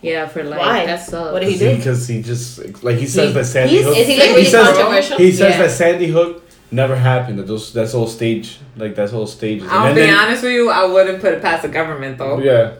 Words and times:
Yeah, 0.00 0.28
for 0.28 0.44
life. 0.44 0.58
Why? 0.60 0.86
That 0.86 1.00
sucks. 1.00 1.32
What 1.32 1.40
did 1.40 1.50
he 1.52 1.58
do? 1.58 1.76
Because 1.76 2.06
he 2.06 2.22
just 2.22 2.82
like 2.84 2.98
he 2.98 3.06
says 3.06 3.28
He- 3.28 3.34
that 3.34 3.44
Sandy 3.44 3.74
he's- 3.74 3.84
Hook. 3.86 3.96
Is 3.96 4.06
he 4.06 4.18
like 4.18 4.36
he 4.36 4.44
says 4.44 4.66
controversial? 4.68 5.18
he 5.18 5.32
says 5.32 5.54
Yeah. 5.54 5.62
that 5.62 5.70
Sandy 5.72 6.06
Hook 6.08 6.44
never 6.70 6.94
happened. 6.94 7.38
That 7.40 7.46
those 7.48 7.72
that's 7.72 7.94
all 7.94 8.06
stage 8.06 8.58
like 8.76 8.94
that's 8.94 9.12
all 9.12 9.26
stages. 9.26 9.66
I'll 9.70 9.86
And 9.86 9.94
be 9.96 10.02
then- 10.02 10.14
honest 10.14 10.42
with 10.44 10.52
you, 10.52 10.70
I 10.70 10.84
wouldn't 10.84 11.20
put 11.20 11.32
it 11.32 11.42
past 11.42 11.62
the 11.62 11.68
government 11.68 12.18
though. 12.18 12.38
Yeah. 12.38 12.72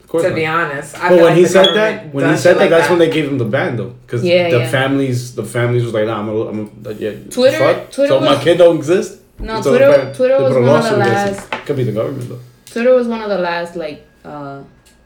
Of 0.00 0.08
course. 0.08 0.22
To 0.24 0.28
not. 0.30 0.36
be 0.36 0.46
honest, 0.46 0.94
I 0.96 1.00
But 1.00 1.08
feel 1.08 1.16
when 1.16 1.24
like 1.26 1.34
he 1.36 1.42
the 1.42 1.48
said 1.48 1.74
that, 1.74 2.14
when 2.14 2.30
he 2.30 2.36
said 2.36 2.54
that, 2.54 2.60
like 2.60 2.70
that's 2.70 2.88
when 2.88 2.98
they 3.00 3.10
gave 3.10 3.24
him 3.28 3.38
the 3.38 3.44
ban 3.46 3.76
though, 3.76 3.94
because 4.06 4.22
Yeah, 4.24 4.48
the 4.48 4.58
yeah. 4.60 4.68
families, 4.70 5.34
the 5.34 5.42
families 5.42 5.82
was 5.82 5.92
like, 5.92 6.06
nah, 6.06 6.20
I'm 6.20 6.28
a, 6.28 6.40
I'm 6.48 6.70
a, 6.86 6.92
yeah. 6.92 7.10
Twitter- 7.30 7.58
fuck? 7.58 7.90
Twitter 7.90 8.08
so 8.12 8.20
my 8.20 8.36
kid 8.40 8.58
don't 8.58 8.76
exist. 8.76 9.18
No, 9.40 9.60
Twitter. 9.60 10.12
Twitter 10.14 10.40
was 10.40 10.54
one 10.54 10.66
of 10.66 10.84
the 10.84 10.96
last. 10.98 11.50
Could 11.66 11.76
be 11.76 11.82
the 11.82 11.90
government 11.90 12.28
though. 12.28 12.38
Twitter 12.70 12.94
was 12.94 13.08
one 13.08 13.22
of 13.22 13.28
the 13.28 13.38
last 13.38 13.74
like 13.74 14.06
uh, 14.24 14.60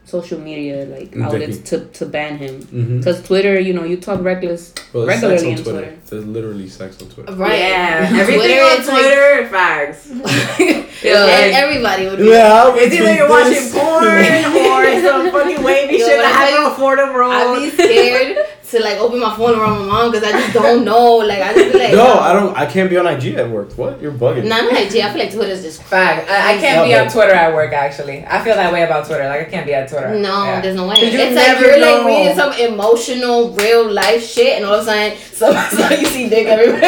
social 0.09 0.39
media 0.39 0.85
like 0.85 1.11
Mm, 1.11 1.25
outlets 1.25 1.57
to, 1.69 1.85
to 1.97 2.05
ban 2.05 2.37
him. 2.37 2.61
Mm-hmm. 2.61 2.97
Because 2.99 3.21
Twitter, 3.23 3.59
you 3.59 3.73
know, 3.73 3.83
you 3.83 3.97
talk 3.97 4.21
reckless 4.21 4.73
Well, 4.93 5.05
there's 5.05 5.19
sex 5.21 5.29
regularly 5.43 5.53
on 5.53 5.57
in 5.57 5.63
Twitter. 5.63 5.79
Twitter. 5.85 6.01
There's 6.09 6.25
literally 6.25 6.69
sex 6.69 7.01
on 7.01 7.07
Twitter. 7.09 7.33
Right. 7.33 7.59
Yeah, 7.59 8.09
everything 8.21 8.41
Twitter 8.41 8.63
on 8.63 8.81
is 8.81 8.87
like- 8.87 8.97
Twitter, 9.01 9.47
facts. 9.49 10.01
yeah. 11.03 11.25
and 11.25 11.53
everybody 11.55 12.05
would 12.07 12.19
be. 12.19 12.25
Yeah, 12.25 12.73
It's 12.75 12.95
either 12.95 13.13
you're 13.13 13.29
watching 13.29 13.65
porn 13.71 14.03
or 14.73 15.01
some 15.01 15.31
fucking 15.31 15.63
wavy 15.63 15.97
Yo, 15.97 16.05
shit 16.07 16.17
that 16.21 16.25
I 16.25 16.37
happened 16.51 16.65
on 16.65 16.75
Fordham 16.75 17.15
Road. 17.15 17.31
I'd 17.31 17.59
be 17.59 17.69
scared 17.69 18.37
to 18.71 18.79
like 18.81 18.97
open 18.97 19.19
my 19.19 19.35
phone 19.35 19.59
around 19.59 19.79
my 19.79 19.85
mom 19.85 20.11
because 20.11 20.27
I 20.27 20.31
just 20.39 20.53
don't 20.53 20.85
know. 20.85 21.15
Like 21.17 21.39
I 21.41 21.53
just 21.53 21.73
be 21.73 21.79
like, 21.79 21.93
No, 21.93 22.19
I 22.19 22.33
don't. 22.33 22.55
I 22.55 22.65
can't 22.65 22.89
be 22.89 22.97
on 22.97 23.07
IG 23.07 23.35
at 23.35 23.49
work. 23.49 23.73
What? 23.77 24.01
You're 24.01 24.11
bugging. 24.11 24.45
Nah, 24.45 24.57
I'm 24.57 24.67
on 24.67 24.75
IG. 24.77 24.97
I 24.97 25.09
feel 25.11 25.19
like 25.23 25.33
Twitter's 25.33 25.61
just. 25.63 25.81
Fact. 25.83 26.29
I, 26.29 26.55
I 26.55 26.57
can't 26.59 26.77
No, 26.77 26.85
be 26.85 26.95
on 26.95 27.09
Twitter 27.09 27.33
at 27.33 27.53
work. 27.53 27.73
Actually, 27.73 28.25
I 28.25 28.43
feel 28.43 28.55
that 28.55 28.71
way 28.71 28.83
about 28.83 29.05
Twitter. 29.07 29.27
Like 29.27 29.41
I 29.47 29.49
can't 29.49 29.65
be 29.65 29.73
on 29.75 29.87
Twitter. 29.87 30.09
No, 30.19 30.43
Yeah. 30.45 30.61
there's 30.61 30.75
no 30.75 30.87
way. 30.87 30.95
'Cause 30.95 31.13
you 31.13 31.19
It's 31.19 31.35
like 31.35 31.47
never 31.47 31.65
you're 31.65 31.79
know. 31.79 31.97
like 32.03 32.05
reading 32.05 32.35
some 32.35 32.53
emotional, 32.53 33.53
real 33.55 33.91
life 33.91 34.23
shit, 34.25 34.57
and 34.57 34.65
all 34.65 34.75
of 34.75 34.81
a 34.81 34.85
sudden, 34.85 35.17
some, 35.33 35.55
so 35.89 35.95
you 35.95 36.05
see 36.05 36.29
dick 36.29 36.47
everywhere. 36.47 36.81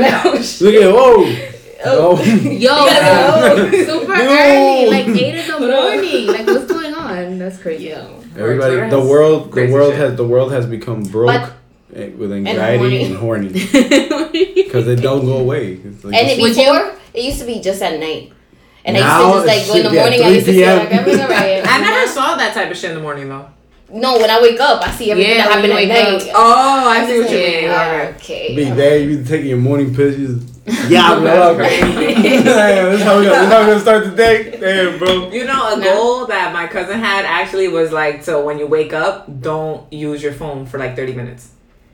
like, 0.00 0.24
oh, 0.24 0.40
shit. 0.42 0.60
Look 0.62 0.74
at 0.74 0.92
whoa. 0.92 1.46
Oh. 1.82 2.18
Oh. 2.18 2.22
Yo, 2.24 2.68
gotta 2.70 3.84
super 3.86 4.16
No. 4.16 4.22
early, 4.22 4.90
like 4.90 5.08
eight 5.08 5.34
in 5.34 5.46
the 5.48 5.66
morning. 5.66 6.26
Like, 6.26 6.46
what's 6.46 6.70
going 6.70 6.94
on? 6.94 7.38
That's 7.38 7.58
crazy. 7.58 7.84
Yo. 7.88 8.19
Everybody, 8.36 8.74
Twitter 8.76 8.90
the 8.90 9.00
has 9.00 9.08
world, 9.08 9.52
the 9.52 9.66
world 9.72 9.92
shit. 9.92 10.00
has 10.00 10.16
the 10.16 10.26
world 10.26 10.52
has 10.52 10.66
become 10.66 11.02
broke 11.02 11.26
But- 11.26 11.52
eh, 11.98 12.08
with 12.16 12.32
anxiety 12.32 13.02
and 13.04 13.16
horny 13.16 13.48
Because 13.48 14.30
because 14.54 14.86
they 14.86 14.96
don't 14.96 15.24
go 15.24 15.38
away. 15.38 15.72
It's 15.84 16.04
like 16.04 16.14
And 16.14 16.28
it, 16.28 16.40
Would 16.40 16.56
you- 16.56 16.64
before, 16.64 16.94
it 17.14 17.24
used 17.24 17.40
to 17.40 17.46
be 17.46 17.60
just 17.60 17.82
at 17.82 17.98
night. 17.98 18.32
And 18.84 18.96
I 18.96 19.00
used 19.00 19.44
to 19.44 19.46
just 19.46 19.46
like 19.46 19.66
go 19.66 19.74
in 19.74 19.82
the 19.82 19.82
should 19.82 19.92
be 19.92 19.98
at 19.98 20.02
morning. 20.02 20.22
I 20.22 20.28
used 20.28 20.46
to 20.46 20.52
see 20.52 20.66
like 20.66 20.90
everything 20.90 21.20
alright. 21.22 21.66
I 21.66 21.80
never 21.80 22.06
saw 22.06 22.36
that 22.36 22.54
type 22.54 22.70
of 22.70 22.76
shit 22.76 22.90
in 22.90 22.96
the 22.96 23.02
morning 23.02 23.28
though. 23.28 23.46
No, 23.92 24.18
when 24.18 24.30
I 24.30 24.40
wake 24.40 24.60
up, 24.60 24.86
I 24.86 24.92
see 24.92 25.10
everything 25.10 25.32
Yeah, 25.36 25.48
that 25.48 25.62
when 25.62 25.70
happened 25.70 25.90
at 25.90 26.06
wake 26.12 26.22
night. 26.26 26.32
Oh, 26.32 26.88
I 26.88 27.06
see 27.06 27.18
what 27.20 27.30
you 27.30 27.36
mean. 27.38 27.64
Yeah, 27.64 28.12
Okay. 28.16 28.44
okay. 28.46 28.54
be 28.54 28.64
there, 28.70 28.98
you 29.00 29.18
be 29.18 29.24
taking 29.24 29.48
your 29.48 29.58
morning 29.58 29.88
pictures. 29.92 30.44
Yeah, 30.88 31.18
bro. 31.20 31.56
Damn, 31.58 32.44
that's 32.44 33.02
how 33.02 33.18
we 33.18 33.24
gonna, 33.24 33.30
that's 33.30 33.52
how 33.52 33.60
we 33.60 33.66
gonna 33.66 33.80
start 33.80 34.04
the 34.04 34.10
day. 34.16 34.58
Damn, 34.58 34.98
bro. 34.98 35.30
You 35.30 35.44
know, 35.44 35.76
a 35.76 35.82
goal 35.82 36.26
that 36.26 36.52
my 36.52 36.66
cousin 36.66 36.98
had 36.98 37.24
actually 37.24 37.68
was 37.68 37.92
like, 37.92 38.22
so 38.24 38.44
when 38.44 38.58
you 38.58 38.66
wake 38.66 38.92
up, 38.92 39.26
don't 39.40 39.90
use 39.92 40.22
your 40.22 40.32
phone 40.32 40.66
for 40.66 40.78
like 40.78 40.96
30 40.96 41.14
minutes. 41.14 41.52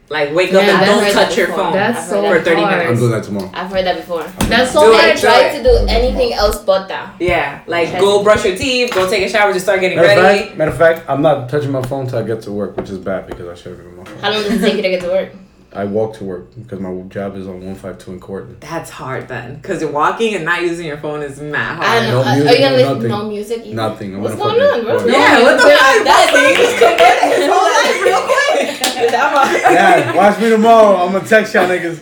Like, 0.09 0.33
wake 0.33 0.53
up 0.55 0.63
and 0.63 0.87
don't 0.87 1.13
touch 1.13 1.37
your 1.37 1.49
phone 1.49 1.73
That's 1.73 2.09
so 2.09 2.23
for 2.23 2.41
30 2.41 2.61
hard. 2.61 2.73
I'm 2.75 2.79
minutes. 2.79 3.01
doing 3.01 3.11
that 3.11 3.25
tomorrow. 3.25 3.51
I've 3.53 3.69
heard 3.73 3.85
that 3.87 3.97
before. 3.97 4.23
That's 4.47 4.71
so 4.71 4.83
Do 4.93 4.97
I 4.97 5.07
it. 5.09 5.19
hard. 5.19 5.19
Try 5.19 5.57
to 5.59 5.63
do 5.65 5.87
anything 5.89 6.33
else 6.33 6.63
but 6.63 6.87
that. 6.87 7.21
Yeah, 7.21 7.63
like 7.67 7.89
Okay. 7.89 7.99
go 7.99 8.23
brush 8.23 8.45
your 8.45 8.57
teeth, 8.57 8.95
go 8.95 9.11
take 9.11 9.25
a 9.25 9.29
shower, 9.29 9.53
just 9.53 9.65
start 9.65 9.81
getting 9.81 9.99
Matter 9.99 10.21
ready. 10.23 10.45
fact, 10.45 10.57
matter 10.59 10.71
of 10.71 10.79
fact, 10.79 11.11
I'm 11.11 11.23
not 11.23 11.49
touching 11.49 11.73
my 11.73 11.83
phone 11.83 12.07
till 12.07 12.21
I 12.21 12.23
get 12.23 12.41
to 12.43 12.53
work, 12.53 12.77
which 12.77 12.89
is 12.89 12.99
bad 12.99 13.27
because 13.27 13.49
I 13.49 13.55
should 13.61 13.77
have 13.77 13.79
been 13.79 13.89
on 13.89 13.97
my 13.97 14.05
phone. 14.05 14.19
How 14.21 14.31
long 14.31 14.43
does 14.45 14.53
it 14.53 14.61
take 14.61 14.77
you 14.77 14.83
to 14.83 14.91
get 14.91 15.01
to 15.01 15.09
work? 15.09 15.33
I 15.73 15.85
walk 15.85 16.15
to 16.17 16.25
work 16.25 16.55
because 16.57 16.81
my 16.81 16.91
job 17.09 17.37
is 17.37 17.47
on 17.47 17.55
152 17.55 18.13
in 18.13 18.21
Cortland. 18.21 18.61
That's 18.61 18.89
hard 18.89 19.29
then, 19.29 19.57
because 19.57 19.83
you're 19.83 19.91
walking 19.91 20.35
and 20.35 20.45
not 20.45 20.63
using 20.63 20.87
your 20.87 20.97
phone 20.97 21.23
is 21.23 21.39
mad 21.41 21.79
I 21.81 21.85
hard. 21.85 22.03
don't 22.03 22.11
know. 22.13 22.23
No 22.23 22.29
Uh, 22.31 22.35
music, 22.35 22.49
Are 22.51 22.55
you 22.55 22.61
gonna 22.61 22.77
no 22.83 22.95
nothing. 22.95 23.09
No 23.11 23.29
music. 23.29 23.59
either? 23.67 23.75
Nothing. 23.77 24.15
I'm 24.15 24.23
What's 24.23 24.37
gonna 24.37 24.55
going 24.59 24.71
fucking 24.71 24.91
on, 24.91 24.99
bro? 25.05 25.07
Yeah, 25.13 25.43
what 25.43 25.57
the 25.57 25.63
fuck? 25.63 26.05
That's 26.05 26.31
he 26.31 26.55
just 26.57 26.77
converted 26.79 27.33
his 27.37 27.47
whole 27.53 27.69
life 27.77 28.03
real 28.03 28.23
quick. 28.23 29.13
Yeah, 29.13 30.15
watch 30.17 30.41
me 30.41 30.49
tomorrow. 30.51 30.97
I'm 30.97 31.13
gonna 31.13 31.27
text 31.29 31.53
y'all 31.55 31.69
niggas. 31.69 31.99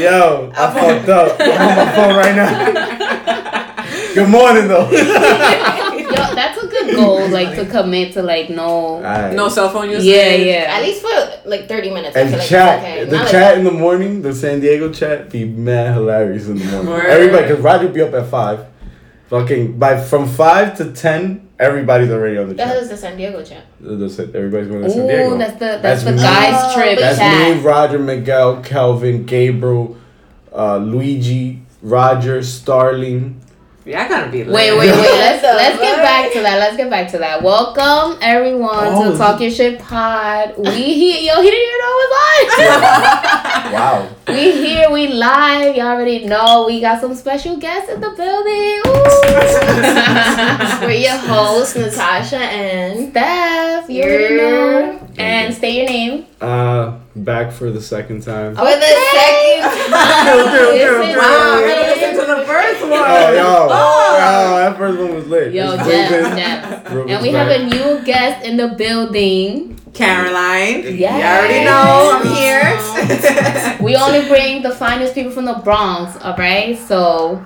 Yo, 0.00 0.50
I 0.56 0.72
fucked 0.72 1.08
up. 1.10 1.36
I'm 1.40 1.68
on 1.68 1.76
my 1.76 1.92
phone 1.94 2.16
right 2.16 2.34
now. 2.34 4.12
Good 4.14 4.28
morning 4.28 4.68
though. 4.68 4.88
Yo, 6.88 6.94
that's 6.94 6.98
a 6.98 7.04
goal, 7.04 7.28
like 7.28 7.54
to 7.56 7.66
commit 7.66 8.12
to 8.14 8.22
like 8.22 8.50
no. 8.50 8.96
Alright. 8.96 9.34
No 9.34 9.48
cell 9.48 9.70
phone 9.70 9.90
use. 9.90 10.04
Yeah, 10.04 10.34
yeah. 10.34 10.66
At 10.76 10.82
least 10.82 11.02
for 11.02 11.48
like 11.48 11.68
30 11.68 11.90
minutes. 11.90 12.16
And 12.16 12.30
like 12.32 12.42
chat, 12.48 12.78
okay. 12.80 13.04
the 13.04 13.16
Not 13.16 13.28
chat 13.30 13.50
like, 13.52 13.58
in 13.58 13.64
the 13.64 13.70
morning, 13.72 14.22
the 14.22 14.34
San 14.34 14.60
Diego 14.60 14.92
chat, 14.92 15.30
be 15.30 15.44
mad 15.44 15.94
hilarious 15.94 16.46
in 16.48 16.58
the 16.58 16.64
morning. 16.66 16.86
Word. 16.88 17.06
Everybody, 17.06 17.48
cause 17.48 17.58
Roger 17.60 17.88
be 17.88 18.00
up 18.02 18.14
at 18.14 18.28
five. 18.28 18.66
Fucking 19.28 19.78
by 19.78 19.98
from 19.98 20.28
five 20.28 20.76
to 20.76 20.92
ten, 20.92 21.48
everybody's 21.58 22.10
already 22.10 22.36
on 22.36 22.48
the 22.48 22.54
that 22.54 22.66
chat. 22.74 22.76
is 22.82 22.90
the 22.90 22.96
San 22.98 23.16
Diego 23.16 23.42
chat. 23.42 23.64
That's 23.80 24.18
it. 24.18 24.34
Everybody's 24.34 24.68
going 24.68 24.82
to 24.82 24.90
San 24.90 25.06
Diego. 25.06 25.34
Ooh, 25.34 25.38
that's 25.38 25.52
the 25.54 25.58
that's, 25.58 25.82
That's 25.82 26.04
the 26.04 26.12
me. 26.12 26.18
guys 26.18 26.54
Oh, 26.58 26.74
trip 26.74 26.98
That's 26.98 27.18
chat. 27.18 27.56
me, 27.56 27.62
Roger, 27.62 27.98
Miguel, 27.98 28.62
Kelvin, 28.62 29.24
Gabriel, 29.24 29.96
uh, 30.54 30.76
Luigi, 30.76 31.62
Roger, 31.80 32.42
Starling. 32.42 33.40
Yeah, 33.84 34.04
I 34.04 34.08
gotta 34.08 34.30
be. 34.30 34.44
Wait, 34.44 34.52
wait, 34.52 34.78
wait. 34.78 34.90
Let's 34.92 35.42
let's 35.42 35.76
get 35.80 35.96
back 35.98 36.32
to 36.34 36.40
that. 36.42 36.56
Let's 36.60 36.76
get 36.76 36.88
back 36.88 37.10
to 37.10 37.18
that. 37.18 37.42
Welcome 37.42 38.16
everyone 38.22 38.70
Oh, 38.78 39.10
to 39.10 39.18
Talk 39.18 39.40
Your 39.40 39.50
Shit 39.50 39.80
Pod. 39.80 40.54
We 40.56 40.70
here, 40.70 41.20
yo. 41.34 41.42
He 41.42 41.50
didn't 41.50 41.68
even 41.68 41.80
know 41.80 41.90
it 41.90 41.98
was 41.98 42.10
live. 42.22 42.46
Wow. 43.72 44.06
we 44.28 44.52
here, 44.52 44.88
we 44.90 45.08
live. 45.08 45.74
Y'all 45.74 45.86
already 45.88 46.24
know 46.26 46.64
we 46.66 46.80
got 46.80 47.00
some 47.00 47.12
special 47.14 47.56
guests 47.56 47.90
in 47.90 48.00
the 48.00 48.10
building. 48.10 48.82
We're 50.86 50.92
your 50.92 51.16
hosts, 51.16 51.74
Natasha 51.74 52.36
and. 52.38 53.10
Steph, 53.10 53.88
you 53.90 54.02
already 54.02 54.34
Yeah. 54.36 54.42
know. 54.42 55.00
And 55.18 55.52
state 55.54 55.76
your 55.78 55.86
name. 55.86 56.26
Uh, 56.40 56.92
back 57.16 57.52
for 57.52 57.70
the 57.70 57.80
second 57.80 58.22
time. 58.22 58.54
For 58.56 58.64
the 58.64 58.80
second 59.12 59.62
time. 59.92 60.36
Listen, 60.36 61.16
Wow, 61.16 61.54
I 61.56 61.66
gotta 61.66 62.00
listen 62.00 62.10
to 62.20 62.40
the 62.40 62.46
first 62.46 62.80
one. 62.82 62.92
Oh, 62.92 63.32
yo. 63.32 63.42
Oh. 63.44 63.66
Wow, 63.68 64.56
that 64.56 64.76
first 64.76 64.98
one 64.98 65.14
was 65.14 65.26
lit. 65.26 65.52
Yo, 65.52 65.72
It's 65.74 65.84
Jeff, 65.86 66.36
Jeff. 66.36 66.86
And 66.92 67.22
we 67.22 67.28
have 67.30 67.48
a 67.48 67.66
new 67.66 68.02
guest 68.04 68.44
in 68.46 68.56
the 68.56 68.68
building. 68.68 69.78
Caroline. 69.94 70.84
Yes. 70.96 71.12
You 71.20 71.26
already 71.28 71.64
know 71.66 72.12
I'm 72.14 72.26
here. 72.34 73.84
We 73.84 73.94
only 73.96 74.26
bring 74.28 74.62
the 74.62 74.70
finest 74.70 75.14
people 75.14 75.30
from 75.32 75.44
the 75.44 75.54
Bronx, 75.64 76.16
all 76.24 76.34
right? 76.36 76.78
So 76.78 77.44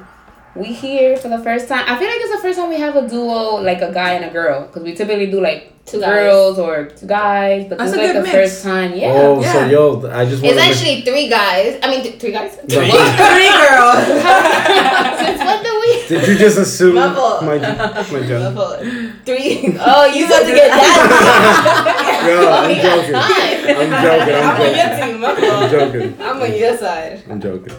we 0.54 0.66
here 0.72 1.16
for 1.16 1.28
the 1.28 1.40
first 1.40 1.66
time. 1.66 1.84
I 1.88 1.98
feel 1.98 2.06
like 2.08 2.20
it's 2.20 2.36
the 2.36 2.42
first 2.42 2.56
time 2.58 2.68
we 2.68 2.78
have 2.78 2.94
a 2.94 3.08
duo, 3.08 3.56
like 3.60 3.82
a 3.82 3.92
guy 3.92 4.12
and 4.12 4.24
a 4.24 4.30
girl, 4.32 4.66
because 4.66 4.84
we 4.84 4.94
typically 4.94 5.28
do 5.28 5.40
like 5.40 5.72
Two 5.86 6.00
girls 6.00 6.58
or 6.58 6.86
two 6.86 7.06
guys, 7.06 7.66
but 7.68 7.78
That's 7.78 7.92
this 7.92 8.00
a 8.00 8.02
is 8.02 8.06
like 8.08 8.12
good 8.14 8.16
the 8.16 8.22
mix. 8.26 8.34
first 8.34 8.64
time. 8.64 8.96
Yeah. 8.96 9.12
Oh, 9.14 9.40
so 9.40 9.46
Yeah. 9.60 9.70
yo, 9.70 10.10
I 10.10 10.24
just 10.26 10.42
want 10.42 10.56
It's 10.56 10.62
to. 10.64 10.68
actually 10.68 11.02
three 11.02 11.28
guys. 11.28 11.78
I 11.80 11.88
mean, 11.88 12.02
th- 12.02 12.18
three 12.18 12.32
guys? 12.32 12.58
No. 12.68 12.74
Three 12.74 12.90
girls. 12.90 14.02
Since 15.22 15.38
when 15.46 15.62
do 15.62 15.72
we? 15.82 15.90
Did 16.08 16.26
you 16.28 16.34
just 16.38 16.58
assume 16.58 16.96
My 16.96 17.14
fault. 17.14 17.44
my 17.44 17.56
my 17.58 18.26
job? 18.26 18.82
Three. 19.24 19.76
Oh, 19.78 20.04
you 20.06 20.26
about 20.26 20.40
to 20.42 20.52
get 20.58 20.70
that? 20.74 22.26
Yo, 22.26 22.50
I'm 22.50 22.68
We 22.68 22.82
got 22.82 23.06
joking. 23.06 23.76
I'm 23.76 23.90
joking. 24.02 24.34
I'm 24.34 25.06
joking. 25.06 25.24
I'm 25.24 25.46
on 25.46 25.70
your 25.70 25.70
joking. 25.70 26.00
team. 26.02 26.16
I'm 26.18 26.18
joking. 26.18 26.20
I'm 26.20 26.42
on 26.42 26.58
your 26.58 26.76
side. 26.76 27.22
I'm 27.30 27.40
joking. 27.40 27.74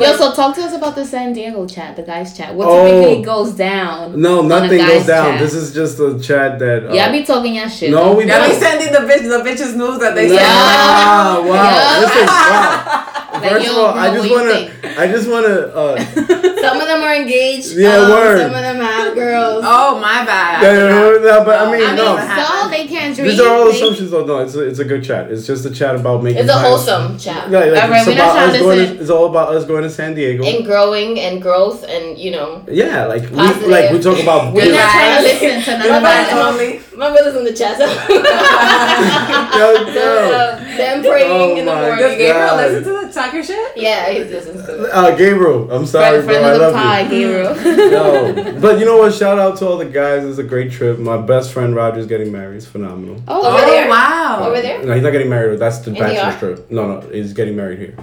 Yo, 0.00 0.16
so 0.16 0.32
talk 0.34 0.54
to 0.56 0.62
us 0.62 0.74
about 0.74 0.94
the 0.96 1.04
San 1.04 1.32
Diego 1.32 1.64
chat, 1.66 1.94
the 1.96 2.02
guys 2.02 2.36
chat. 2.36 2.54
What 2.54 2.66
Oh. 2.68 2.84
typically 2.84 3.22
goes 3.24 3.52
down? 3.52 4.20
No, 4.20 4.42
nothing 4.42 4.78
goes 4.84 5.06
down. 5.06 5.32
chat? 5.32 5.40
This 5.40 5.54
is 5.54 5.72
just 5.72 6.00
a 6.00 6.18
chat 6.18 6.58
that. 6.58 6.86
Uh, 6.90 6.92
Yeah, 6.92 7.06
I 7.06 7.12
be 7.12 7.22
talking 7.24 7.35
your 7.44 7.68
shit. 7.68 7.90
No, 7.90 8.14
we 8.14 8.24
Yeah, 8.26 8.38
don't. 8.38 8.48
we 8.48 8.54
sending 8.54 8.92
the 8.92 9.00
bitch 9.00 9.22
the 9.28 9.42
bitches 9.44 9.74
news 9.76 9.98
that 10.00 10.14
they 10.14 10.28
Nah, 10.28 10.36
sent. 10.38 11.46
wow. 11.46 11.54
Yeah. 11.54 12.00
Listen, 12.00 12.26
wow. 12.26 13.12
Like, 13.36 13.50
First 13.52 13.66
yo, 13.66 13.72
of 13.72 13.78
all, 13.78 13.92
bro, 13.92 14.00
I 14.02 14.14
just 14.16 14.30
wanna. 14.30 14.70
I 14.98 15.06
just 15.08 15.28
wanna, 15.28 15.54
uh, 15.76 15.96
Some 16.66 16.80
of 16.80 16.88
them 16.88 17.02
are 17.04 17.14
engaged. 17.14 17.76
Yeah, 17.76 17.96
um, 18.00 18.10
word. 18.10 18.38
Some 18.40 18.54
of 18.54 18.62
them 18.62 18.76
have 18.80 19.14
girls. 19.14 19.62
Oh 19.66 20.00
my 20.00 20.24
bad. 20.24 20.62
yeah, 20.62 20.88
I 20.88 21.20
no, 21.20 21.44
but 21.44 21.60
I 21.60 21.64
No, 21.66 21.70
mean, 21.70 21.84
I 21.84 21.86
mean, 21.92 21.96
no. 21.96 22.16
so 22.16 22.68
they 22.70 22.86
can't 22.88 22.95
dream. 23.14 23.28
These 23.28 23.40
are 23.40 23.54
all 23.54 23.68
assumptions. 23.68 24.10
though. 24.10 24.24
no, 24.24 24.38
it's 24.38 24.54
a, 24.54 24.66
it's 24.66 24.78
a 24.78 24.84
good 24.84 25.04
chat. 25.04 25.30
It's 25.30 25.46
just 25.46 25.64
a 25.66 25.70
chat 25.70 25.96
about 25.96 26.22
making. 26.22 26.42
It's 26.42 26.50
a 26.50 26.52
plans. 26.52 26.86
wholesome 26.86 27.18
chat. 27.18 27.50
Yeah, 27.50 27.60
like, 27.60 27.82
All 27.82 27.90
right, 27.90 28.06
it's 28.06 28.16
about 28.16 28.38
us 28.38 28.60
going. 28.60 28.78
To, 28.78 29.00
it's 29.00 29.10
all 29.10 29.26
about 29.26 29.54
us 29.54 29.64
going 29.64 29.82
to 29.82 29.90
San 29.90 30.14
Diego. 30.14 30.44
And 30.44 30.64
growing 30.64 31.20
and 31.20 31.40
growth 31.40 31.84
and, 31.84 32.18
you 32.18 32.30
know. 32.30 32.64
yeah, 32.68 33.06
like 33.06 33.22
we 33.30 33.36
like 33.66 33.92
we 33.92 34.00
talk 34.00 34.20
about. 34.20 34.52
We're 34.52 34.72
not 34.72 34.90
trying 34.90 35.16
to 35.16 35.22
listen 35.22 35.62
to 35.62 35.78
none 35.78 35.88
My 35.88 35.96
of 35.96 36.02
that. 36.02 36.96
My 36.96 37.10
brother's 37.10 37.36
in 37.36 37.44
the 37.44 37.52
chat. 37.52 37.76
So. 37.76 37.84
yo, 39.58 39.72
yo. 39.72 39.92
So, 39.92 40.64
them 40.76 41.02
praying 41.02 41.30
Oh 41.30 41.56
in 41.56 41.66
the 41.66 41.72
my 41.72 41.80
morning. 41.82 41.98
Does 41.98 42.16
Gabriel 42.16 42.56
listen 42.56 42.84
to 42.84 43.05
the 43.05 43.05
talking 43.16 43.42
shit? 43.42 43.72
Yeah, 43.76 44.10
he 44.10 44.22
listens 44.24 44.64
to 44.66 44.84
it. 44.84 44.90
Uh, 44.92 45.16
Gabriel, 45.16 45.70
I'm 45.72 45.84
sorry, 45.86 46.22
friend, 46.22 46.42
bro. 46.42 46.48
I 46.48 46.52
of 46.52 46.58
the 46.60 46.70
love 46.70 46.74
pod, 46.74 47.12
you. 47.12 47.28
Gabriel. 47.54 47.90
Yo, 48.54 48.60
but 48.60 48.78
you 48.78 48.84
know 48.84 48.98
what? 48.98 49.12
Shout 49.14 49.38
out 49.38 49.56
to 49.58 49.66
all 49.66 49.78
the 49.78 49.84
guys. 49.86 50.24
It's 50.24 50.38
a 50.38 50.44
great 50.44 50.70
trip. 50.70 50.98
My 50.98 51.16
best 51.16 51.52
friend 51.52 51.74
Roger's 51.74 52.06
getting 52.06 52.30
married. 52.30 52.58
It's 52.58 52.66
phenomenal. 52.66 53.20
Oh, 53.26 53.46
Over 53.52 53.66
there? 53.66 53.88
wow. 53.88 54.38
Over 54.48 54.60
there? 54.62 54.84
No, 54.84 54.94
he's 54.94 55.02
not 55.02 55.10
getting 55.10 55.30
married. 55.30 55.58
That's 55.58 55.78
the 55.78 55.90
In 55.90 55.98
bachelor 55.98 56.32
DR? 56.32 56.38
trip. 56.56 56.70
No, 56.70 56.86
no, 57.00 57.08
he's 57.08 57.32
getting 57.32 57.56
married 57.56 57.78
here. 57.80 57.96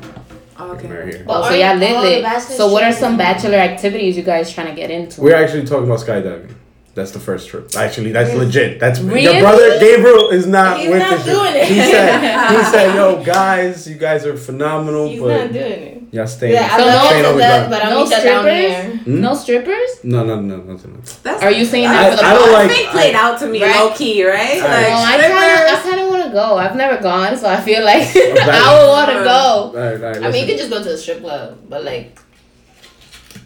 Oh, 0.57 0.71
okay. 0.73 0.87
married 0.87 1.15
here. 1.15 1.23
But 1.25 1.33
Oh, 1.39 1.41
so 1.43 1.47
aren't 1.49 1.81
y'all 1.81 2.01
lit 2.01 2.23
lit. 2.23 2.41
So 2.43 2.71
what 2.71 2.83
are 2.83 2.91
some 2.91 3.17
bachelor 3.17 3.55
activities 3.57 4.15
you 4.17 4.23
guys 4.23 4.51
trying 4.51 4.67
to 4.67 4.75
get 4.75 4.91
into? 4.91 5.21
We're 5.21 5.35
actually 5.35 5.65
talking 5.65 5.85
about 5.85 5.99
skydiving. 5.99 6.53
That's 6.95 7.09
the 7.09 7.19
first 7.19 7.47
trip. 7.49 7.71
Actually, 7.75 8.11
that's 8.11 8.29
Really? 8.31 8.45
legit. 8.45 8.79
That's 8.79 8.99
Really? 8.99 9.23
your 9.23 9.39
brother 9.39 9.79
Gabriel 9.79 10.29
is 10.29 10.45
not 10.45 10.79
He's 10.79 10.89
with 10.89 10.99
not 10.99 11.17
the 11.17 11.23
trip. 11.23 11.35
doing 11.35 11.55
it. 11.55 11.65
He 11.65 11.79
said, 11.79 12.51
he 12.55 12.63
said, 12.71 12.95
yo, 12.95 13.23
guys, 13.23 13.87
you 13.89 13.95
guys 13.95 14.27
are 14.27 14.37
phenomenal, 14.37 15.09
He's 15.09 15.19
but 15.19 15.37
not 15.45 15.53
doing 15.53 15.71
it. 15.71 16.03
y'all 16.11 16.27
staying, 16.27 16.53
Yeah, 16.53 16.69
I 16.71 16.77
So 16.77 16.85
love 16.85 17.01
no- 17.03 17.07
staying 17.09 17.23
to 17.23 17.29
over 17.29 17.39
that, 17.39 17.69
but 17.71 17.83
I'm 17.83 17.89
no 17.89 18.03
no 18.03 18.05
strippers? 18.05 19.01
Hmm? 19.05 19.21
No 19.21 19.33
strippers? 19.33 19.89
No, 20.03 20.23
no, 20.23 20.39
no, 20.39 20.57
no, 20.57 20.73
no. 20.73 20.79
That's 21.23 21.41
Are 21.41 21.49
you 21.49 21.65
saying 21.65 21.87
I- 21.87 21.93
that 21.93 22.09
for 22.11 22.17
the 22.17 22.25
I 22.27 22.33
don't 22.35 22.43
pod? 22.43 22.51
like- 22.53 22.71
fake 22.71 22.87
played 22.89 23.15
out 23.15 23.39
to 23.39 23.47
me 23.47 23.63
Right. 23.63 23.75
low 23.75 23.89
key, 23.95 24.23
right? 24.23 24.37
Right. 24.37 24.61
Like 24.61 24.87
No, 24.89 24.95
I 24.95 25.17
kind 25.17 25.23
of, 25.23 25.79
I 25.79 25.81
kind 25.81 25.99
of 26.01 26.07
want 26.09 26.23
to 26.25 26.29
go. 26.31 26.57
I've 26.59 26.75
never 26.75 27.01
gone, 27.01 27.35
so 27.37 27.49
I 27.49 27.59
feel 27.59 27.83
like 27.83 28.13
bad. 28.13 28.37
I 28.49 28.79
would 28.83 28.89
want 28.89 29.07
to 29.09 29.23
go. 29.23 29.31
All 29.33 29.73
right, 29.73 29.95
all 29.95 29.99
right, 30.11 30.17
I 30.17 30.29
mean, 30.29 30.45
you 30.45 30.45
listen. 30.45 30.47
could 30.47 30.57
just 30.59 30.69
go 30.69 30.77
to 30.83 30.89
the 30.89 30.97
strip 30.99 31.21
club, 31.21 31.57
but 31.67 31.83
like 31.83 32.19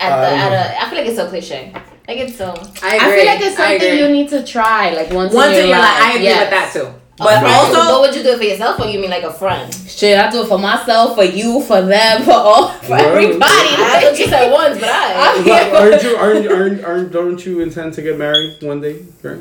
at 0.01 0.09
the 0.19 0.35
at 0.35 0.51
a, 0.51 0.83
I 0.85 0.89
feel 0.89 0.99
like 0.99 1.07
it's 1.07 1.15
so 1.15 1.29
cliche. 1.29 1.71
Like 2.07 2.17
it's 2.19 2.37
so. 2.37 2.51
I 2.51 2.51
agree. 2.55 2.87
I 2.87 2.95
agree. 2.95 3.15
feel 3.17 3.25
like 3.25 3.41
it's 3.41 3.59
I 3.59 3.77
something 3.77 3.89
agree. 3.89 3.99
you 3.99 4.09
need 4.09 4.29
to 4.29 4.43
try, 4.45 4.91
like 4.93 5.09
once, 5.11 5.33
Once 5.33 5.49
in 5.53 5.63
in 5.63 5.67
your 5.67 5.67
your 5.75 5.77
life, 5.77 5.99
life. 5.99 6.03
I 6.03 6.11
agree 6.13 6.23
Yes. 6.23 6.39
with 6.41 6.49
that 6.51 6.73
too. 6.73 6.87
A 7.19 7.23
But 7.23 7.39
friend, 7.39 7.55
also, 7.55 7.73
but 7.73 8.01
would 8.01 8.15
you 8.15 8.21
do 8.23 8.29
it 8.29 8.37
for 8.37 8.43
yourself, 8.43 8.79
or 8.79 8.85
you 8.87 8.99
mean 8.99 9.09
like 9.09 9.23
a 9.23 9.33
friend? 9.33 9.73
Shit, 9.73 10.19
I 10.19 10.29
do 10.29 10.43
it 10.43 10.47
for 10.47 10.59
myself, 10.59 11.15
for 11.15 11.23
you, 11.23 11.61
for 11.63 11.81
them, 11.81 12.21
for 12.27 12.31
all, 12.31 12.69
for 12.69 12.91
Well, 12.91 13.09
everybody. 13.09 13.41
I 13.49 13.99
thought 14.03 14.19
you 14.19 14.27
said 14.27 14.51
once, 14.51 14.79
but 14.79 14.89
I. 14.89 15.41
But 15.71 15.81
aren't 15.81 16.03
you, 16.03 16.15
aren't, 16.15 16.47
aren't, 16.51 16.83
aren't, 16.85 17.11
don't 17.11 17.43
you 17.45 17.59
intend 17.61 17.93
to 17.95 18.01
get 18.03 18.17
married 18.19 18.61
one 18.61 18.81
day, 18.81 19.03
right? 19.23 19.39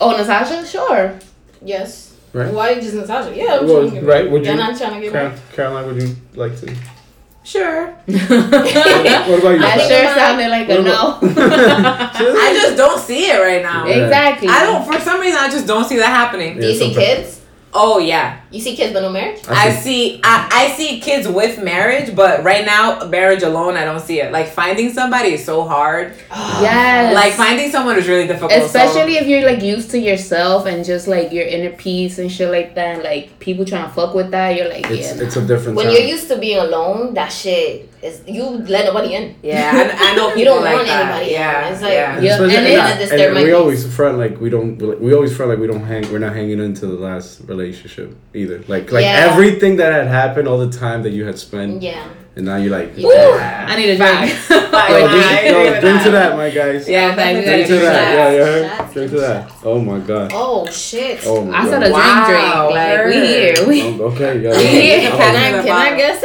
Oh, 0.00 0.16
Natasha, 0.16 0.64
sure. 0.66 1.18
Yes. 1.62 2.14
Right. 2.32 2.52
Why 2.52 2.74
just 2.74 2.94
Natasha? 2.94 3.34
Yeah. 3.36 3.58
I'm 3.58 3.66
Well, 3.66 3.80
trying 3.80 3.90
to 3.90 3.94
get 3.96 4.04
right, 4.04 4.06
married. 4.18 4.32
would 4.32 4.42
you- 4.44 4.48
You're 4.52 4.56
not 4.60 4.78
trying 4.78 4.94
to 4.94 5.00
get 5.00 5.12
Car- 5.12 5.22
married. 5.24 5.40
Caroline, 5.54 5.86
would 5.86 6.02
you 6.02 6.16
like 6.34 6.56
to? 6.60 6.76
Sure. 7.46 7.86
What 8.06 9.40
about 9.40 9.54
you? 9.54 9.58
That 9.60 9.86
sure 9.88 10.02
about- 10.02 10.16
sounded 10.16 10.48
like 10.50 10.68
a 10.68 10.82
no. 10.82 11.18
I 11.22 12.50
just 12.60 12.76
don't 12.76 13.00
see 13.00 13.30
it 13.30 13.38
right 13.40 13.62
now. 13.62 13.86
Yeah. 13.86 14.04
exactly. 14.04 14.48
I 14.48 14.64
don't. 14.64 14.84
For 14.92 15.00
some 15.00 15.20
reason, 15.20 15.38
I 15.40 15.48
just 15.50 15.66
don't 15.66 15.84
see 15.84 15.96
that 15.96 16.08
happening. 16.10 16.58
Do 16.60 16.66
you 16.66 16.72
Yeah, 16.72 16.78
see 16.78 16.94
kids? 16.94 17.40
Oh 17.72 17.98
yeah, 17.98 18.40
You 18.50 18.60
see 18.60 18.76
kids 18.76 18.92
but 18.92 19.00
no 19.00 19.10
marriage? 19.10 19.40
I 19.48 19.70
see. 19.70 19.82
see. 20.16 20.20
I, 20.22 20.48
I 20.52 20.76
see 20.76 21.00
kids 21.00 21.26
with 21.26 21.62
marriage, 21.62 22.14
but 22.14 22.44
right 22.44 22.64
now, 22.64 23.04
marriage 23.08 23.42
alone, 23.42 23.76
I 23.76 23.84
don't 23.84 24.00
see 24.00 24.20
it. 24.20 24.30
Like 24.32 24.48
finding 24.48 24.92
somebody 24.92 25.30
is 25.34 25.44
so 25.44 25.64
hard. 25.64 26.14
Yes. 26.56 27.14
Like 27.14 27.32
finding 27.34 27.70
someone 27.70 27.98
is 27.98 28.08
really 28.08 28.26
difficult. 28.26 28.50
so- 28.52 28.64
Especially 28.64 29.16
if 29.16 29.26
you're 29.26 29.44
like 29.44 29.62
used 29.62 29.90
to 29.90 29.98
yourself 29.98 30.66
and 30.66 30.84
just 30.84 31.06
like 31.06 31.32
your 31.32 31.44
inner 31.46 31.70
peace 31.76 32.18
and 32.18 32.30
shit 32.32 32.50
like 32.50 32.74
that, 32.76 32.94
and 32.96 33.02
like 33.02 33.38
people 33.40 33.64
trying 33.64 33.86
to 33.88 33.92
fuck 33.94 34.14
with 34.14 34.30
that, 34.30 34.56
you're 34.56 34.68
like, 34.68 34.88
It's, 34.90 35.14
yeah. 35.16 35.24
it's 35.24 35.36
a 35.36 35.44
different 35.44 35.76
When 35.76 35.86
time. 35.86 35.94
you're 35.94 36.04
used 36.04 36.28
to 36.28 36.38
being 36.38 36.58
alone, 36.58 37.14
that 37.14 37.28
shit 37.28 37.90
is 38.02 38.22
you 38.26 38.44
let 38.44 38.84
nobody 38.86 39.14
in. 39.14 39.34
yeah, 39.42 39.92
I, 40.00 40.12
I 40.12 40.16
know 40.16 40.34
You 40.38 40.44
don't 40.44 40.62
like 40.62 40.76
want 40.76 40.86
that. 40.86 41.12
anybody. 41.12 41.32
Yeah, 41.32 41.68
It's 41.72 41.82
like- 41.82 41.92
yeah. 41.92 42.20
Yeah. 42.20 42.32
Especially- 42.34 42.56
and 42.56 42.66
and, 42.66 42.76
then- 42.76 42.98
disturb 43.00 43.36
and 43.36 43.44
we 43.46 43.52
always 43.52 43.94
front 43.96 44.18
like 44.18 44.40
we 44.40 44.48
don't 44.50 44.78
we 45.00 45.12
always 45.14 45.36
front 45.36 45.50
like 45.50 45.58
we 45.58 45.66
don't 45.66 45.84
hang 45.84 46.10
we're 46.12 46.18
not 46.26 46.34
hanging 46.34 46.60
into 46.60 46.86
the 46.86 46.94
last 47.08 47.40
relationship 47.46 48.16
either 48.34 48.45
like 48.68 48.90
like 48.92 49.04
Yeah. 49.04 49.28
everything 49.30 49.76
that 49.76 49.92
had 49.92 50.06
happened 50.08 50.46
all 50.48 50.58
the 50.58 50.70
time 50.76 51.02
that 51.04 51.10
you 51.10 51.24
had 51.26 51.38
spent 51.38 51.82
Yeah. 51.82 52.04
and 52.36 52.44
now 52.46 52.56
you're 52.56 52.70
like 52.78 52.92
Yeah. 52.96 53.66
I 53.68 53.76
need 53.76 53.90
a 53.90 53.96
drink. 53.96 54.30
Facts. 54.30 54.50
yo, 54.50 54.56
I 54.72 54.88
drink, 54.88 55.68
agree 55.68 55.80
drink 55.80 56.02
to 56.04 56.10
that. 56.10 56.28
that 56.30 56.36
my 56.36 56.50
guys 56.50 56.88
Yeah, 56.88 57.12
Okay, 57.12 57.34
we 57.36 57.44
drink 57.44 57.68
gotta 57.68 57.80
that 57.80 58.04
shots. 58.04 58.16
yeah 58.16 58.30
you 58.30 58.42
heard 58.44 58.64
Shots, 58.76 58.92
drink 58.94 59.10
to 59.12 59.20
that 59.20 59.40
oh 59.64 59.78
my 59.80 59.98
god 60.00 60.30
Oh 60.34 60.66
shit. 60.70 61.20
oh 61.26 61.44
my 61.44 61.58
I 61.58 61.62
god 61.64 61.70
said 61.70 61.82
a 61.82 61.86
drink, 61.86 61.96
Wow, 61.96 62.26
drink. 62.28 62.76
Like 62.76 62.98
we 63.06 63.16
word. 63.20 63.24
here, 63.26 63.54
we. 63.68 63.78
Um, 63.82 64.00
okay 64.12 64.32
yo, 64.42 64.50
We 64.56 64.64
here. 64.66 65.00
yo, 65.10 65.16
Can 65.16 65.34
I, 65.36 65.38
the 65.56 65.62
can 65.68 65.76
I 65.76 65.96
guess? 65.96 66.18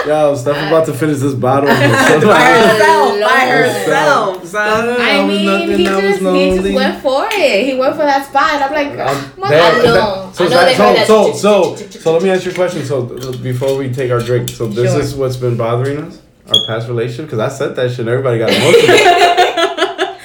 Yo 0.06 0.34
Steph 0.34 0.66
about 0.68 0.86
to 0.86 0.92
finish 0.94 1.18
this 1.18 1.34
bottle 1.34 1.68
By 1.70 1.74
herself. 1.74 3.20
By 3.20 3.40
herself. 3.48 4.39
Son. 4.50 4.96
I 5.00 5.24
mean, 5.26 5.68
he 5.78 5.84
just, 5.84 6.20
he 6.20 6.56
just 6.56 6.74
went 6.74 7.02
for 7.02 7.28
it. 7.30 7.64
He 7.66 7.74
went 7.76 7.94
for 7.94 8.02
that 8.02 8.26
spot. 8.26 8.60
I'm 8.62 8.72
like, 8.72 8.98
Um, 8.98 9.32
mother- 9.38 9.56
I 9.56 9.82
know. 9.82 10.30
So, 10.34 10.44
I 10.46 10.48
know 10.48 10.72
so, 10.74 10.94
that. 10.94 11.06
so, 11.06 11.32
so, 11.32 11.76
so, 11.76 12.12
let 12.12 12.22
me 12.22 12.30
ask 12.30 12.44
you 12.44 12.52
a 12.52 12.54
question. 12.54 12.84
So, 12.84 13.02
before 13.38 13.76
we 13.76 13.92
take 13.92 14.10
our 14.10 14.20
drink, 14.20 14.48
so 14.48 14.66
this 14.66 14.92
Sure. 14.92 15.00
is 15.00 15.14
what's 15.14 15.36
been 15.36 15.56
bothering 15.56 15.98
us, 15.98 16.20
our 16.48 16.66
past 16.66 16.88
relationship, 16.88 17.26
because 17.26 17.40
I 17.40 17.48
said 17.48 17.74
that 17.76 17.90
shit, 17.90 18.00
and 18.00 18.08
everybody 18.08 18.38
got 18.38 18.50
emotional. 18.50 18.96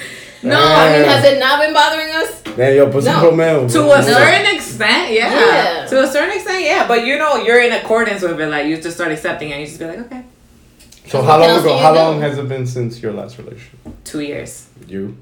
No, 0.42 0.56
I 0.62 0.92
mean, 0.98 1.08
has 1.08 1.24
it 1.24 1.40
not 1.40 1.60
been 1.60 1.72
bothering 1.74 2.08
us? 2.14 2.56
Man, 2.56 2.76
yo, 2.76 2.88
put 2.92 3.02
some 3.02 3.20
No. 3.20 3.30
Romeo. 3.30 3.68
To 3.68 3.90
a 3.92 4.02
certain 4.02 4.54
extent, 4.54 5.10
yeah. 5.12 5.34
Yeah. 5.34 5.86
To 5.86 6.04
a 6.04 6.06
certain 6.06 6.36
extent, 6.36 6.62
yeah. 6.62 6.86
But 6.86 7.04
you 7.04 7.18
know, 7.18 7.36
you're 7.36 7.60
in 7.60 7.72
accordance 7.72 8.22
with 8.22 8.40
it. 8.40 8.46
Like 8.48 8.66
you 8.66 8.76
just 8.80 8.96
start 8.96 9.10
accepting 9.10 9.50
it. 9.50 9.58
You 9.60 9.66
just 9.66 9.78
be 9.80 9.86
like, 9.86 9.98
okay. 10.00 10.22
So, 11.08 11.22
how 11.22 11.38
long 11.38 11.60
ago? 11.60 11.76
How 11.78 11.94
long 11.94 12.20
has 12.20 12.36
it 12.38 12.48
been 12.48 12.66
since 12.66 13.00
your 13.00 13.12
last 13.12 13.38
relationship? 13.38 13.78
Two 14.04 14.20
years. 14.20 14.68
You? 14.88 15.16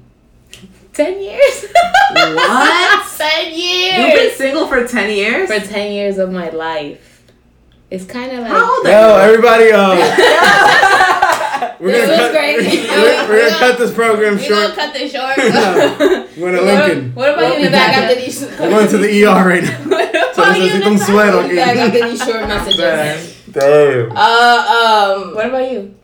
ten 0.93 1.21
years. 1.21 1.65
What? 2.13 3.07
Ten 3.17 3.53
years. 3.53 3.97
You've 3.97 4.13
been 4.15 4.31
single 4.35 4.67
for 4.67 4.87
ten 4.87 5.09
years. 5.11 5.47
for 5.51 5.59
ten 5.59 5.91
years 5.91 6.17
of 6.17 6.31
my 6.31 6.49
life. 6.49 7.23
It's 7.91 8.05
kind 8.05 8.31
of 8.31 8.39
like. 8.39 8.47
How 8.51 8.77
old 8.77 8.85
Yo, 8.85 8.91
are 8.91 9.27
you? 9.27 9.33
everybody, 9.35 9.71
uh, 9.71 9.95
we're 11.79 11.91
This 11.91 12.07
gonna 12.09 12.23
was 12.23 12.31
cut. 12.31 12.31
great. 12.31 12.57
We're, 12.89 13.27
we're 13.29 13.41
gonna 13.49 13.59
cut 13.59 13.77
this 13.77 13.93
program 13.93 14.37
We 14.37 14.49
gonna 14.49 14.65
short. 14.67 14.75
cut 14.75 14.93
this 14.93 15.11
short. 15.11 15.37
We're 15.37 16.51
going 16.51 16.55
to 16.55 16.61
Lincoln. 16.61 17.15
what 17.15 17.29
about 17.33 17.41
We'll 17.51 17.59
you, 17.59 17.65
be 17.67 17.71
back 17.71 17.97
after 17.97 18.15
these. 18.15 18.41
We're 18.41 18.69
going 18.69 18.87
to 18.89 18.97
the 18.97 19.23
ER 19.25 19.47
right 19.47 19.63
now. 19.63 19.77
What 19.89 20.35
So 20.35 20.41
about 20.43 20.57
you, 20.59 20.63
necesito 20.71 20.85
un 20.85 20.93
Natasha? 20.93 21.05
suero 21.05 21.37
We'll 21.39 21.49
be 21.49 21.55
back 21.55 21.75
aquí. 21.77 21.79
after 21.87 22.09
these 22.09 22.23
short 22.23 22.47
messages. 22.47 23.34
Damn. 23.59 24.11
Uh, 24.11 25.15
um, 25.25 25.35
What 25.35 25.45
about 25.47 25.71
you? 25.71 25.95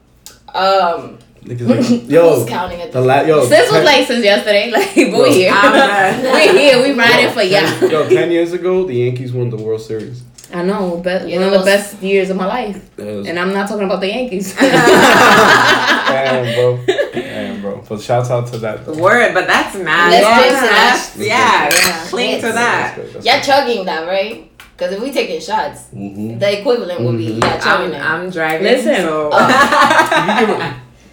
um, 0.54 1.18
Niggas 1.44 1.68
like, 1.68 1.80
who's 1.86 2.10
yo, 2.10 2.46
counting 2.46 2.80
it? 2.80 2.92
the 2.92 3.02
la- 3.02 3.22
yo. 3.22 3.42
Sis 3.48 3.72
was 3.72 3.72
ten- 3.72 3.86
like 3.86 4.08
since 4.08 4.24
yesterday. 4.24 4.70
Like, 4.76 4.94
but 4.96 5.10
Bro, 5.10 5.24
we 5.24 5.34
here. 5.34 5.52
I'm 5.54 5.74
done. 6.24 6.34
we 6.36 6.48
here. 6.60 6.82
We 6.84 6.92
riding 6.94 7.30
for 7.34 7.42
ten- 7.42 7.82
ya. 7.82 7.88
Yo, 7.90 8.10
ten 8.10 8.32
years 8.32 8.54
ago, 8.54 8.86
the 8.86 8.94
Yankees 8.96 9.34
won 9.34 9.50
the 9.50 9.58
World 9.58 9.82
Series. 9.82 10.24
I 10.54 10.64
know, 10.64 11.00
but 11.04 11.28
Yeah, 11.30 11.40
one 11.40 11.54
of 11.54 11.60
the 11.62 11.66
best 11.66 12.02
years 12.04 12.30
of 12.30 12.36
my 12.38 12.46
life, 12.46 12.90
was- 12.98 13.26
and 13.28 13.40
I'm 13.40 13.54
not 13.54 13.68
talking 13.70 13.86
about 13.86 14.02
the 14.02 14.08
Yankees. 14.10 14.54
Damn, 14.56 16.56
bro. 16.56 16.80
Damn, 17.14 17.62
bro. 17.62 17.84
But 17.88 18.02
shouts 18.02 18.30
out 18.30 18.48
to 18.48 18.58
that. 18.60 18.86
Though. 18.86 19.02
Word, 19.02 19.34
but 19.34 19.48
that's 19.48 19.76
mad. 19.78 20.12
Let's 20.12 20.24
yeah, 20.28 21.16
drink. 21.16 21.30
Yeah, 21.30 21.70
Yeah. 21.74 22.06
cling 22.10 22.36
to 22.42 22.48
that. 22.52 22.54
That's 22.54 22.96
good, 22.98 23.14
that's 23.16 23.26
Yeah, 23.26 23.42
chugging 23.42 23.86
that, 23.86 24.06
right? 24.08 24.51
Because 24.82 24.96
if 24.96 25.04
we 25.04 25.12
taking 25.12 25.40
shots, 25.40 25.90
good. 25.92 26.00
Mhm. 26.00 26.40
the 26.40 26.60
equivalent 26.60 27.02
would 27.02 27.16
be 27.16 27.26
yeah, 27.40 27.60
chugging 27.60 27.94
I'm. 27.94 28.22
I'm 28.24 28.30
driving. 28.32 28.64
Listen. 28.66 28.96
So. 28.96 29.30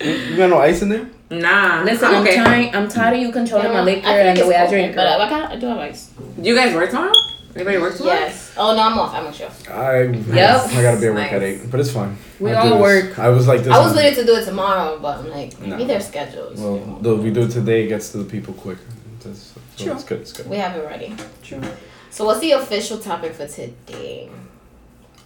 You, 0.00 0.12
you 0.12 0.36
got 0.38 0.48
no 0.48 0.58
ice 0.58 0.80
in 0.80 0.88
there? 0.88 1.06
nah. 1.28 1.82
Listen, 1.82 2.14
I'm 2.14 2.24
trying. 2.24 2.74
I'm 2.74 2.88
tired 2.88 3.16
of 3.16 3.20
you 3.20 3.30
controlling 3.30 3.72
my 3.74 3.82
liquor 3.82 4.06
and 4.08 4.38
the 4.38 4.40
it's 4.42 4.48
way 4.48 4.56
I 4.56 4.66
drink. 4.70 4.94
But 4.96 5.06
I, 5.06 5.26
I, 5.26 5.28
kinda, 5.28 5.50
I 5.50 5.56
do 5.56 5.66
have 5.66 5.76
ice. 5.78 6.10
Do 6.40 6.48
you 6.48 6.54
guys 6.54 6.74
work 6.74 6.88
tomorrow? 6.88 7.12
Anybody 7.56 7.76
work 7.76 7.94
tomorrow? 7.96 8.14
Yes. 8.20 8.54
Oh 8.56 8.74
no, 8.74 8.82
I'm 8.84 8.98
off. 8.98 9.12
I'm 9.14 9.24
not 9.24 9.34
sure. 9.34 9.50
I 9.70 10.02
Yep. 10.04 10.60
I 10.78 10.82
gotta 10.82 11.00
be 11.00 11.06
at 11.08 11.12
work 11.12 11.14
Nice. 11.14 11.32
at 11.34 11.42
eight, 11.42 11.70
but 11.70 11.80
it's 11.80 11.90
fine. 11.90 12.16
We 12.40 12.52
I'll 12.52 12.56
all 12.58 12.62
do 12.62 12.70
this. 12.70 12.80
work. 12.80 13.18
I 13.18 13.28
was 13.28 13.46
like 13.48 13.64
this. 13.64 13.72
I 13.74 13.78
was 13.80 13.90
on- 13.92 13.98
ready 13.98 14.14
to 14.16 14.24
do 14.24 14.36
it 14.36 14.44
tomorrow, 14.46 14.98
but 15.02 15.18
I'm 15.18 15.28
like, 15.30 15.60
maybe 15.60 15.82
No. 15.82 15.84
their 15.84 16.00
schedules. 16.00 16.58
Well, 16.58 16.78
though 17.02 17.16
we 17.16 17.30
do 17.30 17.42
it 17.42 17.50
today, 17.50 17.84
it 17.84 17.88
gets 17.88 18.12
to 18.12 18.18
the 18.18 18.24
people 18.34 18.54
quicker. 18.54 18.80
That's- 19.18 19.52
So 19.76 19.84
True. 19.84 19.92
it's 19.94 20.04
good. 20.04 20.20
It's 20.20 20.32
good. 20.32 20.48
we 20.48 20.56
have 20.56 20.74
it 20.76 20.84
ready. 20.86 21.14
True. 21.42 21.60
So 22.10 22.24
what's 22.24 22.40
the 22.40 22.52
official 22.52 22.98
topic 22.98 23.34
for 23.34 23.46
today? 23.46 24.28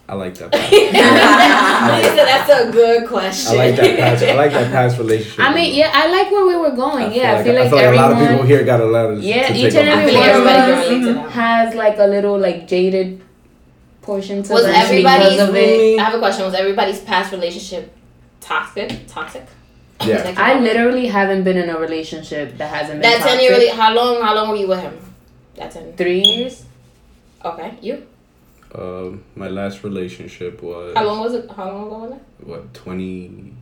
I 0.09 0.15
like 0.15 0.35
that. 0.35 0.53
Lisa, 0.73 2.15
that's 2.17 2.51
a 2.51 2.71
good 2.73 3.09
question. 3.09 3.53
I 3.53 3.67
like 3.67 3.77
that 3.77 3.99
past. 3.99 4.23
I 4.25 4.35
like 4.35 4.53
that 4.53 4.71
past 4.73 4.99
relationship. 5.05 5.41
I 5.41 5.55
mean, 5.55 5.75
yeah, 5.75 5.91
I 5.95 6.11
like 6.11 6.31
where 6.31 6.47
we 6.47 6.57
were 6.57 6.73
going. 6.75 7.13
yeah, 7.13 7.37
I 7.39 7.45
feel 7.45 7.55
like, 7.55 7.67
I 7.67 7.69
feel 7.71 7.77
like 7.79 7.85
everyone. 7.87 8.05
a 8.11 8.15
lot 8.15 8.23
of 8.23 8.29
people 8.29 8.45
here 8.47 8.65
got 8.65 8.81
a 8.81 8.85
lot 8.85 9.11
of. 9.11 9.23
Yeah, 9.23 9.49
to 9.49 9.55
each 9.55 9.75
and 9.75 9.89
every 9.89 10.13
one 10.15 10.23
of 10.29 10.29
everybody 10.29 10.73
us 10.73 10.85
can 10.89 10.99
relate 11.01 11.07
to 11.07 11.15
that. 11.15 11.31
has 11.31 11.75
like 11.75 11.99
a 11.99 12.05
little 12.07 12.39
like 12.39 12.67
jaded 12.69 13.23
portion 14.03 14.43
to 14.43 14.53
Was 14.53 14.65
them 14.65 14.75
everybody's? 14.75 15.31
because 15.31 15.49
of 15.49 15.55
it. 15.55 15.99
I 15.99 16.03
have 16.03 16.15
a 16.15 16.19
question. 16.19 16.45
Was 16.45 16.55
everybody's 16.55 17.01
past 17.01 17.33
relationship 17.33 17.95
toxic? 18.41 19.07
Toxic? 19.07 19.47
Yeah. 20.05 20.35
I 20.37 20.59
literally 20.59 21.07
haven't 21.07 21.45
been 21.45 21.57
in 21.57 21.71
a 21.71 21.79
relationship 21.79 22.59
that 22.59 22.69
hasn't 22.75 23.01
been 23.01 23.09
That 23.09 23.19
ten 23.19 23.29
toxic. 23.29 23.43
year 23.43 23.51
really. 23.53 23.69
How 23.69 23.95
long? 23.95 24.21
How 24.21 24.35
long 24.35 24.51
were 24.51 24.57
you 24.57 24.67
with 24.69 24.81
him? 24.81 24.99
That 25.55 25.71
ten. 25.71 25.93
Three 25.95 26.21
years. 26.23 26.65
Okay, 27.45 27.79
you. 27.83 28.07
Um, 28.75 29.25
my 29.37 29.49
last 29.49 29.85
relationship 29.85 30.63
was 30.63 30.95
How 30.97 31.05
long 31.05 31.21
was 31.21 31.35
it? 31.35 31.51
How 31.51 31.67
long 31.71 31.87
ago 31.87 31.99
was 31.99 32.13
it? 32.13 32.47
what 32.47 32.73
twenty 32.73 33.53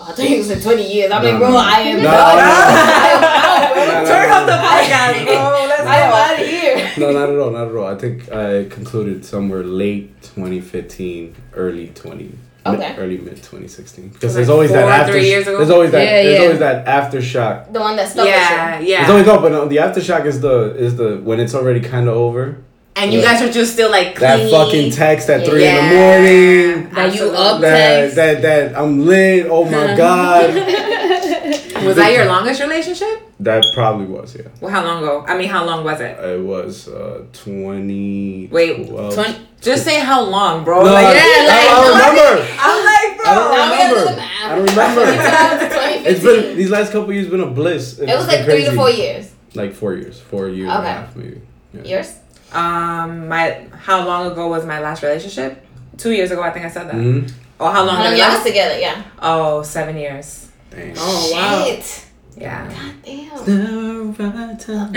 Oh, 0.00 0.04
I 0.08 0.12
thought 0.12 0.30
you 0.30 0.42
said 0.44 0.62
20 0.62 0.92
years. 0.94 1.10
I'm 1.10 1.24
No, 1.24 1.30
like, 1.30 1.38
bro, 1.40 1.50
no. 1.50 1.56
I 1.56 1.80
am 1.80 1.96
No, 1.96 2.02
no. 2.04 2.08
Out. 2.08 3.74
No, 3.74 4.00
no, 4.00 4.04
Turn 4.12 4.30
off 4.30 4.46
the 4.46 4.56
no. 4.56 4.62
podcast, 4.62 5.24
bro. 5.26 5.66
Let's 5.66 5.82
I 5.82 5.96
am 5.96 6.12
out 6.12 6.40
of 6.40 6.46
here. 6.46 6.92
No, 6.98 7.10
not 7.18 7.28
at 7.30 7.38
all, 7.40 7.50
not 7.50 7.66
at 7.68 7.74
all. 7.74 7.86
I 7.86 7.94
think 7.96 8.30
I 8.32 8.64
concluded 8.68 9.24
somewhere 9.24 9.64
late 9.64 10.22
2015, 10.22 11.34
early 11.54 11.88
20, 11.88 12.32
Okay. 12.66 12.78
mid, 12.90 12.98
early 13.00 13.18
mid 13.18 13.36
2016. 13.38 14.10
Because 14.10 14.22
Like 14.30 14.34
there's 14.36 14.48
always 14.48 14.70
four, 14.70 14.78
that 14.78 15.00
after. 15.00 15.12
three 15.14 15.26
years 15.26 15.48
ago? 15.48 15.56
There's 15.58 15.70
always 15.70 15.90
that. 15.90 16.04
Yeah, 16.04 16.22
there's 16.22 16.38
yeah. 16.38 16.44
always 16.44 16.58
that 16.60 16.86
aftershock. 16.86 17.72
The 17.72 17.80
one 17.80 17.96
that 17.96 18.08
stuck 18.08 18.24
Yeah, 18.28 18.78
yeah. 18.78 18.98
There's 18.98 19.10
always 19.10 19.26
no, 19.26 19.40
but 19.40 19.50
no, 19.50 19.66
the 19.66 19.78
aftershock 19.78 20.26
is 20.26 20.40
the 20.40 20.76
is 20.76 20.94
the 20.96 21.16
when 21.24 21.40
it's 21.40 21.54
already 21.56 21.80
kind 21.80 22.06
of 22.08 22.14
over. 22.14 22.58
And 22.98 23.12
you 23.12 23.20
Yeah. 23.20 23.32
guys 23.32 23.42
are 23.42 23.52
just 23.52 23.72
still 23.72 23.90
like 23.90 24.18
That 24.18 24.50
fucking 24.50 24.92
text 24.92 25.28
at 25.30 25.46
three 25.46 25.66
in 25.66 25.74
the 25.76 25.82
morning. 25.82 26.90
That 26.94 27.14
you 27.14 27.30
up 27.30 27.60
That, 27.60 27.76
text. 28.14 28.16
that 28.16 28.42
that 28.42 28.78
I'm 28.78 29.06
lit. 29.06 29.46
Oh 29.48 29.64
my 29.64 29.96
god. 30.04 30.54
Was 31.86 31.94
that 31.96 32.12
your 32.12 32.26
longest 32.26 32.60
relationship? 32.60 33.22
That 33.40 33.62
probably 33.72 34.06
was 34.06 34.34
yeah. 34.34 34.48
Well, 34.60 34.68
how 34.70 34.84
long 34.84 35.00
ago? 35.04 35.24
I 35.28 35.38
mean, 35.38 35.48
how 35.48 35.64
long 35.64 35.84
was 35.84 36.00
it? 36.00 36.18
It 36.18 36.40
was 36.42 36.88
uh 36.88 37.22
20. 37.32 38.48
Wait, 38.50 38.88
20 38.88 39.36
Just 39.60 39.84
say 39.84 40.00
how 40.00 40.22
long, 40.22 40.64
bro. 40.64 40.82
No, 40.84 40.92
like, 40.92 41.06
I, 41.06 41.14
yeah, 41.14 41.20
I 41.22 41.46
like, 41.46 41.68
don't 41.70 41.86
remember. 41.94 42.48
I'm 42.66 42.78
like, 42.84 43.16
bro. 43.16 43.30
I 43.30 43.34
don't 43.34 43.50
Now 43.54 43.70
we 43.70 43.78
gotta 43.78 43.94
remember. 44.00 44.22
I 44.42 44.56
don't 44.56 44.68
remember. 44.70 46.08
It's 46.10 46.22
been 46.22 46.56
these 46.56 46.70
last 46.70 46.90
couple 46.92 47.12
years 47.12 47.28
been 47.28 47.40
a 47.40 47.46
bliss. 47.50 47.98
It 48.00 48.06
was 48.06 48.26
like 48.26 48.44
three 48.44 48.64
to 48.64 48.72
four 48.72 48.90
years. 48.90 49.32
Like 49.54 49.72
four 49.74 49.94
years, 49.94 50.18
four 50.20 50.48
years 50.48 50.70
and 50.70 50.84
a 50.84 50.88
half 50.92 51.14
maybe. 51.16 51.40
Yeah. 51.74 51.82
Yours? 51.84 52.14
Um, 52.52 53.28
my 53.28 53.66
how 53.84 54.06
long 54.06 54.30
ago 54.32 54.48
was 54.48 54.64
my 54.64 54.80
last 54.80 55.02
relationship? 55.02 55.64
Two 55.96 56.12
years 56.12 56.30
ago, 56.30 56.42
I 56.42 56.50
think 56.50 56.64
I 56.64 56.70
said 56.70 56.86
that. 56.88 56.94
Mhm. 56.94 57.30
Oh, 57.60 57.70
how 57.70 57.84
long 57.84 57.96
How 57.96 58.04
long 58.04 58.12
did 58.12 58.18
y'all 58.20 58.28
was 58.28 58.36
last? 58.38 58.46
together? 58.46 58.78
Yeah. 58.78 59.02
Oh, 59.20 59.62
seven 59.62 59.96
years. 59.96 60.48
Dang. 60.70 60.94
Oh 60.96 61.30
wow. 61.32 61.64
Shit. 61.64 62.04
Yeah. 62.36 62.68
God 62.68 62.94
damn. 63.04 64.14
The 64.16 64.24
right 64.24 64.58
time. 64.60 64.92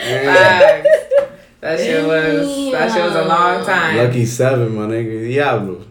Facts. 0.00 0.88
That 1.60 1.78
shit 1.80 2.06
was 2.06 2.72
that 2.72 2.92
shit 2.92 3.02
was 3.04 3.14
a 3.16 3.24
long 3.24 3.64
time. 3.64 3.96
Lucky 3.96 4.24
seven, 4.26 4.74
my 4.74 4.82
nigga. 4.86 5.26
Diablo. 5.28 5.82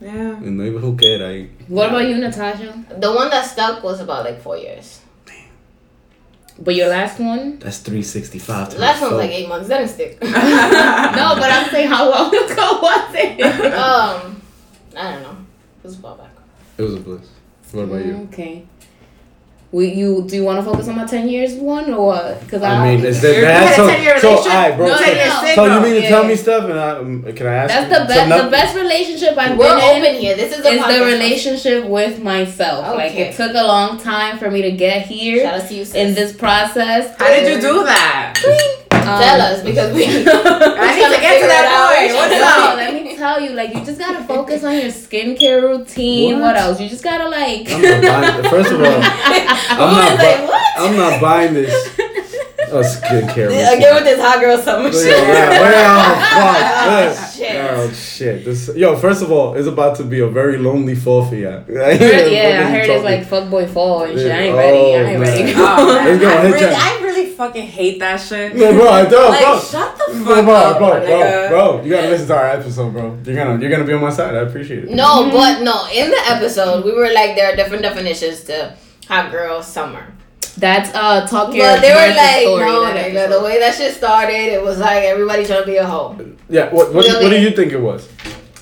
Yeah. 0.00 0.38
Y 0.40 0.50
no 0.50 0.62
iba 0.64 0.80
juquera 0.80 1.28
ahí. 1.28 1.48
What 1.68 1.88
about 1.90 2.06
you, 2.08 2.16
Natasha? 2.18 2.72
The 2.98 3.12
one 3.12 3.28
that 3.30 3.44
stuck 3.44 3.82
was 3.82 4.00
about 4.00 4.24
like 4.24 4.40
four 4.40 4.56
years. 4.56 4.97
But 6.60 6.74
your 6.74 6.88
last 6.88 7.20
one? 7.20 7.58
That's 7.60 7.78
365 7.78 8.68
times 8.70 8.80
Last 8.80 9.00
one 9.00 9.10
was 9.12 9.20
four. 9.20 9.20
like 9.20 9.30
eight 9.30 9.48
months. 9.48 9.68
That 9.68 9.78
didn't 9.78 9.90
stick. 9.92 10.18
No, 10.22 11.34
but 11.38 11.50
I'm 11.52 11.70
saying 11.70 11.88
how 11.88 12.10
long 12.10 12.28
ago 12.28 12.80
was 12.82 13.14
it? 13.14 13.40
um, 13.74 14.42
I 14.96 15.12
don't 15.12 15.22
know. 15.22 15.36
It 15.78 15.84
was 15.84 15.98
a 15.98 16.00
while 16.00 16.16
back. 16.16 16.30
It 16.76 16.82
was 16.82 16.94
a 16.94 17.00
bliss. 17.00 17.28
What 17.72 17.82
about 17.82 18.04
you? 18.04 18.28
Okay. 18.32 18.66
We, 19.70 19.92
you 19.92 20.24
do 20.26 20.34
you 20.34 20.44
want 20.44 20.58
to 20.58 20.64
focus 20.64 20.88
on 20.88 20.96
my 20.96 21.04
ten 21.04 21.28
years 21.28 21.52
one 21.52 21.92
or 21.92 22.06
what? 22.06 22.40
Because 22.40 22.62
I, 22.62 22.70
I 22.74 22.96
mean, 22.96 23.04
is 23.04 23.20
that 23.20 23.36
You 23.36 23.42
bad? 23.42 23.62
had 23.68 23.72
a 23.72 23.76
So, 23.76 23.88
10-year 23.88 24.18
so, 24.18 24.28
relationship? 24.30 24.54
alright, 24.54 24.76
bro. 24.78 24.86
No, 24.86 24.96
so, 24.96 25.04
no, 25.04 25.14
no. 25.14 25.54
so 25.54 25.64
you 25.66 25.80
mean 25.82 25.92
to 25.92 26.00
Yeah. 26.02 26.08
tell 26.08 26.24
me 26.24 26.36
stuff, 26.36 26.64
and 26.70 26.78
I, 26.80 26.90
um, 26.96 27.22
can 27.34 27.46
I 27.46 27.54
ask? 27.54 27.68
that's 27.74 27.92
you? 27.92 27.98
the 27.98 28.04
best. 28.06 28.14
So 28.20 28.26
now- 28.28 28.44
the 28.46 28.50
best 28.50 28.76
relationship 28.76 29.36
I've 29.36 29.58
We're 29.58 29.76
been 29.76 29.96
in 29.96 30.02
open 30.06 30.20
here. 30.22 30.36
This 30.36 30.58
is 30.58 30.64
a 30.64 30.68
is 30.70 30.80
the 30.98 31.04
relationship 31.04 31.84
with 31.84 32.22
myself. 32.22 32.96
Like 32.96 33.12
it 33.14 33.36
took 33.36 33.52
a 33.54 33.62
long 33.66 33.98
time 33.98 34.38
for 34.38 34.50
me 34.50 34.62
to 34.62 34.70
get 34.72 35.06
here 35.06 35.42
Shout 35.44 35.60
out 35.60 35.68
to 35.68 35.74
you, 35.74 35.84
sis. 35.84 35.94
in 35.94 36.14
this 36.14 36.32
process. 36.32 37.14
How 37.18 37.28
did 37.28 37.54
you 37.54 37.60
do 37.60 37.84
that? 37.84 38.40
Um, 38.90 39.04
Tell 39.20 39.40
us 39.40 39.62
because 39.62 39.94
we. 39.94 40.04
I 40.06 40.10
need 40.96 41.14
to 41.14 41.20
get 41.20 41.40
to 41.40 41.46
that 41.46 41.66
point. 41.76 42.12
What's 42.16 42.40
up? 42.40 42.76
Let 43.20 43.40
me 43.40 43.46
tell 43.46 43.50
you, 43.50 43.56
like 43.56 43.74
you 43.74 43.84
just 43.84 43.98
gotta 43.98 44.24
focus 44.24 44.64
on 44.64 44.74
your 44.74 44.84
skincare 44.86 45.62
routine. 45.62 46.34
What, 46.40 46.54
What? 46.54 46.56
else? 46.56 46.80
You 46.80 46.88
just 46.88 47.04
gotta 47.04 47.28
like. 47.28 47.68
I'm 47.70 47.82
not 47.82 48.42
buying. 48.42 48.50
First 48.50 48.70
of 48.72 48.80
all, 48.80 48.86
I'm 49.70 49.78
not. 49.92 50.10
was 50.12 50.18
like, 50.18 50.48
what? 50.48 50.78
I'm 50.78 50.96
not 50.96 51.20
buying 51.20 51.54
this. 51.54 51.98
Oh, 52.70 52.82
skincare. 52.82 53.48
Routine. 53.48 53.78
Again 53.78 53.94
with 53.94 54.04
this 54.04 54.20
hot 54.20 54.40
girl 54.40 54.58
summer 54.58 54.88
Yeah, 54.88 54.92
shit. 54.92 55.06
yeah, 55.26 55.48
oh, 55.52 55.60
well, 55.62 57.14
fuck. 57.14 57.22
Oh, 57.28 57.32
shit. 57.34 57.56
Oh 57.70 57.92
shit! 57.92 58.44
This 58.44 58.68
yo. 58.76 58.96
First 58.96 59.22
of 59.22 59.32
all, 59.32 59.54
it's 59.54 59.66
about 59.66 59.96
to 59.96 60.04
be 60.04 60.20
a 60.20 60.26
very 60.28 60.58
lonely 60.58 60.94
fall 60.94 61.24
for 61.24 61.34
ya. 61.34 61.60
yeah, 61.68 61.86
I 61.86 61.94
heard 62.70 62.88
it's 62.90 63.04
like 63.04 63.24
fuckboy 63.26 63.68
fall 63.70 64.02
and 64.04 64.18
shit. 64.18 64.30
I 64.30 64.38
ain't 64.48 64.56
ready. 64.56 64.78
I 64.78 64.98
oh, 64.98 65.06
ain't 65.06 65.16
Oh, 65.16 65.20
ready. 65.20 65.44
man. 65.44 65.54
Oh, 65.56 65.86
Let's 66.04 66.20
go, 66.20 66.28
I, 66.28 66.40
hit 66.42 66.44
really, 66.52 66.58
Jen. 66.60 66.74
I 66.74 66.98
really 67.02 67.07
fucking 67.38 67.66
hate 67.66 68.00
that 68.00 68.16
shit. 68.20 68.54
No, 68.56 68.72
bro, 68.72 68.88
I 68.88 69.04
don't, 69.06 69.30
Like, 69.30 69.44
bro. 69.44 69.60
shut 69.60 69.96
the 69.96 70.12
fuck 70.12 70.24
Bro, 70.26 70.42
bro, 70.42 70.54
up, 70.54 70.78
bro, 70.78 70.88
my 70.90 71.00
bro, 71.06 71.48
bro, 71.48 71.82
you 71.84 71.90
gotta 71.92 72.08
listen 72.08 72.26
to 72.26 72.36
our 72.36 72.48
episode, 72.48 72.92
bro. 72.92 73.16
You're 73.24 73.36
gonna, 73.36 73.60
you're 73.60 73.70
gonna 73.70 73.84
be 73.84 73.92
on 73.92 74.02
my 74.02 74.10
side. 74.10 74.34
I 74.34 74.40
appreciate 74.40 74.84
it. 74.84 74.90
No, 74.90 75.30
but 75.30 75.62
no. 75.62 75.86
In 75.94 76.10
the 76.10 76.22
episode, 76.26 76.84
we 76.84 76.92
were 76.92 77.10
like, 77.12 77.36
there 77.36 77.52
are 77.52 77.56
different 77.56 77.82
definitions 77.82 78.42
to 78.44 78.76
hot 79.06 79.30
girl 79.30 79.62
summer. 79.62 80.12
That's 80.58 80.90
uh 80.92 81.24
talk 81.28 81.54
your 81.54 81.64
But 81.66 81.80
they 81.80 81.92
were 81.94 82.14
like, 82.16 82.42
story, 82.42 82.64
no, 82.66 82.82
nigga. 82.92 83.30
The 83.30 83.40
way 83.44 83.60
that 83.60 83.74
shit 83.76 83.94
started, 83.94 84.34
it 84.56 84.60
was 84.60 84.78
like 84.78 85.04
everybody 85.04 85.46
trying 85.46 85.60
to 85.60 85.66
be 85.66 85.76
a 85.76 85.86
hoe. 85.86 86.18
Yeah. 86.50 86.72
What, 86.74 86.92
what, 86.92 87.04
Really? 87.06 87.22
what 87.24 87.30
do 87.30 87.40
you 87.40 87.52
think 87.52 87.70
it 87.72 87.80
was? 87.80 88.08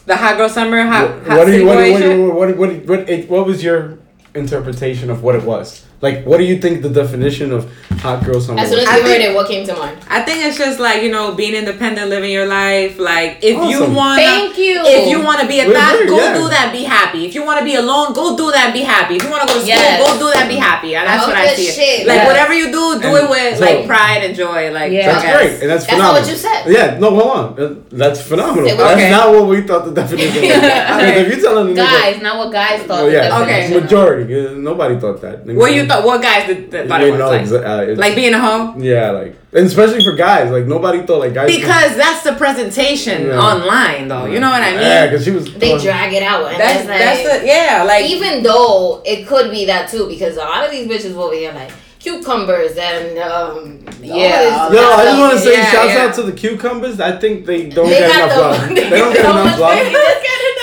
The 0.04 0.14
hot 0.14 0.37
girl 0.37 0.50
summer, 0.50 0.85
hot, 0.85 1.09
What, 1.09 1.26
hot 1.26 1.38
what, 1.38 1.45
do 1.47 1.52
you, 1.59 1.66
what, 1.66 1.76
what, 1.76 1.85
situation. 1.87 2.28
what, 2.28 2.37
what, 2.37 2.56
what, 2.59 2.85
what, 2.87 3.09
it- 3.09 3.30
what 3.30 3.47
was 3.47 3.64
your 3.64 3.97
interpretation 4.35 5.09
of 5.11 5.23
what 5.23 5.35
it 5.35 5.42
was? 5.45 5.87
Like, 6.06 6.18
what 6.28 6.38
do 6.40 6.44
you 6.44 6.58
think 6.64 6.82
the 6.86 6.92
definition 7.02 7.48
of 7.56 7.62
hot 8.04 8.18
girl 8.25 8.40
summer 8.40 8.60
As 8.62 8.68
soon 8.70 8.80
as 8.80 8.84
you 8.86 8.90
heard 8.92 9.02
think- 9.18 9.25
it, 9.30 9.34
what 9.34 9.46
came 9.52 9.64
to 9.70 9.75
mind? 9.82 9.96
I 10.16 10.20
think 10.26 10.38
it's 10.46 10.58
just 10.64 10.78
like 10.86 11.02
you 11.02 11.10
know 11.16 11.25
being 11.40 11.54
independent, 11.62 12.06
living 12.14 12.30
your 12.38 12.46
life. 12.46 12.92
Like 13.10 13.32
if 13.50 13.56
you 13.72 13.80
want, 14.00 14.20
Thank 14.22 14.56
you. 14.64 14.76
If 14.98 15.04
you 15.12 15.18
want 15.28 15.38
to 15.42 15.46
be 15.52 15.58
a 15.60 15.66
We're 15.66 15.75
that, 15.80 15.96
go 16.08 16.18
yeah. 16.18 16.34
do 16.40 16.44
that. 16.56 16.66
Be 16.78 16.84
happy. 16.98 17.20
If 17.28 17.34
you 17.36 17.42
want 17.48 17.58
to 17.60 17.64
be 17.70 17.75
alone, 17.75 18.12
go 18.20 18.36
do 18.42 18.46
that. 18.56 18.68
Be 18.78 18.82
happy. 18.96 19.14
If 19.18 19.25
you 19.25 19.30
want 19.34 19.42
to 19.42 19.48
go 19.48 19.54
to 19.58 19.60
school, 19.66 19.75
Yes. 19.75 19.98
go 20.04 20.10
do 20.25 20.28
that. 20.36 20.46
Be 20.48 20.58
happy. 20.70 20.94
And 20.94 21.04
that's 21.08 21.25
Oh, 21.25 21.28
what 21.28 21.36
I 21.36 21.54
see. 21.58 21.66
shit. 21.78 22.06
Like 22.06 22.18
Yes. 22.22 22.26
whatever 22.30 22.54
you 22.60 22.66
do, 22.78 22.84
do 23.02 23.08
And 23.08 23.16
it 23.25 23.30
with 23.34 23.58
so- 23.58 23.64
like 23.66 23.86
pride 23.92 24.22
and 24.26 24.32
joy. 24.44 24.70
Like 24.78 24.92
Yeah. 24.92 25.10
That's 25.10 25.25
great, 25.36 25.54
and 25.62 25.68
that's 25.72 25.84
phenomenal. 25.86 26.14
That's 26.22 26.28
not 26.28 26.28
what 26.28 26.30
you 26.30 26.36
said. 26.46 26.60
Yeah, 26.76 26.98
no, 27.02 27.08
hold 27.18 27.32
on. 27.40 27.46
Uh, 27.58 27.75
That's 28.02 28.20
phenomenal. 28.30 28.68
Say 28.68 28.76
That's 28.76 29.10
not 29.18 29.26
what 29.34 29.44
we 29.52 29.58
thought 29.68 29.82
the 29.88 29.94
definition 30.00 30.42
was. 30.42 30.52
Because 30.96 31.16
if 31.22 31.26
you're 31.32 31.42
telling 31.46 31.75
the 31.75 31.80
nigga, 31.80 32.00
guys, 32.00 32.16
not 32.22 32.34
what 32.40 32.50
guys 32.52 32.78
thought. 32.88 33.00
oh, 33.02 33.06
the 33.06 33.12
yeah, 33.16 33.40
Okay. 33.42 33.62
majority, 33.80 34.25
uh, 34.46 34.50
nobody 34.70 34.94
thought 35.02 35.18
that. 35.25 35.36
What 35.62 35.72
you 35.72 35.86
thought? 35.88 35.96
What 36.05 36.23
guys 36.23 36.47
did, 36.47 36.71
did, 36.71 36.88
thought 36.88 37.00
it 37.03 37.12
You 37.12 37.19
know, 37.19 37.29
like? 37.29 37.43
exa- 37.43 37.93
uh, 37.93 37.95
Like 37.97 38.15
being 38.15 38.35
a 38.35 38.38
hoe? 38.41 38.75
yeah, 38.79 39.11
like, 39.11 39.37
and 39.53 39.67
especially 39.67 40.05
for 40.05 40.15
guys, 40.15 40.50
like 40.50 40.67
nobody 40.67 41.03
thought 41.07 41.21
like 41.21 41.35
guys. 41.35 41.55
Because 41.55 41.97
that's 41.97 42.23
the 42.23 42.35
presentation 42.35 43.26
Yeah. 43.29 43.38
online, 43.41 44.09
though. 44.09 44.26
You 44.26 44.41
know 44.41 44.50
what 44.50 44.62
I 44.62 44.73
mean? 44.73 44.81
Yeah, 44.83 45.07
because 45.07 45.25
she 45.25 45.31
was. 45.31 45.53
They 45.55 45.76
drag 45.79 46.12
it 46.12 46.23
out. 46.23 46.47
And 46.50 46.61
That's 46.61 46.81
it's 46.81 46.88
like, 46.88 46.99
that's 47.00 47.41
the 47.41 47.47
yeah. 47.47 47.85
Like 47.87 48.07
even 48.07 48.43
though 48.43 49.03
it 49.05 49.26
could 49.26 49.50
be 49.50 49.65
that 49.67 49.88
too, 49.91 50.07
because 50.09 50.37
a 50.37 50.41
lot 50.41 50.65
of 50.65 50.71
these 50.71 50.87
bitches 50.87 51.15
over 51.17 51.35
here 51.35 51.53
like 51.53 51.71
cucumbers 51.99 52.76
and 52.76 53.19
um 53.19 53.81
Yeah. 54.00 54.69
No, 54.71 54.93
I 54.93 55.05
just 55.05 55.19
want 55.19 55.33
to 55.33 55.38
say 55.41 55.53
Yeah, 55.55 55.71
shouts 55.73 55.95
yeah. 55.95 56.05
out 56.07 56.15
to 56.15 56.23
the 56.23 56.33
cucumbers. 56.33 57.00
I 57.00 57.19
think 57.19 57.47
they 57.47 57.69
don't 57.69 57.88
They 57.88 57.99
get 57.99 58.15
enough 58.15 58.31
the- 58.35 58.41
love. 58.41 58.69
They 58.69 58.91
don't 58.91 59.12
get 59.12 59.25
enough 59.25 59.59
love. 59.59 59.79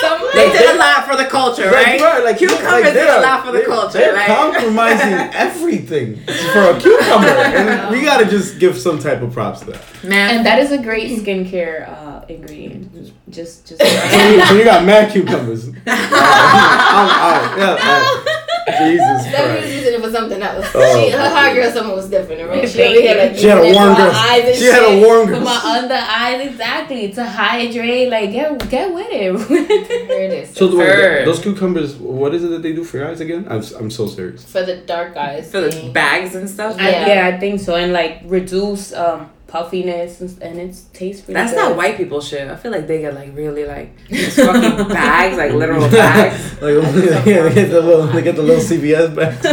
Some- 0.02 0.30
they 0.34 0.52
did 0.52 0.76
a 0.76 0.78
lot 0.80 1.06
for 1.08 1.16
the 1.16 1.26
culture, 1.26 1.70
right? 1.70 1.93
Like, 2.24 2.40
bro, 2.40 2.48
like, 2.48 2.58
Cucumbers 2.58 2.72
like, 2.72 2.84
did 2.86 2.96
they're- 2.96 3.20
a 3.20 3.22
lot 3.22 3.46
for 3.46 3.52
the 3.52 3.62
culture, 3.64 3.98
They're 4.00 4.14
right? 4.14 4.28
compromising 4.28 5.14
everything 5.34 6.16
for 6.54 6.60
a 6.72 6.80
cucumber, 6.80 7.28
and 7.28 7.92
we 7.92 8.02
gotta 8.04 8.26
just 8.26 8.60
give 8.60 8.78
some 8.78 9.00
type 9.00 9.22
of 9.22 9.34
props 9.34 9.60
to 9.62 9.66
that. 9.72 9.82
Man, 10.04 10.38
And 10.38 10.46
that 10.46 10.60
is 10.60 10.72
a 10.72 10.78
great 10.78 11.10
skincare 11.20 11.88
uh, 11.90 12.26
ingredient. 12.30 12.92
Just, 13.30 13.66
just. 13.68 13.82
So 13.84 14.30
you, 14.30 14.46
so 14.46 14.54
you 14.56 14.64
got 14.64 14.86
mad 14.86 15.12
cucumbers. 15.12 15.68
I'm 15.68 15.74
out. 15.88 17.58
Yeah, 17.58 17.78
uh, 17.80 18.43
Jesus 18.68 19.32
That 19.32 19.62
was 19.62 19.74
using 19.74 19.94
it 19.96 20.02
for 20.02 20.12
something 20.12 20.42
else. 20.42 20.66
Oh, 20.74 21.04
she, 21.06 21.12
her 21.12 21.18
my 21.18 21.30
hot 21.30 21.54
girl 21.54 21.72
summer 21.72 21.96
was 21.96 22.10
different, 22.10 22.50
right? 22.50 22.68
She 22.70 22.78
Thank 22.78 22.98
over 23.10 23.20
like 23.30 23.36
She 23.38 23.48
had 23.48 23.58
a 23.58 23.74
warm 23.74 23.96
for 23.96 24.02
girl. 24.02 24.12
eyes 24.14 24.58
She 24.58 24.66
had 24.66 24.84
a 24.84 25.06
warm 25.06 25.28
Put 25.28 25.34
girl. 25.36 25.44
my 25.44 25.62
under 25.78 25.94
eyes 25.96 26.48
exactly 26.48 27.12
to 27.14 27.24
hydrate. 27.26 28.10
Like 28.10 28.32
get 28.32 28.70
get 28.70 28.94
with 28.94 29.08
it. 29.10 29.48
Here 29.48 30.24
it 30.24 30.32
is. 30.32 30.56
So 30.58 30.68
the, 30.68 30.78
Heard. 30.78 31.28
those 31.28 31.40
cucumbers, 31.40 31.96
what 31.96 32.34
is 32.34 32.44
it 32.44 32.50
that 32.50 32.62
they 32.62 32.74
do 32.74 32.84
for 32.84 32.98
your 32.98 33.08
eyes 33.10 33.20
again? 33.22 33.46
I'm, 33.50 33.64
I'm 33.80 33.92
so 33.92 34.08
serious. 34.08 34.44
for 34.46 34.64
the 34.64 34.78
dark 34.78 35.18
eyes. 35.18 35.52
for 35.52 35.62
the 35.62 35.90
bags 35.92 36.36
and 36.36 36.50
stuff. 36.50 36.78
I, 36.80 36.90
Yeah. 36.90 37.08
yeah, 37.30 37.36
I 37.36 37.40
think 37.40 37.60
so, 37.60 37.76
and 37.76 37.92
like 37.92 38.22
reduce 38.26 38.94
um 38.94 39.30
puffiness 39.54 40.20
and, 40.20 40.42
and 40.42 40.60
it 40.60 40.76
tastes 40.94 41.22
pretty. 41.22 41.36
That's 41.36 41.52
good. 41.52 41.58
not 41.58 41.78
white 41.78 41.96
people 41.96 42.20
shit. 42.22 42.50
I 42.50 42.56
feel 42.56 42.72
like 42.72 42.88
they 42.88 43.02
get 43.02 43.14
like 43.14 43.36
really 43.36 43.66
like 43.66 43.96
these 44.10 44.36
fucking 44.36 44.88
bags, 44.90 45.38
like 45.38 45.54
literal 45.54 45.88
bags. 45.92 46.60
Like, 46.60 46.74
yeah, 47.28 47.44
they 47.44 47.54
get 47.54 47.70
the 47.70 47.82
little, 47.82 48.08
they 48.08 48.24
get 48.24 48.36
the 48.36 48.42
little 48.42 48.64
CVS 48.64 49.16
bags. 49.16 49.46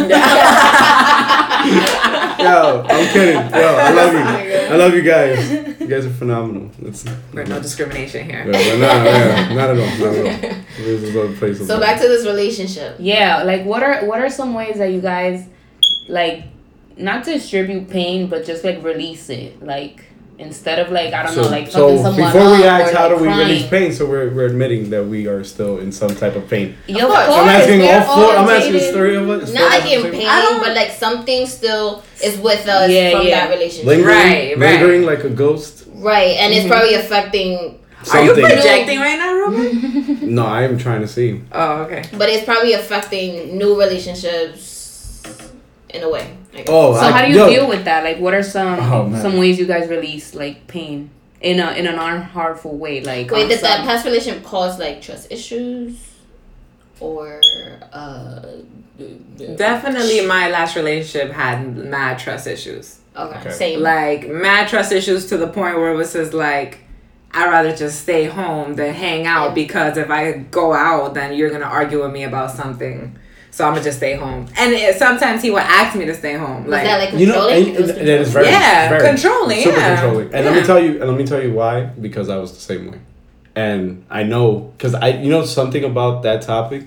Yo, 2.40 2.82
I'm 2.88 3.12
kidding. 3.12 3.36
Yo, 3.36 3.68
I 3.76 3.90
love 3.92 4.12
you. 4.14 4.20
I 4.20 4.76
love 4.76 4.94
you 4.94 5.02
guys. 5.02 5.52
You 5.78 5.86
guys 5.86 6.06
are 6.06 6.10
phenomenal. 6.10 6.70
It's, 6.80 7.04
There's 7.34 7.50
no 7.50 7.60
discrimination 7.60 8.24
here. 8.24 8.46
yeah, 8.46 8.52
but 8.52 8.78
not, 8.78 9.04
yeah, 9.04 9.54
not 9.54 9.68
at 9.68 9.78
all. 9.78 9.98
Not 9.98 10.14
at 10.16 10.44
all. 10.44 10.60
This 10.78 11.02
is 11.02 11.14
other 11.14 11.36
place. 11.36 11.66
So 11.66 11.78
back 11.78 12.00
to 12.00 12.08
this 12.08 12.24
relationship. 12.24 12.96
Yeah, 12.98 13.42
like 13.42 13.66
what 13.66 13.82
are 13.82 14.06
what 14.06 14.22
are 14.22 14.30
some 14.30 14.54
ways 14.54 14.78
that 14.78 14.92
you 14.94 15.02
guys 15.02 15.46
like 16.08 16.44
not 17.00 17.24
distribute 17.24 17.88
pain, 17.90 18.28
but 18.28 18.44
just 18.44 18.64
like 18.64 18.82
release 18.82 19.28
it, 19.30 19.62
like 19.64 20.04
instead 20.38 20.78
of 20.78 20.90
like 20.90 21.12
I 21.12 21.22
don't 21.24 21.34
So, 21.34 21.42
know, 21.42 21.48
like 21.50 21.68
so 21.70 21.96
before 22.16 22.50
we 22.56 22.64
up 22.64 22.80
ask 22.80 22.94
how 22.94 23.08
like, 23.08 23.18
do 23.18 23.22
we 23.24 23.28
crying. 23.28 23.38
release 23.48 23.66
pain, 23.68 23.92
so 23.92 24.06
we're, 24.06 24.30
we're 24.30 24.46
admitting 24.46 24.88
that 24.90 25.04
we 25.06 25.26
are 25.26 25.44
still 25.44 25.78
in 25.80 25.92
some 25.92 26.14
type 26.16 26.34
of 26.34 26.48
pain. 26.48 26.76
Yeah, 26.86 27.04
of 27.04 27.10
course. 27.10 27.26
course. 27.26 27.38
I'm 27.40 27.48
asking 27.48 27.80
we're 27.80 28.04
all 28.08 28.16
four. 28.16 28.36
I'm 28.36 28.48
asking 28.48 28.72
dating. 28.72 28.86
the 28.92 28.98
three 28.98 29.16
of 29.16 29.28
us. 29.28 29.52
Not 29.52 29.70
like 29.70 29.92
in 29.92 30.00
four 30.02 30.10
pain, 30.12 30.60
but 30.60 30.74
like 30.74 30.90
something 30.92 31.46
still 31.46 32.02
is 32.24 32.38
with 32.38 32.66
us 32.66 32.90
Yeah, 32.90 33.10
from 33.18 33.26
yeah. 33.26 33.46
that 33.46 33.50
relationship. 33.54 33.86
Lingering, 33.86 34.16
Right, 34.16 34.56
right. 34.56 34.58
lingering 34.58 35.02
like 35.04 35.24
a 35.24 35.30
ghost. 35.30 35.84
Right, 35.94 36.36
and 36.40 36.54
it's 36.54 36.64
Mhm. 36.64 36.68
probably 36.70 36.94
affecting, 36.94 37.78
Are 38.10 38.24
you 38.24 38.32
projecting 38.32 38.98
right 38.98 39.18
now, 39.18 39.32
Ruben? 39.34 40.18
No, 40.34 40.46
I 40.46 40.62
am 40.62 40.78
trying 40.78 41.02
to 41.02 41.08
see. 41.08 41.42
oh, 41.52 41.82
okay. 41.82 42.02
but 42.16 42.30
it's 42.30 42.44
probably 42.46 42.72
affecting 42.72 43.58
new 43.58 43.78
relationships 43.78 44.69
in 45.94 46.02
a 46.02 46.08
way. 46.10 46.36
I. 46.54 46.64
Oh, 46.68 46.94
So 46.94 47.00
I, 47.00 47.10
how 47.12 47.24
do 47.24 47.30
you 47.32 47.38
yo, 47.38 47.48
deal 47.48 47.68
with 47.68 47.84
that? 47.84 48.04
Like, 48.04 48.18
what 48.18 48.34
are 48.34 48.42
some 48.42 48.78
Oh, 48.80 49.20
some 49.20 49.36
ways 49.36 49.58
you 49.58 49.66
guys 49.66 49.88
release 49.88 50.34
like 50.34 50.66
pain 50.66 51.10
in 51.40 51.60
a 51.60 51.72
in 51.72 51.86
an 51.86 51.96
unharmful 51.96 52.72
way? 52.74 53.00
Like, 53.02 53.30
Wait, 53.30 53.42
on 53.44 53.48
did 53.48 53.60
that 53.60 53.78
some- 53.78 53.86
past 53.86 54.04
relationship 54.04 54.44
cause 54.44 54.78
like 54.78 55.00
trust 55.02 55.30
issues, 55.30 55.96
or 57.00 57.40
uh? 57.92 58.42
Definitely, 59.56 60.26
my 60.26 60.50
last 60.50 60.76
relationship 60.76 61.32
had 61.32 61.74
mad 61.76 62.18
trust 62.18 62.46
issues. 62.46 62.98
Okay, 63.16 63.38
Okay. 63.38 63.50
same. 63.50 63.80
Like 63.80 64.28
mad 64.28 64.68
trust 64.68 64.92
issues 64.92 65.26
to 65.26 65.36
the 65.38 65.46
point 65.46 65.76
where 65.78 65.92
it 65.92 65.96
was 65.96 66.12
just 66.12 66.34
like, 66.34 66.80
I'd 67.32 67.48
rather 67.48 67.74
just 67.74 68.02
stay 68.02 68.26
home 68.26 68.74
than 68.74 68.92
hang 68.94 69.26
out 69.26 69.48
Yeah. 69.48 69.54
because 69.54 69.96
if 69.96 70.10
I 70.10 70.32
go 70.50 70.72
out, 70.74 71.14
then 71.14 71.32
you're 71.32 71.50
gonna 71.50 71.64
argue 71.64 72.02
with 72.02 72.12
me 72.12 72.24
about 72.24 72.50
something. 72.50 73.16
So 73.50 73.64
I'm 73.66 73.72
gonna 73.72 73.84
just 73.84 73.98
stay 73.98 74.14
home. 74.14 74.46
And 74.56 74.72
it, 74.72 74.96
sometimes 74.96 75.42
he 75.42 75.50
would 75.50 75.62
ask 75.62 75.96
me 75.96 76.04
to 76.06 76.14
stay 76.14 76.34
home. 76.34 76.66
Like, 76.66 76.84
that 76.84 76.98
like 77.12 77.20
You 77.20 77.26
know, 77.26 77.48
controlling? 77.48 77.76
and, 77.76 77.76
It 77.90 77.98
and 77.98 78.08
that 78.08 78.20
is 78.20 78.32
very, 78.32 78.46
Yeah, 78.46 78.88
very 78.88 79.02
controlling, 79.08 79.62
super 79.62 79.76
yeah. 79.78 80.00
controlling. 80.00 80.34
And 80.34 80.44
let 80.46 80.54
me 80.54 80.62
tell 80.62 80.82
you, 80.82 81.00
and 81.00 81.10
let 81.10 81.18
me 81.18 81.26
tell 81.26 81.42
you 81.42 81.52
why. 81.52 81.84
Because 81.84 82.28
I 82.28 82.36
was 82.36 82.52
the 82.52 82.60
same 82.60 82.90
way, 82.90 82.98
and 83.56 84.04
I 84.10 84.22
know 84.22 84.72
because 84.76 84.94
I, 84.94 85.08
you 85.08 85.30
know, 85.30 85.44
something 85.44 85.84
about 85.84 86.22
that 86.22 86.42
topic. 86.42 86.84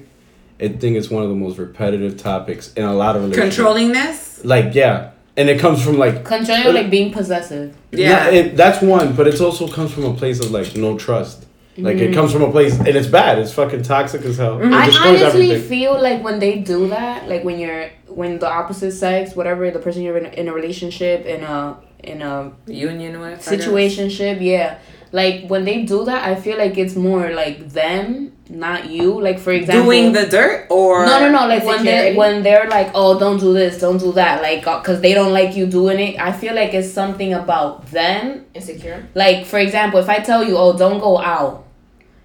I 0.61 0.69
think 0.69 0.95
it's 0.95 1.09
one 1.09 1.23
of 1.23 1.29
the 1.29 1.35
most 1.35 1.57
repetitive 1.57 2.15
topics 2.17 2.71
in 2.75 2.85
a 2.85 2.93
lot 2.93 3.15
of 3.17 3.23
relationships. 3.23 3.57
controllingness. 3.57 4.45
Like 4.45 4.73
yeah, 4.73 5.11
and 5.35 5.49
it 5.49 5.59
comes 5.59 5.83
from 5.83 5.97
like 5.97 6.23
controlling 6.23 6.65
or 6.67 6.73
like 6.73 6.85
uh, 6.87 6.89
being 6.89 7.11
possessive? 7.11 7.75
Yeah. 7.91 8.29
yeah, 8.29 8.29
it, 8.29 8.57
that's 8.57 8.81
one, 8.81 9.13
but 9.15 9.27
it 9.27 9.39
also 9.41 9.67
comes 9.67 9.91
from 9.93 10.05
a 10.05 10.13
place 10.13 10.39
of 10.39 10.51
like 10.51 10.75
no 10.75 10.97
trust. 10.97 11.45
Like 11.75 11.95
Mm-hmm. 11.97 12.11
it 12.11 12.13
comes 12.13 12.31
from 12.31 12.43
a 12.43 12.51
place, 12.51 12.77
and 12.77 12.87
it's 12.89 13.07
bad. 13.07 13.39
It's 13.39 13.51
fucking 13.51 13.81
toxic 13.83 14.21
as 14.23 14.37
hell. 14.37 14.61
It 14.61 14.71
I 14.71 14.83
honestly 14.85 15.23
everything. 15.23 15.69
feel 15.69 15.99
like 15.99 16.23
when 16.23 16.37
they 16.39 16.59
do 16.59 16.87
that, 16.89 17.27
like 17.27 17.43
when 17.43 17.57
you're 17.57 17.89
when 18.07 18.37
the 18.37 18.47
opposite 18.47 18.91
sex, 18.91 19.35
whatever 19.35 19.71
the 19.71 19.79
person 19.79 20.03
you're 20.03 20.17
in, 20.17 20.27
in 20.27 20.47
a 20.47 20.53
relationship 20.53 21.25
in 21.25 21.41
a 21.43 21.77
in 22.03 22.21
a 22.21 22.51
Union 22.67 23.19
with 23.19 23.47
I 23.47 23.55
guess. 23.55 23.65
situationship, 23.65 24.39
yeah. 24.41 24.77
Like 25.11 25.47
when 25.47 25.63
they 25.65 25.83
do 25.83 26.05
that, 26.05 26.27
I 26.27 26.35
feel 26.35 26.57
like 26.59 26.77
it's 26.77 26.95
more 26.95 27.31
like 27.33 27.69
them, 27.69 28.32
not 28.49 28.89
you. 28.89 29.19
Like 29.21 29.39
for 29.39 29.51
example, 29.51 29.85
Doing 29.85 30.11
the 30.11 30.27
dirt 30.27 30.67
or 30.69 31.05
no, 31.05 31.19
no, 31.19 31.31
no. 31.31 31.47
Like 31.47 31.63
when 31.63 31.83
they 31.85 32.09
Insecurity? 32.09 32.17
when 32.17 32.43
they're 32.43 32.69
like, 32.69 32.91
oh, 32.93 33.19
don't 33.19 33.39
do 33.39 33.53
this, 33.53 33.79
don't 33.79 33.97
do 33.97 34.11
that, 34.13 34.41
like, 34.41 34.65
uh, 34.67 34.81
cause 34.81 35.01
they 35.01 35.13
don't 35.13 35.33
like 35.33 35.55
you 35.55 35.65
doing 35.65 35.99
it. 35.99 36.19
I 36.19 36.31
feel 36.31 36.53
like 36.53 36.73
it's 36.73 36.91
something 36.91 37.33
about 37.33 37.87
them. 37.87 38.45
insecure. 38.53 39.07
Like 39.15 39.45
for 39.45 39.59
example, 39.59 39.99
if 39.99 40.09
I 40.09 40.19
tell 40.19 40.43
you, 40.43 40.57
oh, 40.57 40.77
don't 40.77 40.99
go 40.99 41.17
out, 41.19 41.65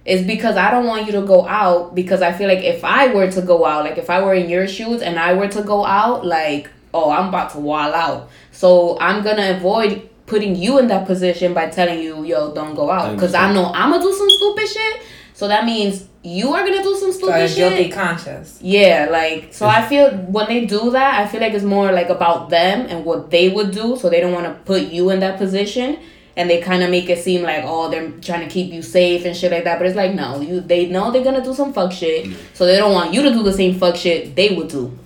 it's 0.05 0.27
because 0.27 0.57
I 0.57 0.71
don't 0.71 0.87
want 0.87 1.07
you 1.07 1.13
to 1.13 1.23
go 1.23 1.47
out 1.47 1.95
because 1.95 2.23
I 2.23 2.33
feel 2.33 2.49
like 2.49 2.65
if 2.65 2.83
I 2.85 3.13
were 3.15 3.31
to 3.31 3.43
go 3.43 3.65
out, 3.65 3.85
like 3.85 3.99
if 3.99 4.11
I 4.11 4.23
were 4.23 4.35
in 4.35 4.49
your 4.49 4.67
shoes 4.67 5.03
and 5.03 5.19
I 5.19 5.35
were 5.35 5.49
to 5.49 5.63
go 5.63 5.85
out, 5.85 6.25
like, 6.27 6.71
oh, 6.95 7.11
I'm 7.11 7.29
about 7.29 7.51
to 7.53 7.59
wall 7.59 7.95
out. 7.95 8.31
So 8.51 8.99
I'm 9.01 9.23
gonna 9.23 9.57
avoid 9.57 10.09
putting 10.27 10.57
you 10.57 10.79
in 10.79 10.89
that 10.89 11.07
position 11.07 11.55
by 11.55 11.69
telling 11.69 12.01
you, 12.03 12.25
yo, 12.25 12.53
don't 12.55 12.75
go 12.75 12.91
out, 12.91 13.15
because 13.15 13.35
I 13.35 13.49
understand. 13.49 13.55
know 13.55 13.79
I'm 13.79 13.91
gonna 13.91 14.03
do 14.03 14.13
some 14.13 14.31
stupid 14.31 14.69
shit. 14.69 15.03
So 15.39 15.47
that 15.47 15.65
means 15.65 16.05
you 16.25 16.53
are 16.53 16.65
gonna 16.67 16.83
do 16.83 16.97
some 16.97 17.13
So 17.13 17.19
stupid 17.19 17.43
a 17.43 17.49
shit. 17.49 17.57
guilty 17.59 17.89
conscience. 17.91 18.59
Yeah, 18.61 19.07
like 19.09 19.55
so 19.55 19.69
I 19.69 19.87
feel 19.87 20.11
when 20.11 20.49
they 20.49 20.67
do 20.67 20.91
that, 20.91 21.21
I 21.21 21.29
feel 21.29 21.41
like 21.41 21.53
it's 21.53 21.63
more 21.63 21.93
like 21.93 22.09
about 22.09 22.51
them 22.51 22.87
and 22.89 23.05
what 23.05 23.31
they 23.31 23.49
would 23.49 23.71
do, 23.71 23.97
so 23.97 24.11
they 24.11 24.21
don't 24.21 24.33
want 24.33 24.47
to 24.47 24.55
put 24.65 24.89
you 24.89 25.11
in 25.11 25.21
that 25.21 25.39
position 25.39 26.01
and 26.37 26.51
they 26.51 26.61
kind 26.61 26.83
of 26.83 26.91
make 26.91 27.09
it 27.09 27.23
seem 27.23 27.43
like 27.45 27.63
oh 27.65 27.89
they're 27.89 28.11
trying 28.21 28.41
to 28.41 28.53
keep 28.53 28.73
you 28.73 28.83
safe 28.83 29.25
and 29.25 29.37
shit 29.37 29.53
like 29.53 29.63
that, 29.63 29.79
but 29.79 29.87
it's 29.87 29.95
like 29.95 30.13
no, 30.13 30.41
you 30.41 30.61
they 30.61 30.87
know 30.87 31.13
they're 31.13 31.23
going 31.23 31.41
to 31.41 31.49
do 31.51 31.55
some 31.55 31.73
fuck 31.73 31.93
shit, 31.93 32.27
mm. 32.27 32.37
so 32.53 32.67
they 32.67 32.77
don't 32.77 32.93
want 32.93 33.15
you 33.15 33.23
to 33.23 33.31
do 33.31 33.45
the 33.45 33.53
same 33.53 33.79
fuck 33.79 33.95
shit 33.95 34.35
they 34.35 34.57
would 34.57 34.67
do. 34.67 34.99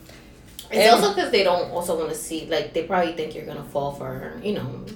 It's 0.70 0.94
also 0.94 1.12
because 1.14 1.30
they 1.30 1.44
don't 1.44 1.70
also 1.72 1.98
want 1.98 2.08
to 2.08 2.16
see 2.16 2.46
like 2.46 2.72
they 2.72 2.84
probably 2.84 3.12
think 3.12 3.34
you're 3.34 3.44
gonna 3.44 3.64
fall 3.64 3.92
for 3.92 4.40
you 4.42 4.54
know 4.54 4.86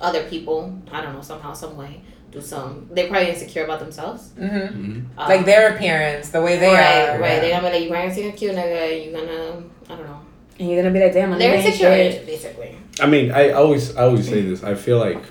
other 0.00 0.26
people. 0.30 0.74
I 0.90 1.02
don't 1.02 1.12
know 1.12 1.20
somehow 1.20 1.52
some 1.52 1.76
way 1.76 2.00
do 2.00 2.15
some. 2.42 2.88
They're 2.92 3.08
probably 3.08 3.30
insecure 3.30 3.64
about 3.64 3.80
themselves. 3.80 4.30
Mm-hmm. 4.38 5.18
Um, 5.18 5.28
Like 5.28 5.44
their 5.46 5.74
appearance, 5.74 6.28
the 6.30 6.42
way 6.42 6.58
they 6.58 6.72
right, 6.72 7.08
are. 7.10 7.20
right. 7.20 7.40
They're 7.40 7.50
gonna 7.60 7.68
be 7.68 7.74
like, 7.78 7.88
you're 7.88 7.96
gonna 7.96 8.14
see 8.14 8.28
a 8.28 8.32
cute 8.32 8.54
nigga. 8.54 9.04
You're 9.04 9.20
gonna, 9.20 9.62
I 9.90 9.96
don't 9.96 10.06
know. 10.06 10.20
And 10.58 10.70
you're 10.70 10.80
going 10.82 10.92
to 10.94 10.98
be 10.98 11.04
like 11.04 11.12
damn, 11.12 11.32
I'm 11.34 11.38
They're 11.38 11.54
insecure, 11.56 11.88
shit. 12.12 12.24
basically. 12.24 12.78
I 12.98 13.04
mean, 13.06 13.30
I 13.30 13.50
always, 13.50 13.94
I 13.94 14.04
always 14.04 14.26
say 14.26 14.40
this. 14.40 14.64
I 14.64 14.74
feel 14.74 14.98
like, 14.98 15.22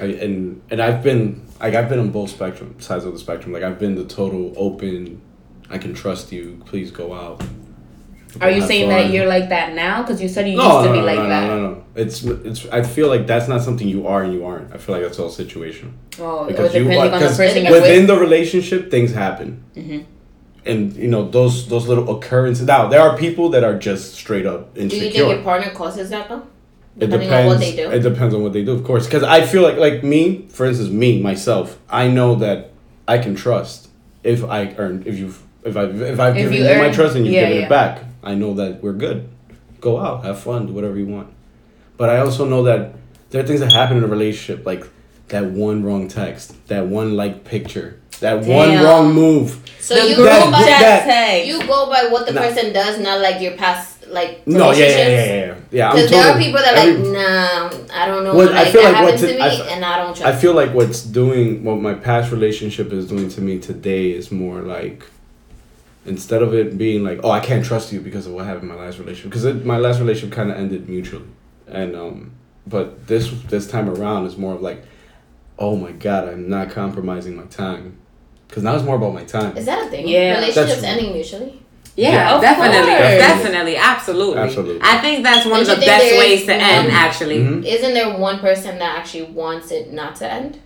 I 0.00 0.06
and 0.06 0.60
and 0.70 0.82
I've 0.82 1.00
been 1.04 1.46
like 1.60 1.74
I've 1.74 1.88
been 1.88 2.00
on 2.00 2.10
both 2.10 2.30
spectrum 2.30 2.74
sides 2.80 3.04
of 3.04 3.12
the 3.12 3.20
spectrum. 3.20 3.52
Like 3.52 3.62
I've 3.62 3.78
been 3.78 3.94
the 3.94 4.04
total 4.04 4.52
open. 4.56 5.20
I 5.70 5.78
can 5.78 5.94
trust 5.94 6.32
you. 6.32 6.60
Please 6.66 6.90
go 6.90 7.14
out. 7.14 7.40
Are 8.40 8.50
you 8.50 8.62
saying 8.62 8.88
fun. 8.88 8.98
that 8.98 9.10
you're 9.12 9.26
like 9.26 9.48
that 9.50 9.74
now? 9.74 10.02
Because 10.02 10.22
you 10.22 10.28
said 10.28 10.48
you 10.48 10.56
No, 10.56 10.64
used 10.64 10.74
no, 10.74 10.84
to 10.86 10.92
be 10.92 10.98
no, 11.00 11.04
like 11.04 11.18
no, 11.18 11.28
that. 11.28 11.46
no, 11.48 11.60
no, 11.60 11.70
no. 11.74 11.84
It's 11.94 12.22
it's. 12.24 12.66
I 12.68 12.82
feel 12.82 13.08
like 13.08 13.26
that's 13.26 13.48
not 13.48 13.62
something 13.62 13.86
you 13.86 14.06
are 14.06 14.22
and 14.22 14.32
you 14.32 14.46
aren't. 14.46 14.72
I 14.74 14.78
feel 14.78 14.94
like 14.94 15.04
that's 15.04 15.18
all 15.18 15.28
situational. 15.28 15.92
Oh, 16.18 16.46
Because 16.46 16.74
you 16.74 16.88
are 16.90 16.98
on 17.06 17.10
the 17.10 17.18
because 17.18 17.36
person 17.36 17.70
within 17.70 18.00
with. 18.00 18.06
the 18.08 18.16
relationship, 18.18 18.90
things 18.90 19.12
happen. 19.12 19.62
Mhm. 19.76 20.04
And 20.64 20.92
you 20.94 21.08
know 21.08 21.28
those 21.28 21.68
those 21.68 21.88
little 21.88 22.16
occurrences. 22.16 22.66
Now 22.66 22.86
there 22.88 23.00
are 23.00 23.16
people 23.18 23.48
that 23.50 23.64
are 23.64 23.76
just 23.78 24.14
straight 24.14 24.46
up 24.46 24.76
insecure. 24.78 24.88
Do 24.88 24.96
you 25.06 25.12
think 25.12 25.34
your 25.34 25.42
partner 25.42 25.70
causes 25.72 26.10
that 26.10 26.28
though? 26.28 26.42
It 26.98 27.06
depends. 27.10 27.32
on 27.32 27.46
what 27.46 27.58
they 27.58 27.74
do. 27.74 27.90
It 27.90 28.00
depends 28.00 28.34
on 28.34 28.42
what 28.42 28.52
they 28.52 28.62
do, 28.64 28.72
of 28.72 28.84
course. 28.84 29.06
Because 29.06 29.22
I 29.22 29.40
feel 29.46 29.62
like, 29.62 29.78
like 29.78 30.04
me, 30.04 30.46
for 30.50 30.66
instance, 30.66 30.90
me 30.90 31.20
myself, 31.22 31.78
I 31.88 32.08
know 32.08 32.34
that 32.36 32.70
I 33.08 33.16
can 33.16 33.34
trust 33.34 33.88
if 34.22 34.44
I 34.44 34.74
earn, 34.76 35.02
if 35.06 35.18
you, 35.18 35.32
if 35.64 35.76
I, 35.76 35.84
if 35.84 36.18
I've 36.20 36.36
If 36.36 36.42
given 36.50 36.54
you 36.66 36.68
you, 36.68 36.78
my 36.78 36.90
trust 36.90 37.16
and 37.16 37.24
you've 37.24 37.34
yeah, 37.34 37.42
given 37.46 37.58
yeah. 37.58 37.66
it 37.66 37.68
back. 37.68 38.02
I 38.22 38.34
know 38.34 38.54
that 38.54 38.82
we're 38.82 38.92
good. 38.92 39.28
Go 39.80 39.98
out, 39.98 40.24
have 40.24 40.40
fun, 40.40 40.66
do 40.66 40.72
whatever 40.72 40.96
you 40.96 41.06
want. 41.06 41.28
But 41.96 42.08
I 42.10 42.18
also 42.18 42.48
know 42.48 42.62
that 42.64 42.94
there 43.30 43.42
are 43.42 43.46
things 43.46 43.60
that 43.60 43.72
happen 43.72 43.96
in 43.96 44.04
a 44.04 44.06
relationship, 44.06 44.64
like 44.66 44.84
that 45.28 45.44
one 45.46 45.82
wrong 45.84 46.08
text, 46.08 46.54
that 46.68 46.86
one 46.86 47.16
like 47.16 47.44
picture, 47.44 48.00
that 48.20 48.40
one 48.44 48.82
wrong 48.82 49.12
move. 49.14 49.58
So 49.80 49.94
The 49.96 50.10
you 50.10 50.16
go 50.16 50.50
by 50.50 50.62
chat 50.62 51.04
text. 51.04 51.46
you 51.48 51.58
go 51.66 51.88
by 51.90 52.08
what 52.10 52.26
the 52.26 52.32
Nah. 52.32 52.42
person 52.42 52.72
does, 52.72 53.00
not 53.00 53.20
like 53.20 53.40
your 53.40 53.52
past 53.56 54.06
like 54.08 54.46
No, 54.46 54.72
yeah, 54.72 54.84
yeah, 54.86 54.96
yeah, 54.96 55.08
yeah, 55.08 55.54
yeah. 55.70 55.92
Because 55.92 56.10
there 56.10 56.22
are 56.32 56.38
people 56.38 56.60
that 56.60 56.74
are 56.74 56.86
like, 56.86 56.88
every- 56.98 57.12
nah, 57.12 58.02
I 58.02 58.06
don't 58.06 58.24
know. 58.24 58.32
I 58.40 58.44
like 58.44 58.68
feel 58.72 58.82
that 58.82 58.92
like 58.92 58.96
happened 58.96 59.18
to 59.20 59.26
me, 59.34 59.40
I 59.40 59.48
and 59.74 59.84
I 59.84 59.96
don't 59.98 60.16
trust. 60.16 60.22
I 60.22 60.36
feel 60.36 60.54
like 60.54 60.74
what's 60.74 61.02
doing 61.02 61.64
what 61.64 61.80
my 61.80 61.94
past 61.94 62.30
relationship 62.30 62.92
is 62.92 63.08
doing 63.08 63.28
to 63.30 63.40
me 63.40 63.58
today 63.58 64.10
is 64.12 64.30
more 64.30 64.60
like 64.60 65.02
instead 66.06 66.42
of 66.42 66.52
it 66.54 66.76
being 66.76 67.04
like 67.04 67.20
oh 67.22 67.30
I 67.30 67.40
can't 67.40 67.64
trust 67.64 67.92
you 67.92 68.00
because 68.00 68.26
of 68.26 68.32
what 68.32 68.44
happened 68.44 68.70
in 68.70 68.76
my 68.76 68.84
last 68.84 68.98
relationship 68.98 69.30
because 69.30 69.64
my 69.64 69.78
last 69.78 70.00
relationship 70.00 70.34
kind 70.34 70.50
of 70.50 70.56
ended 70.56 70.88
mutually 70.88 71.26
and 71.68 71.94
um 71.94 72.32
but 72.66 73.06
this 73.06 73.30
this 73.48 73.68
time 73.68 73.88
around 73.88 74.26
is 74.26 74.36
more 74.36 74.54
of 74.54 74.62
like 74.62 74.82
oh 75.58 75.76
my 75.76 75.92
god 75.92 76.28
I'm 76.28 76.48
not 76.48 76.70
compromising 76.70 77.36
my 77.36 77.44
time 77.44 77.96
because 78.48 78.62
now 78.64 78.74
it's 78.74 78.84
more 78.84 78.96
about 78.96 79.14
my 79.14 79.24
time 79.24 79.56
Is 79.56 79.66
that 79.66 79.86
a 79.86 79.90
thing? 79.90 80.08
Yeah. 80.08 80.34
relationships 80.34 80.80
That's- 80.80 80.84
ending 80.84 81.12
mutually. 81.12 81.58
Yeah, 81.94 82.12
Yeah, 82.12 82.34
of 82.36 82.40
definitely, 82.40 82.90
course. 82.90 83.18
definitely, 83.18 83.76
absolutely. 83.76 84.38
Absolutely. 84.40 84.80
I 84.82 84.96
think 85.02 85.22
that's 85.22 85.44
one 85.44 85.62
Don't 85.62 85.74
of 85.74 85.80
the 85.80 85.84
best 85.86 86.04
ways 86.18 86.40
is 86.40 86.46
to 86.46 86.54
end. 86.54 86.86
one- 86.88 86.96
Actually, 86.96 87.38
Mhm. 87.40 87.64
Isn't 87.66 87.92
there 87.92 88.16
one 88.16 88.38
person 88.38 88.78
that 88.78 88.96
actually 88.98 89.24
wants 89.24 89.70
it 89.70 89.92
not 89.92 90.16
to 90.16 90.32
end? 90.32 90.58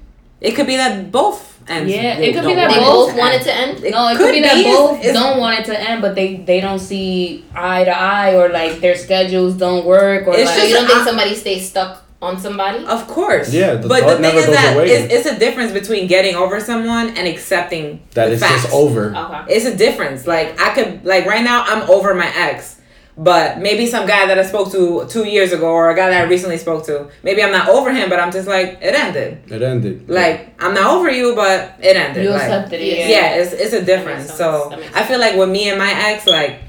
It 0.47 0.55
could 0.55 0.67
be 0.67 0.77
that 0.77 1.11
both 1.13 1.41
ends. 1.69 1.91
Yeah, 1.93 2.17
it 2.19 2.33
could 2.35 2.47
be 2.47 2.55
that 2.55 2.69
want 2.71 2.81
both 2.81 3.09
both 3.11 3.19
want 3.19 3.35
it 3.35 3.43
to 3.43 3.53
end. 3.53 3.85
It 3.85 3.91
no, 3.91 4.09
it 4.09 4.17
could 4.17 4.27
could, 4.27 4.33
be 4.33 4.41
that 4.43 4.55
be. 4.55 4.65
both 4.65 4.99
It's- 5.01 5.15
don't 5.15 5.39
want 5.39 5.59
it 5.61 5.65
to 5.67 5.75
end, 5.91 6.01
but 6.03 6.15
they 6.15 6.37
they 6.37 6.61
don't 6.61 6.79
see 6.79 7.45
eye 7.55 7.85
to 7.85 7.91
eye, 7.97 8.35
or 8.37 8.49
like 8.49 8.81
their 8.81 8.97
schedules 8.97 9.55
don't 9.55 9.85
work, 9.85 10.27
or 10.29 10.35
It's 10.37 10.47
like 10.47 10.57
just- 10.59 10.69
you 10.69 10.75
don't 10.77 10.87
think 10.87 11.01
I- 11.01 11.05
somebody 11.05 11.35
stays 11.35 11.69
stuck 11.69 12.03
on 12.23 12.39
somebody? 12.41 12.83
Of 12.87 13.07
course. 13.07 13.53
Yeah, 13.53 13.75
the 13.75 13.89
but 13.89 14.01
the 14.07 14.13
thing 14.15 14.23
never 14.23 14.39
is 14.39 14.47
that 14.47 14.77
it's, 14.87 15.13
it's 15.13 15.27
a 15.27 15.39
difference 15.39 15.71
between 15.73 16.07
getting 16.07 16.35
over 16.35 16.61
someone 16.61 17.09
and 17.11 17.29
accepting 17.29 18.01
that 18.15 18.27
the 18.27 18.33
it's 18.33 18.43
facts. 18.43 18.63
just 18.63 18.75
over 18.75 19.15
Okay. 19.15 19.55
It's 19.55 19.67
a 19.67 19.77
difference. 19.77 20.27
Like 20.27 20.59
I 20.61 20.71
could 20.75 21.05
like 21.05 21.27
right 21.27 21.45
now 21.45 21.63
I'm 21.67 21.83
over 21.91 22.15
my 22.15 22.31
ex, 22.35 22.76
but 23.19 23.59
maybe 23.59 23.87
some 23.87 24.07
guy 24.07 24.27
that 24.27 24.39
I 24.39 24.43
spoke 24.45 24.71
to 24.73 25.07
two 25.09 25.25
years 25.27 25.53
ago 25.53 25.69
or 25.71 25.91
a 25.91 25.97
guy 25.97 26.11
that 26.11 26.25
I 26.25 26.29
recently 26.29 26.59
spoke 26.59 26.85
to, 26.87 27.09
maybe 27.23 27.43
I'm 27.43 27.51
not 27.53 27.69
over 27.69 27.91
him, 27.93 28.11
but 28.11 28.21
I'm 28.21 28.31
just 28.31 28.47
like 28.47 28.79
it 28.83 28.95
ended. 28.95 29.43
it 29.51 29.63
ended 29.63 30.09
Like 30.09 30.55
I'm 30.63 30.75
not 30.75 30.87
over 30.95 31.11
you, 31.11 31.35
but 31.35 31.77
it 31.81 31.97
ended. 31.97 32.25
you 32.25 32.31
Like, 32.31 32.43
accepted 32.43 32.81
it. 32.81 32.99
yeah. 32.99 33.09
yeah, 33.09 33.35
it's 33.37 33.53
it's 33.53 33.73
a 33.73 33.85
difference. 33.85 34.33
So 34.33 34.71
I 34.95 35.03
feel 35.05 35.19
like 35.19 35.37
with 35.37 35.49
me 35.49 35.69
and 35.71 35.79
my 35.79 35.91
ex, 35.91 36.27
like 36.27 36.61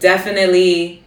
definitely 0.00 1.02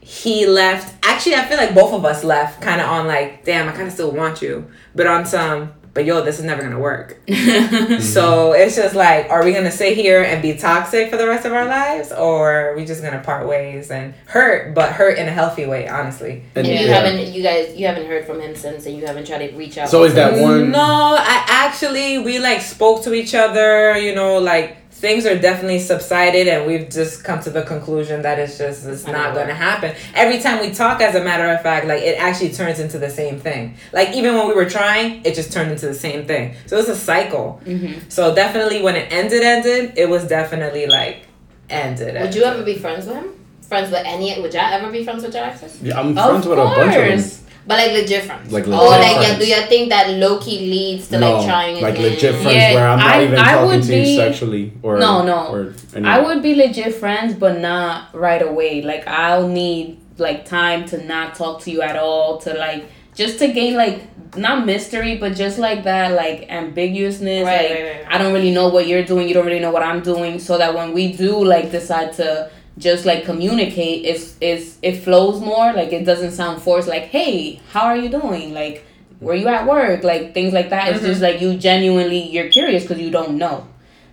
he 0.00 0.46
left. 0.46 0.94
Actually, 1.04 1.36
I 1.36 1.44
feel 1.46 1.56
like 1.56 1.74
both 1.74 1.92
of 1.92 2.04
us 2.04 2.22
left 2.24 2.60
kind 2.60 2.80
of 2.80 2.88
on 2.88 3.06
like, 3.06 3.44
damn, 3.44 3.68
I 3.68 3.72
kind 3.72 3.86
of 3.88 3.92
still 3.92 4.10
want 4.12 4.42
you, 4.42 4.68
but 4.94 5.06
on 5.06 5.24
some, 5.26 5.72
but 5.94 6.04
yo, 6.04 6.22
this 6.22 6.38
is 6.38 6.44
never 6.44 6.62
gonna 6.62 6.78
work. 6.78 7.18
Mm-hmm. 7.42 8.00
So 8.00 8.52
it's 8.52 8.76
just 8.76 8.94
like, 8.94 9.28
are 9.30 9.44
we 9.44 9.52
gonna 9.52 9.70
sit 9.70 9.96
here 9.96 10.22
and 10.22 10.42
be 10.42 10.54
toxic 10.54 11.10
for 11.10 11.16
the 11.16 11.26
rest 11.26 11.44
of 11.44 11.52
our 11.52 11.64
lives, 11.64 12.12
or 12.12 12.70
are 12.70 12.76
we 12.76 12.84
just 12.84 13.02
gonna 13.02 13.20
part 13.20 13.46
ways 13.48 13.90
and 13.90 14.14
hurt, 14.26 14.74
but 14.74 14.92
hurt 14.92 15.18
in 15.18 15.26
a 15.26 15.30
healthy 15.30 15.66
way, 15.66 15.88
honestly? 15.88 16.44
And 16.54 16.66
And 16.66 16.66
you 16.66 16.86
yeah. 16.86 17.00
haven't, 17.00 17.32
you 17.32 17.42
guys, 17.42 17.76
you 17.76 17.86
haven't 17.86 18.06
heard 18.06 18.26
from 18.26 18.40
him 18.40 18.54
since, 18.54 18.86
and 18.86 18.96
you 18.96 19.06
haven't 19.06 19.26
tried 19.26 19.48
to 19.48 19.56
reach 19.56 19.78
out. 19.78 19.88
So 19.88 20.04
is 20.04 20.14
that 20.14 20.40
one? 20.40 20.70
No, 20.70 21.16
I 21.18 21.44
actually 21.48 22.18
we 22.18 22.38
like 22.38 22.60
spoke 22.60 23.02
to 23.04 23.14
each 23.14 23.34
other. 23.34 23.96
You 23.96 24.14
know, 24.14 24.38
like 24.38 24.76
things 25.02 25.26
are 25.26 25.36
definitely 25.36 25.80
subsided, 25.80 26.46
and 26.46 26.64
we've 26.64 26.88
just 26.88 27.24
come 27.24 27.40
to 27.40 27.50
the 27.50 27.62
conclusion 27.62 28.22
that 28.22 28.38
it's 28.38 28.56
just 28.56 28.86
it's 28.86 29.04
Not 29.04 29.14
not 29.14 29.34
gonna 29.34 29.52
happen. 29.52 29.94
Every 30.14 30.38
time 30.38 30.60
we 30.60 30.72
talk, 30.72 31.00
as 31.02 31.16
a 31.16 31.24
matter 31.24 31.52
of 31.52 31.60
fact, 31.60 31.86
like 31.86 32.02
it 32.02 32.16
actually 32.18 32.52
turns 32.52 32.78
into 32.78 32.98
the 33.00 33.10
same 33.10 33.40
thing. 33.40 33.74
Like 33.92 34.14
even 34.14 34.36
when 34.36 34.46
we 34.46 34.54
were 34.54 34.70
trying, 34.70 35.20
it 35.26 35.34
just 35.34 35.52
turned 35.52 35.72
into 35.72 35.86
the 35.86 36.00
same 36.06 36.24
thing. 36.24 36.54
So 36.66 36.78
it's 36.78 36.88
a 36.88 36.96
cycle. 36.96 37.60
Mm-hmm. 37.64 38.08
So 38.08 38.32
definitely, 38.32 38.80
when 38.80 38.94
it 38.94 39.12
ended, 39.12 39.42
ended, 39.42 39.94
it 39.96 40.08
was 40.08 40.24
definitely 40.26 40.86
like 40.86 41.26
ended. 41.68 42.14
Would 42.22 42.34
you 42.34 42.44
ever 42.44 42.62
be 42.62 42.76
friends 42.78 43.06
with 43.06 43.16
him? 43.16 43.28
Friends 43.62 43.90
with 43.90 44.06
any? 44.06 44.40
Would 44.40 44.54
y'all 44.54 44.72
ever 44.72 44.90
be 44.92 45.02
friends 45.02 45.24
with 45.24 45.34
your 45.34 45.44
exes? 45.44 45.82
Yeah, 45.82 45.98
I'm 45.98 46.16
Of 46.16 46.24
friends 46.24 46.46
with 46.46 46.58
a 46.60 46.64
bunch 46.64 46.94
of 46.94 47.38
them. 47.38 47.41
Course. 47.66 47.68
But 47.68 47.78
like 47.78 47.92
legit 48.02 48.24
friends. 48.24 48.52
Like 48.52 48.66
or 48.66 48.70
legit 48.70 49.00
like 49.00 49.28
yeah, 49.28 49.38
do 49.38 49.46
you 49.46 49.66
think 49.68 49.88
that 49.90 50.10
Loki 50.10 50.58
leads 50.60 51.08
to 51.08 51.18
no, 51.20 51.32
like 51.38 51.46
trying 51.46 51.80
like 51.82 51.94
again? 51.94 52.10
legit 52.10 52.34
friends 52.34 52.54
Yeah, 52.54 52.74
where 52.74 52.88
I'm 52.88 52.98
not 52.98 53.06
I- 53.16 53.24
even 53.24 53.38
I 53.38 53.52
talking 53.52 53.68
would 53.68 53.82
to 53.84 53.98
you 53.98 54.16
sexually 54.16 54.72
or 54.82 54.98
No, 54.98 55.24
no. 55.24 55.52
Or 55.54 55.74
I 56.04 56.20
would 56.20 56.42
be 56.42 56.54
legit 56.54 56.94
friends, 56.94 57.34
but 57.34 57.60
not 57.60 58.14
right 58.14 58.42
away. 58.42 58.82
Like 58.82 59.06
I'll 59.06 59.48
need 59.48 59.98
like 60.18 60.44
time 60.44 60.84
to 60.86 61.02
not 61.04 61.34
talk 61.34 61.60
to 61.62 61.70
you 61.70 61.82
at 61.82 61.96
all, 61.96 62.38
to 62.38 62.54
like 62.54 62.84
just 63.14 63.38
to 63.40 63.48
gain 63.52 63.74
like 63.76 64.02
not 64.36 64.64
mystery, 64.64 65.18
but 65.18 65.34
just 65.34 65.58
like 65.58 65.84
that 65.84 66.12
like 66.12 66.48
ambiguousness. 66.48 67.44
Right, 67.44 67.60
like 67.62 67.70
right, 67.70 67.82
right, 67.84 67.96
right. 68.04 68.14
I 68.14 68.18
don't 68.18 68.32
really 68.32 68.50
know 68.50 68.68
what 68.68 68.86
you're 68.86 69.04
doing, 69.04 69.28
you 69.28 69.34
don't 69.34 69.46
really 69.46 69.60
know 69.60 69.70
what 69.70 69.82
I'm 69.82 70.00
doing, 70.02 70.38
so 70.38 70.58
that 70.58 70.74
when 70.74 70.92
we 70.92 71.12
do 71.12 71.44
like 71.44 71.70
decide 71.70 72.12
to 72.14 72.50
just 72.78 73.04
like 73.04 73.24
communicate, 73.24 74.04
it's 74.04 74.36
it's 74.40 74.78
it 74.82 74.96
flows 74.96 75.40
more. 75.40 75.72
Like 75.72 75.92
it 75.92 76.04
doesn't 76.04 76.32
sound 76.32 76.62
forced. 76.62 76.88
Like 76.88 77.04
hey, 77.04 77.60
how 77.70 77.82
are 77.82 77.96
you 77.96 78.08
doing? 78.08 78.54
Like 78.54 78.84
were 79.20 79.34
you 79.34 79.48
at 79.48 79.66
work? 79.66 80.04
Like 80.04 80.34
things 80.34 80.52
like 80.52 80.70
that. 80.70 80.88
It's 80.88 80.98
mm-hmm. 80.98 81.06
just 81.06 81.22
like 81.22 81.40
you 81.40 81.56
genuinely 81.56 82.28
you're 82.28 82.48
curious 82.48 82.82
because 82.82 83.00
you 83.00 83.10
don't 83.10 83.38
know. 83.38 83.66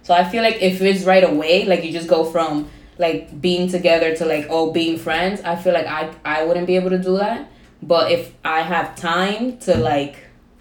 So 0.04 0.14
I 0.14 0.28
feel 0.28 0.44
like 0.44 0.62
if 0.62 0.82
it's 0.82 1.04
right 1.04 1.24
away, 1.24 1.66
like 1.66 1.84
you 1.84 1.92
just 1.92 2.08
go 2.08 2.24
from 2.24 2.70
like 2.98 3.40
being 3.40 3.70
together 3.70 4.16
to 4.18 4.26
like 4.26 4.48
oh 4.50 4.72
being 4.72 4.98
friends, 4.98 5.42
I 5.42 5.56
feel 5.56 5.74
like 5.74 5.88
I 5.88 6.14
I 6.26 6.44
wouldn't 6.44 6.68
be 6.68 6.76
able 6.76 6.90
to 6.92 7.00
do 7.00 7.18
that. 7.18 7.50
But 7.82 8.12
if 8.12 8.34
I 8.44 8.62
have 8.62 8.96
time 8.96 9.58
to 9.60 9.76
like 9.78 10.18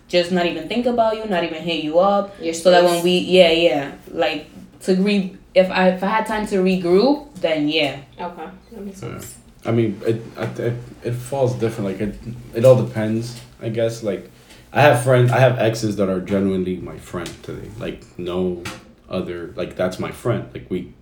just 0.07 0.33
not 0.33 0.47
even 0.47 0.69
think 0.69 0.87
about 0.87 1.17
you, 1.17 1.27
not 1.27 1.45
even 1.45 1.63
hit 1.63 1.85
you 1.85 1.99
up, 1.99 2.35
Your 2.41 2.55
so 2.55 2.71
that 2.71 2.85
when 2.85 3.03
we 3.03 3.19
yeah 3.19 3.51
yeah 3.51 3.93
like 4.11 4.47
to 4.83 4.95
re 4.95 5.37
if 5.59 5.71
I 5.71 5.88
if 5.90 6.03
I 6.03 6.09
had 6.09 6.27
time 6.27 6.47
to 6.49 6.57
regroup, 6.57 7.35
then 7.37 7.68
yeah. 7.68 8.01
Okay, 8.21 8.49
that 8.73 8.81
makes 8.83 9.03
Yeah. 9.03 9.18
sense. 9.21 9.35
I 9.64 9.73
mean, 9.73 10.01
it, 10.07 10.23
it 10.37 10.59
it 10.61 10.75
it 11.05 11.12
falls 11.14 11.55
different. 11.55 11.90
Like 11.90 12.01
it 12.01 12.14
it 12.55 12.64
all 12.64 12.81
depends. 12.87 13.40
I 13.61 13.68
guess 13.71 14.03
like 14.03 14.31
I 14.73 14.81
have 14.83 15.03
friends. 15.03 15.31
I 15.33 15.40
have 15.40 15.59
exes 15.59 15.97
that 15.97 16.09
are 16.09 16.21
genuinely 16.21 16.77
my 16.77 16.99
friend 16.99 17.31
today. 17.42 17.68
Like 17.79 18.03
no 18.18 18.62
other. 19.09 19.53
Like 19.57 19.75
that's 19.77 19.99
my 19.99 20.12
friend. 20.12 20.42
Like 20.55 20.66
we 20.71 20.92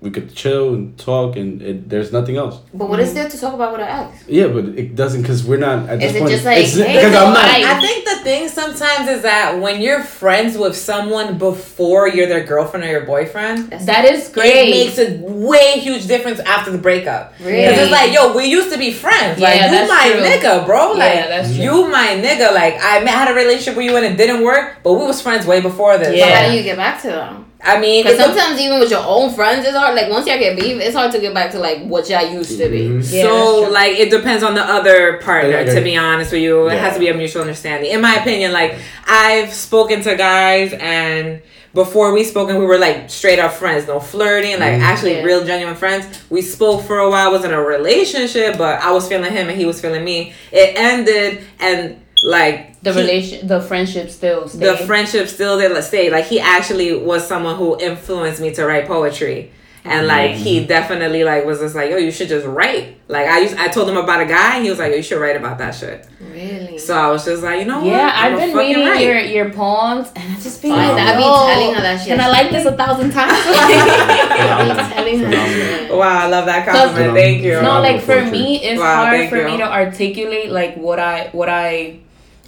we 0.00 0.10
could 0.10 0.34
chill 0.34 0.72
and 0.74 0.96
talk, 0.98 1.36
and 1.36 1.60
it, 1.60 1.88
there's 1.90 2.10
nothing 2.10 2.36
else. 2.38 2.60
But 2.72 2.88
what 2.88 3.00
is 3.00 3.12
there 3.12 3.28
to 3.28 3.38
talk 3.38 3.52
about 3.52 3.72
with 3.72 3.82
an 3.82 3.88
ex? 3.88 4.24
Yeah, 4.26 4.46
but 4.46 4.64
it 4.78 4.96
doesn't 4.96 5.20
because 5.22 5.44
we're 5.44 5.58
not 5.58 5.88
at 5.90 6.02
Is 6.02 6.12
this 6.12 6.14
it 6.14 6.18
point. 6.20 6.30
just 6.32 6.44
like, 6.46 6.58
it's 6.64 6.74
hey, 6.74 6.94
because 6.96 7.14
I'm 7.14 7.34
not. 7.34 7.44
I- 7.44 7.76
I 7.76 7.80
think 7.80 8.04
the 8.08 8.16
thing 8.24 8.48
sometimes 8.48 9.08
is 9.08 9.22
that 9.22 9.60
when 9.60 9.80
you're 9.82 10.02
friends 10.02 10.56
with 10.56 10.74
someone 10.76 11.36
before 11.38 12.08
you're 12.08 12.26
their 12.28 12.44
girlfriend 12.44 12.84
or 12.84 12.88
your 12.88 13.04
boyfriend, 13.04 13.70
That's 13.70 13.84
That 13.86 14.04
is 14.06 14.28
great. 14.28 14.68
it 14.68 14.70
makes 14.70 14.98
a 14.98 15.18
way 15.20 15.78
huge 15.80 16.06
difference 16.06 16.40
after 16.40 16.70
the 16.70 16.78
breakup. 16.78 17.34
Really? 17.40 17.62
Because 17.68 17.78
it's 17.82 17.92
like, 17.92 18.12
yo, 18.14 18.34
we 18.34 18.46
used 18.46 18.72
to 18.72 18.78
be 18.78 18.92
friends. 18.92 19.38
Yeah, 19.38 19.48
like, 19.48 19.60
you 19.62 19.70
that's 19.70 19.90
my 19.90 20.10
true. 20.12 20.20
nigga, 20.22 20.64
bro. 20.66 20.92
Like, 20.92 21.14
Yeah, 21.14 21.28
that's 21.28 21.54
true. 21.54 21.62
you 21.64 21.88
my 21.90 22.08
nigga. 22.24 22.54
Like, 22.54 22.74
I 22.76 22.98
had 23.08 23.30
a 23.30 23.34
relationship 23.34 23.76
with 23.76 23.84
you 23.84 23.96
and 23.96 24.04
it 24.06 24.16
didn't 24.16 24.42
work, 24.42 24.78
but 24.82 24.94
we 24.94 25.04
was 25.04 25.20
friends 25.20 25.46
way 25.46 25.60
before 25.60 25.98
this. 25.98 26.08
But 26.08 26.16
Yeah. 26.16 26.42
how 26.44 26.50
do 26.50 26.56
you 26.56 26.62
get 26.62 26.76
back 26.78 27.00
to 27.02 27.08
them? 27.08 27.46
I 27.62 27.78
mean, 27.78 28.04
Because 28.04 28.18
it's 28.18 28.28
a- 28.28 28.34
sometimes 28.38 28.60
even 28.60 28.80
with 28.80 28.90
your 28.90 29.04
own 29.04 29.32
friends, 29.34 29.66
it's 29.66 29.76
hard. 29.76 29.94
Like 29.94 30.10
once 30.10 30.26
y'all 30.26 30.38
get 30.38 30.56
beef, 30.58 30.80
it's 30.80 30.94
hard 30.96 31.12
to 31.12 31.18
get 31.20 31.34
back 31.34 31.50
to 31.52 31.58
like 31.58 31.82
what 31.84 32.08
y'all 32.08 32.26
used 32.32 32.58
to 32.58 32.68
be. 32.70 32.88
Mhm. 32.88 33.12
Yeah, 33.12 33.22
so 33.24 33.68
like 33.70 33.98
it 33.98 34.10
depends 34.10 34.42
on 34.42 34.54
the 34.54 34.62
other 34.64 35.18
partner. 35.18 35.56
Okay. 35.58 35.74
To 35.74 35.80
be 35.82 35.96
honest 35.96 36.32
with 36.32 36.40
you, 36.40 36.68
it 36.68 36.78
has 36.78 36.94
to 36.94 37.00
be 37.00 37.08
a 37.08 37.14
mutual 37.14 37.42
understanding. 37.42 37.90
In 37.90 38.00
my 38.00 38.14
opinion, 38.16 38.52
like 38.52 38.76
I've 39.06 39.52
spoken 39.52 40.02
to 40.02 40.14
guys 40.16 40.72
and 40.80 41.42
before 41.74 42.12
we 42.12 42.24
spoken, 42.24 42.58
we 42.58 42.66
were 42.66 42.78
like 42.78 43.08
straight 43.10 43.38
up 43.38 43.52
friends, 43.52 43.86
no 43.86 44.00
flirting, 44.00 44.58
like 44.58 44.72
Mhm. 44.74 44.80
actually 44.80 45.14
Yeah. 45.16 45.22
real 45.22 45.44
genuine 45.44 45.76
friends. 45.76 46.04
We 46.30 46.42
spoke 46.42 46.84
for 46.86 46.98
a 46.98 47.08
while, 47.10 47.30
was 47.30 47.44
in 47.44 47.52
a 47.52 47.62
relationship, 47.62 48.56
but 48.58 48.80
I 48.82 48.90
was 48.90 49.06
feeling 49.06 49.30
him 49.32 49.48
and 49.48 49.56
he 49.56 49.66
was 49.66 49.80
feeling 49.80 50.02
me. 50.02 50.32
It 50.50 50.72
ended 50.76 51.42
and 51.60 51.96
like 52.22 52.80
the 52.82 52.92
he- 52.92 53.00
relation 53.00 53.46
the 53.46 53.60
friendship 53.60 54.10
still 54.10 54.46
stayed. 54.48 54.62
the 54.62 54.76
friendship 54.86 55.26
still 55.28 55.56
there 55.58 55.70
let's 55.72 55.86
stay 55.88 56.10
like 56.10 56.26
he 56.26 56.38
actually 56.40 56.92
was 56.94 57.26
someone 57.26 57.56
who 57.56 57.78
influenced 57.80 58.40
me 58.40 58.52
to 58.52 58.64
write 58.66 58.86
poetry 58.86 59.50
and 59.82 60.06
like 60.06 60.32
he 60.32 60.58
mm-hmm. 60.58 60.66
definitely 60.68 61.24
like 61.24 61.46
was 61.46 61.60
just 61.60 61.74
like 61.74 61.88
yo 61.90 61.96
you 61.96 62.10
should 62.10 62.28
just 62.28 62.44
write 62.46 62.98
like 63.08 63.26
i 63.26 63.38
used 63.40 63.56
i 63.56 63.66
told 63.68 63.88
him 63.88 63.96
about 63.96 64.20
a 64.20 64.26
guy 64.26 64.56
and 64.56 64.64
he 64.64 64.68
was 64.68 64.78
like 64.78 64.90
yo, 64.90 64.96
you 64.96 65.02
should 65.02 65.18
write 65.18 65.36
about 65.36 65.56
that 65.56 65.74
shit 65.74 66.06
Really? 66.20 66.76
so 66.76 66.94
i 66.94 67.10
was 67.10 67.24
just 67.24 67.42
like 67.42 67.60
you 67.60 67.64
know 67.64 67.82
Yeah, 67.82 68.12
I'ma 68.14 68.36
I've 68.36 68.48
been 68.48 68.56
reading 68.58 68.86
write. 68.86 69.00
your 69.00 69.18
your 69.18 69.50
poems, 69.50 70.08
and 70.14 70.32
I 70.34 70.36
just 70.38 70.60
be 70.60 70.68
Fine, 70.68 70.96
like, 70.96 71.06
I 71.08 71.16
be 71.16 71.22
"Oh, 71.24 71.46
telling 71.48 71.74
her 71.74 71.80
that 71.80 71.98
shit. 72.02 72.12
And 72.12 72.20
I 72.20 72.28
like 72.28 72.50
this 72.50 72.66
a 72.66 72.76
thousand 72.76 73.10
times? 73.12 73.32
I 73.32 74.92
telling 74.92 75.18
her 75.20 75.96
wow 75.96 76.26
i 76.26 76.28
love 76.28 76.44
that 76.46 76.66
compliment 76.66 76.92
Phenomenal. 76.92 77.14
thank 77.14 77.42
you 77.42 77.62
no, 77.62 77.80
like 77.80 78.00
for 78.02 78.24
me, 78.30 78.62
it's 78.62 78.78
Wow, 78.80 79.04
hard 79.04 79.28
for 79.30 79.36
you. 79.38 79.44
me 79.46 79.56
to 79.58 79.64
articulate 79.72 80.50
like 80.50 80.76
what 80.76 80.98
I 80.98 81.28
what 81.32 81.48
I 81.48 82.00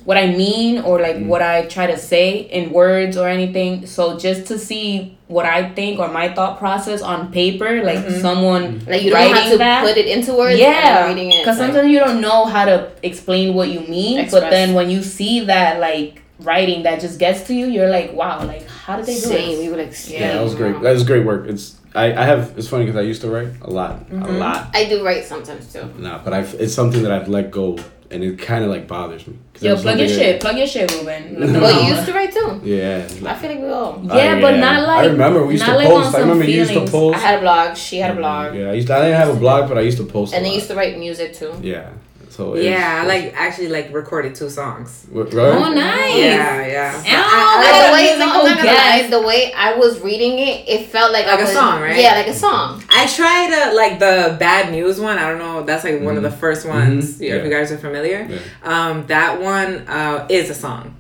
what 0.05 0.17
I 0.17 0.27
mean 0.27 0.81
or 0.81 1.01
like 1.01 1.17
Mm. 1.17 1.27
what 1.27 1.43
I 1.43 1.63
try 1.67 1.87
to 1.87 1.97
say 1.99 2.39
in 2.59 2.73
words 2.73 3.17
or 3.17 3.29
anything. 3.29 3.87
So 3.87 4.19
just 4.19 4.47
to 4.47 4.59
see 4.59 5.17
what 5.29 5.47
I 5.47 5.69
think 5.71 5.99
or 6.01 6.09
my 6.09 6.29
thought 6.29 6.59
process 6.59 7.01
on 7.03 7.31
paper, 7.33 7.83
like 7.85 7.99
Mhm. 8.05 8.21
someone 8.21 8.83
Like 8.87 9.03
you 9.03 9.11
don't 9.11 9.19
writing 9.21 9.35
have 9.37 9.53
to 9.53 9.59
that. 9.59 9.85
put 9.87 9.97
it 9.97 10.07
into 10.07 10.35
words. 10.35 10.59
yeah, 10.59 11.07
and 11.07 11.15
reading 11.15 11.31
it. 11.33 11.39
because 11.45 11.59
like- 11.59 11.69
sometimes 11.73 11.91
you 11.93 11.99
don't 12.01 12.21
know 12.21 12.45
how 12.47 12.65
to 12.65 12.89
explain 13.03 13.55
what 13.55 13.69
you 13.69 13.81
mean, 13.81 14.19
Express. 14.19 14.43
but 14.43 14.51
then 14.51 14.75
when 14.75 14.91
you 14.91 15.03
see 15.03 15.41
that 15.47 15.79
like 15.81 16.23
writing 16.43 16.83
that 16.83 17.01
just 17.01 17.19
gets 17.21 17.43
to 17.47 17.55
you, 17.55 17.67
you're 17.67 17.89
like, 17.89 18.13
wow, 18.15 18.45
like 18.45 18.67
how 18.85 18.97
did 18.97 19.07
they 19.07 19.13
do 19.15 19.19
it? 19.19 19.23
same. 19.23 19.49
this? 19.57 19.65
You 19.65 19.71
were 19.71 19.77
like, 19.77 19.95
Yeah, 20.09 20.33
that 20.35 20.43
was 20.43 20.55
great. 20.57 20.83
That 20.83 20.93
was 20.93 21.05
great 21.05 21.25
work. 21.25 21.47
It's 21.49 21.77
I, 21.95 22.07
I 22.13 22.25
have 22.25 22.53
it's 22.57 22.69
funny 22.69 22.87
because 22.87 22.99
I 22.99 23.03
used 23.03 23.21
to 23.21 23.29
write 23.31 23.49
a 23.63 23.71
lot, 23.71 24.01
a 24.11 24.15
Mhm. 24.15 24.39
lot. 24.39 24.69
I 24.75 24.87
do 24.87 25.05
write 25.05 25.25
sometimes 25.25 25.73
too. 25.73 25.85
Nah, 25.99 26.19
but 26.25 26.33
I've 26.33 26.55
it's 26.59 26.75
something 26.75 27.03
that 27.05 27.13
I've 27.13 27.29
let 27.29 27.51
go, 27.51 27.77
and 28.13 28.23
it 28.25 28.39
kind 28.39 28.63
of 28.65 28.71
like 28.71 28.87
bothers 28.87 29.27
me. 29.27 29.35
'Cause 29.55 29.63
it 29.63 29.67
Yo, 29.67 29.73
was 29.75 29.83
plug 29.83 29.99
your 29.99 30.09
something 30.09 30.25
shit, 30.25 30.41
plug 30.41 30.57
your 30.59 30.67
shit, 30.67 30.91
Ruben. 30.93 31.37
Let 31.39 31.53
them 31.53 31.61
Well, 31.63 31.83
you 31.83 31.95
used 31.95 32.07
to 32.07 32.13
write 32.13 32.33
too. 32.33 32.61
that- 32.63 32.67
Yeah. 32.67 33.31
I 33.31 33.35
feel 33.35 33.51
like 33.51 33.61
we 33.61 33.69
all. 33.69 34.01
Yeah, 34.05 34.37
Uh, 34.37 34.41
but 34.41 34.57
not 34.59 34.87
like 34.87 34.99
I 34.99 35.07
remember 35.07 35.47
we 35.47 35.55
used 35.55 35.65
to 35.65 35.75
like 35.77 35.87
post. 35.89 36.09
I 36.09 36.13
some 36.13 36.21
remember 36.23 36.45
you 36.45 36.59
used 36.61 36.73
to 36.73 36.85
post. 36.87 37.17
I 37.19 37.21
had 37.21 37.39
a 37.39 37.41
blog. 37.43 37.77
She 37.77 37.99
had 37.99 38.11
a 38.13 38.15
blog. 38.15 38.55
Yeah, 38.55 38.71
I 38.71 38.73
used. 38.75 38.89
To, 38.89 38.95
I 38.97 39.01
didn't 39.03 39.17
have 39.17 39.31
a 39.31 39.39
blog, 39.39 39.69
but 39.69 39.79
I 39.79 39.83
used 39.83 39.99
to 39.99 40.05
post. 40.05 40.33
a 40.33 40.37
And 40.37 40.45
they 40.47 40.55
used 40.55 40.69
to 40.69 40.75
write 40.75 40.99
music 40.99 41.33
too. 41.35 41.53
Yeah. 41.63 41.87
So 42.37 42.55
it's- 42.57 42.65
yeah 42.65 43.03
i 43.03 43.07
like 43.07 43.35
actually 43.37 43.69
like 43.69 43.93
recorded 43.93 44.35
two 44.35 44.49
songs 44.49 44.89
right? 45.13 45.35
Oh, 45.35 45.69
nice. 45.73 46.17
yeah 46.17 46.67
yeah 46.67 46.93
Ow, 46.97 47.59
Like 47.61 47.75
I 47.75 47.87
the 47.87 47.93
way, 47.93 48.05
got 48.07 48.19
no, 48.19 48.25
I'm 48.25 48.33
musical 48.33 48.49
not 48.49 48.57
gonna 48.57 48.69
lie, 48.69 48.99
guest. 48.99 49.11
the 49.17 49.23
way 49.31 49.41
I 49.67 49.75
was 49.83 50.01
reading 50.01 50.35
it, 50.49 50.57
it 50.75 50.87
felt 50.95 51.13
like, 51.13 51.27
Like 51.27 51.39
I 51.39 51.43
a 51.43 51.45
was, 51.45 51.53
song, 51.53 51.83
right? 51.83 51.97
Yeah, 52.05 52.15
like 52.15 52.29
a 52.29 52.35
song. 52.35 52.83
I 52.89 53.07
tried 53.07 53.51
uh, 53.53 53.75
like 53.83 53.99
the 53.99 54.37
bad 54.39 54.73
news 54.73 54.97
one. 55.09 55.19
I 55.19 55.29
don't 55.29 55.39
know. 55.47 55.63
That's 55.69 55.85
like 55.85 56.01
one 56.01 56.17
of 56.17 56.23
the 56.23 56.31
first 56.45 56.67
ones. 56.67 57.19
Mhm. 57.19 57.21
Yeah, 57.21 57.35
If 57.37 57.45
you 57.45 57.51
guys 57.51 57.71
are 57.73 57.79
familiar, 57.89 58.21
Yeah. 58.29 58.39
um, 58.73 59.07
that 59.09 59.41
one 59.41 59.71
uh, 59.89 60.27
is 60.31 60.49
a 60.51 60.55
song. 60.55 60.95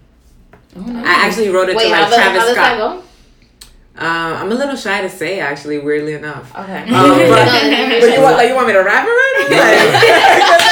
Oh, 0.77 0.81
nice. 0.81 1.07
I 1.07 1.15
actually 1.27 1.49
wrote 1.55 1.69
it 1.71 1.77
Wait, 1.77 1.85
to 1.85 1.91
like 1.91 2.11
the, 2.11 2.17
Travis 2.17 2.41
how 2.43 2.53
Scott. 2.53 2.57
that 2.57 2.79
go? 2.79 2.89
Um, 3.95 4.33
I'm 4.41 4.51
a 4.53 4.55
little 4.55 4.77
shy 4.77 5.01
to 5.03 5.09
say 5.11 5.41
actually, 5.41 5.79
weirdly 5.79 6.15
enough. 6.15 6.47
Okay. 6.57 6.83
Um, 6.83 6.89
but, 6.91 7.45
No, 7.45 8.01
but 8.01 8.11
you 8.15 8.21
want 8.23 8.37
like 8.37 8.49
you 8.49 8.55
want 8.55 8.67
me 8.69 8.73
to 8.75 8.81
rap 8.83 9.07
already? 9.07 9.55
Like, 9.55 10.69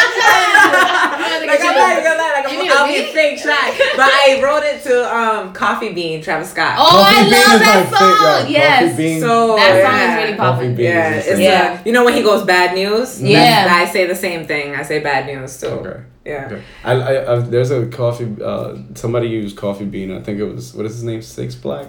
like 1.51 1.61
I'm 1.61 1.75
not 1.77 1.93
even 1.93 2.05
gonna 2.05 2.19
lie, 2.23 2.33
like 2.43 2.53
You 2.53 2.59
I'm, 2.59 2.65
need 2.65 2.71
a 2.71 2.75
I'll 2.75 2.87
be 2.87 2.93
beat? 3.05 3.13
fake 3.15 3.39
shy. 3.39 3.71
But 3.97 4.09
I 4.11 4.41
wrote 4.43 4.63
it 4.65 4.83
to 4.85 5.17
um, 5.17 5.53
Coffee 5.53 5.93
Bean, 5.93 6.23
Travis 6.23 6.51
Scott. 6.51 6.77
Oh, 6.79 7.03
I 7.07 7.23
Bean 7.23 7.31
love 7.33 7.61
that 7.61 7.91
my 7.91 7.99
favorite, 7.99 8.43
song. 8.45 8.53
yeah. 8.53 8.59
Yes. 8.61 8.91
Coffee 8.91 9.03
Bean. 9.03 9.21
So 9.21 9.57
That 9.57 9.73
song 9.85 9.99
yeah. 9.99 10.11
is 10.19 10.25
really 10.25 10.37
Coffee 10.37 10.57
popping. 10.57 10.75
Bean 10.77 10.85
Yeah, 10.87 11.15
is 11.15 11.27
it's 11.27 11.37
the 11.37 11.43
Yeah. 11.43 11.79
uh, 11.81 11.83
you 11.87 11.93
know 11.93 12.05
when 12.05 12.15
he 12.15 12.23
goes 12.23 12.45
bad 12.45 12.75
news. 12.75 13.23
Yeah. 13.23 13.39
That's- 13.65 13.89
I 13.89 13.93
say 13.93 14.07
the 14.07 14.15
same 14.17 14.47
thing. 14.47 14.75
I 14.75 14.83
say 14.83 15.01
bad 15.01 15.27
news 15.27 15.61
too. 15.61 15.67
Okay. 15.67 16.01
Yeah. 16.25 16.47
Okay. 16.53 16.63
I, 16.85 16.93
I, 16.93 17.33
I 17.37 17.39
there's 17.41 17.71
a 17.71 17.87
coffee. 17.87 18.29
Uh, 18.43 18.77
somebody 18.95 19.29
used 19.29 19.57
coffee 19.57 19.87
bean. 19.87 20.11
I 20.13 20.21
think 20.21 20.39
it 20.39 20.45
was 20.45 20.75
what 20.75 20.85
is 20.87 20.93
his 20.95 21.03
name? 21.05 21.23
Six 21.23 21.55
Black. 21.55 21.87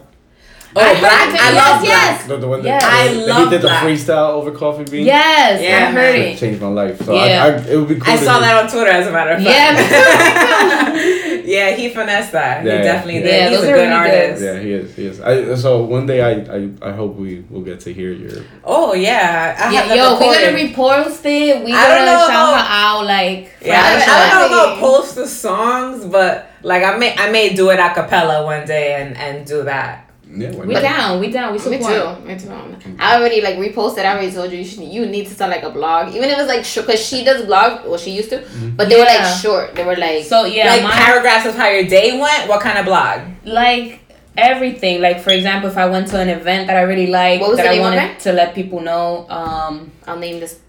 Oh, 0.74 0.80
but 0.80 0.86
I, 0.86 1.26
heard 1.26 1.36
it. 1.36 1.42
I 1.42 1.52
Yes, 1.52 1.56
love 1.58 1.84
yes. 1.84 2.18
Black. 2.18 2.28
The, 2.28 2.38
the 2.38 2.48
one 2.48 2.64
Yes. 2.64 2.82
that, 2.82 2.94
I 2.94 3.14
that 3.14 3.28
love 3.28 3.44
he 3.44 3.50
did 3.50 3.62
the 3.62 3.68
freestyle 3.68 4.30
over 4.30 4.52
Coffee 4.52 4.84
beans. 4.86 5.06
Yes, 5.06 5.62
Yeah, 5.62 5.78
I 5.88 5.92
heard 5.92 5.96
man. 5.96 6.16
It 6.16 6.34
it. 6.36 6.38
changed 6.40 6.62
my 6.62 6.68
life. 6.70 7.04
So 7.04 7.14
Yeah. 7.14 7.44
I, 7.44 7.48
I, 7.48 7.58
it 7.72 7.76
would 7.78 7.88
be 7.90 7.96
cool. 7.96 8.14
I 8.14 8.16
saw 8.16 8.36
do- 8.36 8.42
that 8.46 8.64
on 8.64 8.70
Twitter 8.72 8.90
as 8.90 9.08
a 9.08 9.12
matter 9.12 9.32
of 9.32 9.42
Yeah, 9.42 9.76
fact. 9.76 11.46
yeah, 11.46 11.72
he 11.72 11.90
finessed 11.90 12.32
that. 12.32 12.64
Yeah, 12.66 12.78
he 12.78 12.84
definitely 12.84 13.16
yeah. 13.16 13.22
did. 13.26 13.32
Yeah, 13.32 13.50
He's 13.50 13.58
those 13.60 13.68
a 13.68 13.72
are 13.72 13.76
good 13.76 13.82
really 13.82 14.10
good. 14.12 14.22
artist. 14.30 14.44
Yeah, 14.44 14.60
he 14.60 14.72
is. 14.72 14.96
He 14.96 15.06
is. 15.08 15.20
I, 15.22 15.56
so 15.56 15.84
one 15.84 16.06
day, 16.06 16.22
I, 16.22 16.32
I, 16.56 16.90
I 16.90 16.92
hope 16.94 17.16
we 17.18 17.44
will 17.50 17.62
get 17.62 17.80
to 17.82 17.94
hear 17.94 18.12
your. 18.14 18.44
Oh 18.64 18.94
yeah, 18.94 19.56
I 19.58 19.62
have 19.64 19.74
Yeah, 19.74 19.88
that 19.90 19.98
yo, 19.98 20.14
we're 20.14 20.20
gonna 20.20 20.58
recorded. 20.58 20.76
repost 20.76 21.26
it. 21.26 21.66
We 21.66 21.74
I 21.74 21.88
don't 21.88 21.98
gonna 22.00 22.06
know 22.06 22.28
shout 22.28 22.30
how- 22.32 22.96
her 22.96 23.00
out 23.02 23.06
like. 23.08 23.52
Yeah, 23.62 23.82
I, 23.84 23.94
fresh, 23.96 24.08
I 24.08 24.30
don't 24.30 24.52
know 24.52 24.64
about 24.64 24.80
post 24.80 25.16
the 25.16 25.28
songs, 25.28 26.06
but 26.06 26.50
like 26.64 26.84
I 26.84 26.98
may 26.98 27.14
I 27.18 27.30
may 27.32 27.54
do 27.54 27.70
it 27.72 27.80
a 27.80 27.94
cappella 27.94 28.46
one 28.46 28.66
day 28.66 28.96
and 29.02 29.18
and 29.18 29.46
do 29.46 29.64
that. 29.64 30.08
Yeah, 30.34 30.52
We 30.56 30.74
not? 30.76 30.82
down, 30.82 31.20
we 31.20 31.30
down, 31.32 31.48
we 31.52 31.58
Me 31.60 31.64
support. 31.64 32.18
too. 32.20 32.26
Me 32.26 32.38
too. 32.40 32.96
I 33.00 33.18
already 33.18 33.42
like 33.42 33.58
reposted. 33.58 34.06
I 34.06 34.14
already 34.14 34.32
told 34.32 34.52
you 34.52 34.60
you 34.60 34.66
should. 34.66 34.84
You 34.84 35.06
need 35.06 35.26
to 35.28 35.34
start 35.34 35.52
like 35.52 35.64
a 35.64 35.70
blog, 35.70 36.16
even 36.16 36.30
if 36.30 36.38
it's 36.40 36.48
like 36.48 36.64
short. 36.64 36.88
Cause 36.88 37.06
she 37.06 37.24
does 37.24 37.46
blog. 37.46 37.86
Well, 37.86 37.98
she 37.98 38.12
used 38.12 38.30
to, 38.30 38.44
but 38.78 38.88
they 38.90 38.96
were 38.98 39.04
like 39.06 39.26
short. 39.42 39.76
They 39.76 39.84
were 39.84 39.98
like. 39.98 40.24
So 40.26 40.46
yeah, 40.46 40.68
like 40.70 40.84
mine- 40.84 40.94
paragraphs 40.94 41.46
of 41.48 41.56
how 41.56 41.68
your 41.70 41.84
day 41.86 42.18
went. 42.20 42.48
What 42.48 42.62
kind 42.62 42.78
of 42.80 42.86
blog? 42.86 43.22
like 43.46 44.00
everything. 44.38 45.02
Like 45.02 45.20
for 45.20 45.32
example, 45.32 45.70
if 45.70 45.78
I 45.78 45.86
went 45.88 46.08
to 46.10 46.20
an 46.20 46.30
event 46.30 46.68
that 46.68 46.78
I 46.78 46.82
really 46.84 47.08
like, 47.08 47.42
What 47.42 47.50
was 47.50 47.58
that 47.58 47.64
the 47.64 47.70
I 47.70 47.74
name 47.74 47.82
wanted 47.82 48.04
it? 48.12 48.20
to 48.22 48.32
let 48.34 48.56
people 48.56 48.80
know. 48.80 49.26
Um, 49.30 49.92
I'll 50.08 50.18
name 50.20 50.40
this 50.40 50.60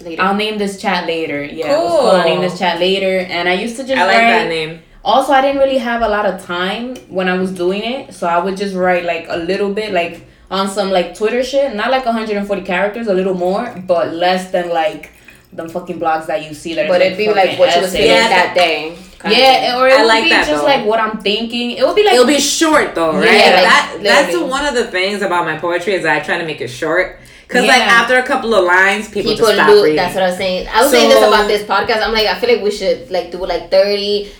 later. 0.00 0.22
I'll 0.22 0.34
name 0.36 0.56
this 0.58 0.80
chat 0.80 1.06
later. 1.06 1.42
Yeah, 1.44 1.66
it 1.72 1.76
Cool. 1.76 2.06
I'll 2.10 2.24
name 2.24 2.40
this 2.40 2.58
chat 2.58 2.78
later. 2.78 3.18
And 3.28 3.48
I 3.48 3.54
used 3.54 3.76
to 3.76 3.82
just 3.84 4.00
I 4.00 4.04
like 4.06 4.16
write. 4.16 4.30
that 4.30 4.48
name. 4.48 4.80
Also, 5.04 5.32
I 5.32 5.40
didn't 5.40 5.62
really 5.62 5.78
have 5.78 6.02
a 6.02 6.08
lot 6.08 6.26
of 6.26 6.44
time 6.44 6.94
when 7.08 7.28
I 7.28 7.34
was 7.38 7.52
doing 7.52 7.82
it, 7.82 8.12
so 8.14 8.26
I 8.26 8.38
would 8.38 8.56
just 8.56 8.74
write 8.74 9.04
like 9.04 9.26
a 9.28 9.36
little 9.38 9.72
bit, 9.72 9.92
like 9.94 10.26
on 10.50 10.68
some 10.68 10.90
like 10.90 11.16
Twitter 11.16 11.42
shit, 11.42 11.74
not 11.74 11.90
like 11.90 12.04
140 12.04 12.62
characters, 12.62 13.06
a 13.06 13.14
little 13.14 13.34
more, 13.34 13.74
but 13.86 14.12
less 14.12 14.50
than 14.50 14.68
like 14.70 15.12
the 15.52 15.68
fucking 15.68 15.98
blogs 15.98 16.26
that 16.26 16.44
you 16.46 16.54
see 16.54 16.74
that. 16.74 16.86
but 16.88 17.00
it'd 17.00 17.16
be 17.18 17.28
like 17.28 17.58
what 17.58 17.74
you 17.74 17.80
was 17.80 17.90
essays. 17.92 17.92
feeling 17.92 18.10
Yeah, 18.16 18.28
that 18.28 18.54
day. 18.54 18.96
kind 19.18 19.32
of 19.32 19.38
thing. 19.38 19.62
Yeah, 19.64 19.78
or 19.78 19.88
it 19.88 19.94
I 19.94 20.02
would 20.02 20.08
like 20.08 20.24
be 20.24 20.30
that, 20.30 20.46
just 20.46 20.60
though. 20.62 20.66
like 20.68 20.84
what 20.86 21.00
I'm 21.00 21.18
thinking. 21.20 21.70
It 21.72 21.84
would 21.86 21.96
be 21.96 22.04
like 22.04 22.14
It'll 22.14 22.26
be 22.26 22.38
short 22.38 22.94
though, 22.94 23.14
right? 23.14 23.24
Yeah, 23.24 23.30
like, 23.30 23.64
that 23.64 23.98
that's 24.02 24.26
literally. 24.32 24.50
one 24.50 24.66
of 24.66 24.74
the 24.74 24.84
things 24.88 25.22
about 25.22 25.44
my 25.46 25.56
poetry 25.58 25.94
is 25.94 26.02
that 26.02 26.20
I 26.20 26.24
try 26.24 26.36
to 26.38 26.44
make 26.44 26.60
it 26.60 26.68
short. 26.68 27.18
Cause 27.48 27.66
like 27.66 27.80
after 27.82 28.16
a 28.18 28.22
couple 28.22 28.54
of 28.54 28.64
lines, 28.64 29.08
people, 29.08 29.32
People 29.32 29.46
just 29.48 29.54
stop 29.56 29.66
do. 29.68 29.82
reading. 29.82 29.96
That's 29.96 30.14
what 30.14 30.22
I 30.22 30.28
was 30.28 30.36
saying. 30.36 30.68
I 30.68 30.82
was 30.82 30.90
saying 30.92 31.08
this 31.08 31.18
about 31.26 31.48
this 31.48 31.62
podcast. 31.64 32.00
I'm 32.06 32.12
like, 32.12 32.26
I 32.28 32.38
feel 32.38 32.48
like 32.54 32.62
we 32.62 32.70
should 32.70 33.10
like 33.10 33.32
do 33.32 33.38
like 33.44 33.70
30, 33.72 34.30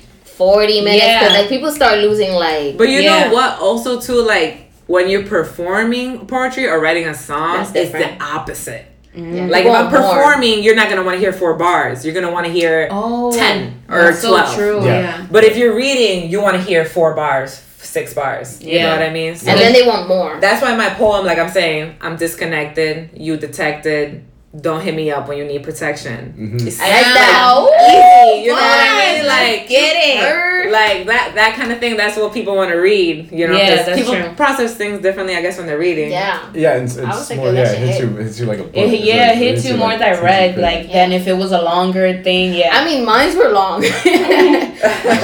40 0.41 0.81
minutes 0.81 1.05
Yeah. 1.05 1.29
like 1.37 1.49
people 1.51 1.71
start 1.71 1.99
losing 1.99 2.33
like. 2.33 2.79
But 2.79 2.89
you 2.89 3.01
Yeah. 3.01 3.11
know 3.29 3.35
what? 3.35 3.61
Also, 3.61 4.01
too, 4.01 4.23
like 4.23 4.71
when 4.87 5.11
you're 5.11 5.25
performing 5.37 6.27
poetry 6.27 6.67
or 6.67 6.81
writing 6.81 7.07
a 7.07 7.15
song, 7.15 7.67
it's 7.75 7.93
the 7.93 8.09
opposite. 8.37 8.87
Mhm. 9.15 9.51
Like 9.51 9.67
if 9.67 9.71
I'm 9.71 9.73
want 9.73 9.93
more. 9.93 10.01
performing, 10.01 10.63
you're 10.63 10.75
not 10.81 10.89
gonna 10.89 11.03
want 11.03 11.17
to 11.17 11.21
hear 11.21 11.33
four 11.33 11.55
bars. 11.55 12.05
You're 12.07 12.15
gonna 12.15 12.31
want 12.31 12.47
to 12.47 12.53
hear 12.53 12.89
oh, 12.91 13.31
10 13.33 13.83
or 13.91 14.05
that's 14.05 14.23
12. 14.23 14.49
So 14.49 14.57
true. 14.57 14.79
Yeah. 14.85 15.01
Yeah. 15.01 15.17
But 15.31 15.45
if 15.45 15.57
you're 15.59 15.75
reading, 15.75 16.31
you 16.31 16.41
want 16.41 16.57
to 16.57 16.63
hear 16.63 16.85
four 16.87 17.13
bars, 17.15 17.61
six 17.83 18.15
bars. 18.15 18.63
You 18.63 18.79
know 18.81 18.91
what 18.91 19.03
I 19.03 19.11
mean? 19.11 19.37
So 19.37 19.51
and 19.51 19.61
then 19.61 19.73
they 19.75 19.83
want 19.87 20.09
more. 20.09 20.39
that's 20.41 20.63
why 20.63 20.75
my 20.75 20.91
poem, 20.91 21.27
like 21.27 21.39
I'm 21.39 21.51
saying, 21.51 21.97
I'm 22.01 22.17
disconnected. 22.17 23.11
You 23.15 23.37
detected. 23.37 24.23
Don't 24.59 24.81
hit 24.81 24.97
me 24.97 25.13
up 25.13 25.29
when 25.29 25.39
you 25.39 25.45
need 25.45 25.63
protection. 25.63 26.35
Mhm. 26.37 26.67
It's 26.67 26.81
I 26.81 26.89
like 26.89 27.05
like 27.07 27.15
that. 27.15 28.33
easy. 28.35 28.43
You 28.43 28.49
know 28.49 28.55
what 28.55 28.81
I 28.81 29.15
mean? 29.15 29.27
Like 29.27 29.69
Get 29.69 29.95
it. 29.97 30.73
like 30.73 31.07
that 31.07 31.33
that 31.37 31.55
kind 31.55 31.71
of 31.71 31.79
thing. 31.79 31.97
That's 31.97 32.17
what 32.17 32.33
people 32.35 32.57
want 32.57 32.73
to 32.73 32.77
read. 32.79 33.31
You 33.31 33.47
know, 33.47 33.57
Yeah, 33.57 33.77
'cause 33.77 33.87
that's 33.87 33.99
people 34.01 34.15
true. 34.17 34.33
process 34.35 34.75
things 34.75 35.01
differently. 35.03 35.37
I 35.37 35.43
guess 35.43 35.57
when 35.57 35.69
they're 35.69 35.79
reading. 35.79 36.11
Yeah. 36.11 36.41
Yeah, 36.53 36.75
it's, 36.83 36.99
I 36.99 37.05
was 37.05 37.31
it's 37.31 37.37
more. 37.39 37.53
Yeah, 37.53 37.71
it 37.71 37.79
hits 37.79 37.99
hit. 37.99 38.11
you. 38.11 38.17
It 38.19 38.23
hits 38.25 38.41
you 38.41 38.47
like 38.47 38.59
a. 38.59 38.65
It, 38.77 39.01
yeah, 39.05 39.31
it 39.33 39.37
hits 39.39 39.65
you 39.65 39.77
more 39.77 39.91
like, 39.91 40.01
hits 40.03 40.19
direct, 40.19 40.55
good. 40.57 40.63
like 40.63 40.91
than 40.91 41.13
if 41.13 41.29
it 41.29 41.35
was 41.37 41.53
a 41.53 41.63
longer 41.63 42.21
thing. 42.25 42.53
Yeah. 42.53 42.71
I 42.77 42.85
mean, 42.85 43.05
mines 43.05 43.37
were 43.37 43.51
long. 43.51 43.83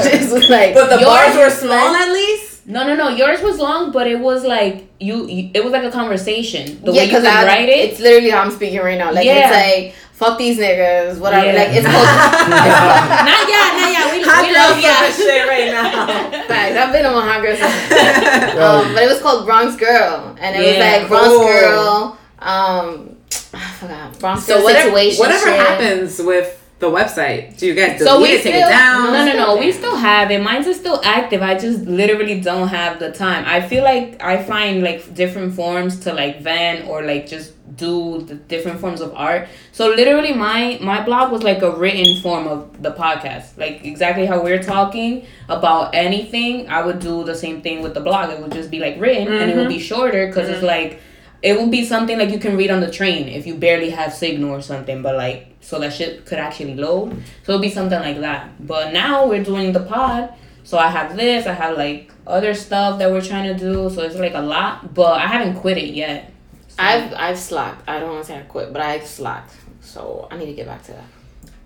Just 0.06 0.32
was 0.32 0.48
like, 0.48 0.74
But 0.74 0.88
the 0.88 1.00
Yours 1.00 1.04
bars 1.04 1.36
were 1.36 1.50
small 1.50 1.94
at 1.96 2.12
least. 2.12 2.55
No, 2.66 2.86
no, 2.86 2.94
no. 2.96 3.08
Yours 3.08 3.40
was 3.42 3.58
long, 3.58 3.92
but 3.92 4.06
it 4.06 4.18
was 4.18 4.44
like 4.44 4.88
you. 5.00 5.26
you 5.28 5.50
it 5.54 5.62
was 5.62 5.72
like 5.72 5.84
a 5.84 5.90
conversation. 5.90 6.80
The 6.82 6.92
yeah, 6.92 6.98
way 6.98 7.04
you 7.04 7.08
because 7.10 7.24
I 7.24 7.46
write 7.46 7.68
it. 7.68 7.90
It's 7.90 8.00
literally 8.00 8.30
how 8.30 8.42
I'm 8.42 8.50
speaking 8.50 8.80
right 8.80 8.98
now. 8.98 9.12
Like 9.12 9.24
Yeah. 9.24 9.46
it's 9.48 9.54
like 9.86 9.94
fuck 10.12 10.38
these 10.38 10.58
niggas, 10.58 11.18
whatever. 11.20 11.46
Yeah. 11.46 11.52
Like 11.52 11.68
it's 11.72 11.86
called. 11.86 12.04
not 12.50 13.48
yet, 13.48 13.70
not 13.78 13.90
yet. 13.92 14.12
We, 14.12 14.22
Hot 14.24 14.42
we 14.42 14.54
love 14.54 14.80
yeah. 14.80 15.02
yeah. 15.02 15.10
shit 15.12 15.48
right 15.48 15.70
now. 15.76 16.46
Facts. 16.48 16.76
I've 16.76 16.92
been 16.92 17.06
on 17.06 17.22
hot 17.22 17.42
girl. 17.42 17.56
um, 18.62 18.94
but 18.94 19.02
it 19.02 19.08
was 19.08 19.20
called 19.20 19.46
Bronx 19.46 19.76
Girl, 19.76 20.36
and 20.40 20.56
it 20.56 20.66
was 20.66 20.78
like 20.78 21.08
Bronx 21.08 21.28
Cool. 21.28 21.46
Girl. 21.46 22.18
Um, 22.40 23.16
I 23.54 23.72
forgot 23.78 24.18
Bronx 24.18 24.44
So 24.44 24.54
Girl 24.56 24.64
whatever, 24.64 24.88
situation. 24.88 25.20
whatever 25.20 25.46
shit. 25.46 25.56
happens 25.60 26.18
with 26.20 26.62
the 26.78 26.88
website, 26.88 27.56
do 27.56 27.66
you 27.66 27.74
guys 27.74 27.98
delete 27.98 28.06
So 28.08 28.20
we 28.20 28.28
it, 28.28 28.40
still 28.40 28.52
take 28.52 28.64
it 28.64 28.68
down? 28.68 29.12
no 29.12 29.24
no 29.24 29.32
no 29.32 29.56
we 29.56 29.72
still 29.72 29.96
have 29.96 30.30
it. 30.30 30.42
Mine's 30.42 30.66
is 30.66 30.76
still 30.76 31.00
active. 31.02 31.40
I 31.40 31.54
just 31.54 31.80
literally 31.86 32.40
don't 32.40 32.68
have 32.68 32.98
the 32.98 33.12
time. 33.12 33.44
I 33.46 33.66
feel 33.66 33.82
like 33.82 34.22
I 34.22 34.42
find 34.42 34.82
like 34.82 35.14
different 35.14 35.54
forms 35.54 36.00
to 36.00 36.12
like 36.12 36.42
vent 36.42 36.86
or 36.86 37.02
like 37.02 37.26
just 37.26 37.54
do 37.76 38.22
the 38.22 38.34
different 38.34 38.78
forms 38.78 39.00
of 39.00 39.14
art. 39.14 39.48
So 39.72 39.88
literally 39.88 40.34
my 40.34 40.78
my 40.82 41.02
blog 41.02 41.32
was 41.32 41.42
like 41.42 41.62
a 41.62 41.70
written 41.70 42.20
form 42.20 42.46
of 42.46 42.82
the 42.82 42.92
podcast. 42.92 43.56
Like 43.56 43.82
exactly 43.84 44.26
how 44.26 44.42
we're 44.42 44.62
talking 44.62 45.26
about 45.48 45.94
anything, 45.94 46.68
I 46.68 46.84
would 46.84 46.98
do 46.98 47.24
the 47.24 47.34
same 47.34 47.62
thing 47.62 47.82
with 47.82 47.94
the 47.94 48.00
blog. 48.00 48.30
It 48.30 48.40
would 48.40 48.52
just 48.52 48.70
be 48.70 48.80
like 48.80 49.00
written 49.00 49.32
and 49.32 49.50
it 49.50 49.56
would 49.56 49.68
be 49.68 49.76
mm-hmm. 49.76 49.82
shorter 49.82 50.26
because 50.26 50.50
it's 50.50 50.58
mm-hmm. 50.58 50.66
like 50.66 51.00
it 51.42 51.58
would 51.58 51.70
be 51.70 51.84
something 51.84 52.18
like 52.18 52.30
you 52.30 52.38
can 52.38 52.56
read 52.56 52.70
on 52.70 52.80
the 52.80 52.90
train 52.90 53.28
if 53.28 53.46
you 53.46 53.54
barely 53.54 53.90
have 53.90 54.12
signal 54.12 54.50
or 54.50 54.62
something, 54.62 55.02
but 55.02 55.14
like 55.16 55.54
so 55.60 55.78
that 55.80 55.92
shit 55.92 56.24
could 56.26 56.38
actually 56.38 56.74
load. 56.74 57.12
So 57.44 57.52
it'll 57.52 57.60
be 57.62 57.70
something 57.70 57.98
like 57.98 58.20
that. 58.20 58.66
But 58.66 58.92
now 58.92 59.26
we're 59.26 59.42
doing 59.44 59.72
the 59.72 59.80
pod, 59.80 60.32
so 60.64 60.78
I 60.78 60.88
have 60.88 61.16
this, 61.16 61.46
I 61.46 61.52
have 61.52 61.76
like 61.76 62.10
other 62.26 62.54
stuff 62.54 62.98
that 62.98 63.10
we're 63.10 63.22
trying 63.22 63.52
to 63.52 63.58
do, 63.58 63.90
so 63.90 64.02
it's 64.02 64.16
like 64.16 64.34
a 64.34 64.40
lot. 64.40 64.94
But 64.94 65.20
I 65.20 65.26
haven't 65.26 65.56
quit 65.60 65.78
it 65.78 65.94
yet. 65.94 66.32
So- 66.68 66.76
I've 66.82 67.12
I've 67.14 67.38
slacked. 67.38 67.88
I 67.88 68.00
don't 68.00 68.10
want 68.10 68.22
to 68.24 68.26
say 68.32 68.38
I 68.38 68.42
quit, 68.42 68.72
but 68.72 68.82
I've 68.82 69.06
slacked. 69.06 69.54
So 69.80 70.26
I 70.30 70.36
need 70.36 70.46
to 70.46 70.52
get 70.54 70.66
back 70.66 70.82
to 70.84 70.92
that. 70.92 71.04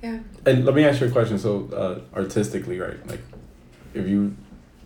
Yeah. 0.03 0.19
And 0.47 0.65
let 0.65 0.75
me 0.75 0.85
ask 0.85 1.01
you 1.01 1.09
a 1.09 1.11
question. 1.11 1.39
So, 1.39 1.69
uh, 1.75 2.17
artistically, 2.19 2.79
right? 2.79 3.05
Like, 3.07 3.21
if 3.93 4.07
you, 4.09 4.35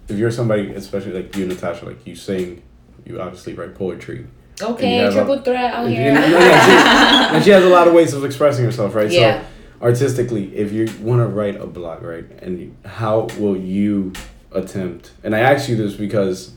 if 0.09 0.19
you're 0.19 0.31
somebody, 0.31 0.73
especially 0.75 1.13
like 1.13 1.37
you, 1.37 1.47
Natasha, 1.47 1.85
like 1.85 2.05
you 2.07 2.17
sing, 2.17 2.63
you 3.05 3.21
obviously 3.21 3.55
write 3.55 3.75
poetry. 3.75 4.27
Okay, 4.63 4.97
have 4.97 5.13
a- 5.13 5.17
triple 5.17 5.39
threat 5.41 5.75
out 5.75 5.89
You- 5.89 5.97
here. 5.97 6.15
no, 6.15 6.21
no, 6.21 6.39
she- 6.39 7.35
and 7.37 7.45
she 7.45 7.51
has 7.51 7.65
a 7.65 7.69
lot 7.69 7.87
of 7.89 7.95
ways 7.95 8.15
of 8.15 8.25
expressing 8.25 8.65
herself, 8.65 8.95
right? 8.95 9.11
Yeah. 9.11 9.41
So, 9.41 9.47
artistically, 9.87 10.55
if 10.57 10.73
you 10.73 10.89
want 11.03 11.21
to 11.21 11.27
write 11.27 11.61
a 11.61 11.67
blog, 11.67 12.03
right, 12.03 12.25
and 12.43 12.59
you, 12.59 12.73
how 12.85 13.29
will 13.39 13.57
you 13.57 14.13
attempt? 14.53 15.11
And 15.23 15.35
I 15.35 15.41
ask 15.41 15.69
you 15.69 15.77
this 15.77 15.95
because 15.95 16.53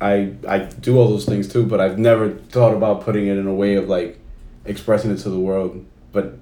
I 0.00 0.32
I 0.48 0.58
do 0.58 0.98
all 0.98 1.08
those 1.08 1.24
things 1.26 1.48
too, 1.48 1.64
but 1.66 1.80
I've 1.80 1.98
never 1.98 2.30
thought 2.30 2.74
about 2.74 3.02
putting 3.02 3.26
it 3.26 3.36
in 3.38 3.46
a 3.46 3.54
way 3.54 3.74
of 3.74 3.88
like 3.88 4.18
expressing 4.64 5.10
it 5.10 5.16
to 5.18 5.30
the 5.30 5.38
world. 5.38 5.84
But 6.12 6.34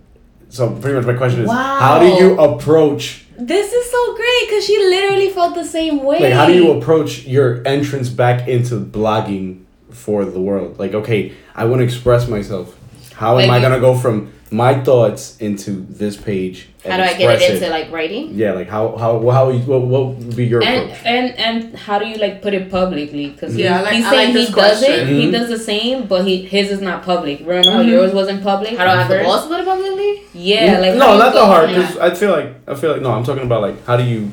so 0.50 0.70
pretty 0.70 0.96
much 0.96 1.06
my 1.06 1.14
question 1.14 1.42
is, 1.42 1.50
how 1.50 1.98
do 1.98 2.06
you 2.06 2.38
approach? 2.38 3.24
This 3.38 3.72
is 3.72 3.90
so 3.90 4.16
great 4.16 4.48
because 4.48 4.64
she 4.66 4.76
literally 4.78 5.30
felt 5.30 5.54
the 5.54 5.64
same 5.64 6.02
way. 6.02 6.18
Like, 6.20 6.32
how 6.32 6.46
do 6.46 6.52
you 6.54 6.72
approach 6.72 7.24
your 7.26 7.62
entrance 7.66 8.08
back 8.08 8.48
into 8.48 8.80
blogging 8.80 9.60
for 9.90 10.24
the 10.24 10.40
world? 10.40 10.78
Like, 10.78 10.94
okay, 10.94 11.32
I 11.54 11.64
want 11.64 11.80
to 11.80 11.84
express 11.84 12.28
myself. 12.28 12.76
How 13.14 13.38
am 13.38 13.48
Like 13.48 13.60
I 13.60 13.62
gonna 13.62 13.80
go 13.80 13.96
from 13.98 14.32
my 14.50 14.74
thoughts 14.82 15.36
into 15.40 15.84
this 15.90 16.16
page? 16.16 16.68
and 16.84 16.92
How 16.92 16.98
do 16.98 17.02
I 17.04 17.18
get 17.18 17.30
it 17.30 17.34
express 17.34 17.54
into 17.62 17.70
like 17.70 17.90
writing? 17.90 18.30
Yeah, 18.32 18.52
like 18.52 18.68
how 18.68 18.96
how 18.96 19.28
how 19.28 19.50
you- 19.50 19.58
what, 19.60 19.80
what 19.82 20.06
would 20.14 20.36
be 20.36 20.46
your 20.46 20.62
and 20.62 20.84
approach? 20.84 21.00
and 21.04 21.34
and 21.36 21.76
how 21.76 21.98
do 21.98 22.06
you 22.06 22.16
like 22.16 22.40
put 22.42 22.54
it 22.54 22.70
publicly? 22.70 23.30
Because 23.30 23.56
Yeah, 23.56 23.80
I 23.80 23.82
like- 23.82 23.94
he's 23.94 24.04
I 24.06 24.10
saying 24.10 24.28
like 24.28 24.36
he 24.36 24.44
this 24.46 24.54
does 24.54 24.82
it, 24.82 24.86
question. 24.86 25.08
he 25.08 25.30
does 25.32 25.48
the 25.48 25.58
same, 25.58 26.06
but 26.06 26.24
he 26.24 26.42
his 26.42 26.70
is 26.70 26.80
not 26.80 27.02
public. 27.02 27.40
Remember 27.40 27.70
how 27.72 27.82
Mhm. 27.82 27.88
yours 27.90 28.12
wasn't 28.14 28.42
public? 28.44 28.76
How 28.78 28.84
do 28.84 28.90
I 28.90 28.96
have 29.02 29.08
the 29.08 29.14
First? 29.16 29.26
balls 29.26 29.42
to 29.42 29.48
put 29.48 29.60
it 29.60 29.66
publicly? 29.66 30.22
Yeah, 30.32 30.78
like 30.78 30.94
no, 30.94 31.18
not 31.18 31.32
the 31.32 31.40
go 31.40 31.46
hard. 31.46 31.70
Cause 31.70 31.98
I 31.98 32.10
feel 32.14 32.30
like 32.30 32.54
I 32.68 32.74
feel 32.76 32.92
like 32.92 33.02
no. 33.02 33.10
I'm 33.10 33.24
talking 33.24 33.42
about 33.42 33.62
like 33.62 33.84
how 33.84 33.96
do 33.96 34.04
you, 34.04 34.30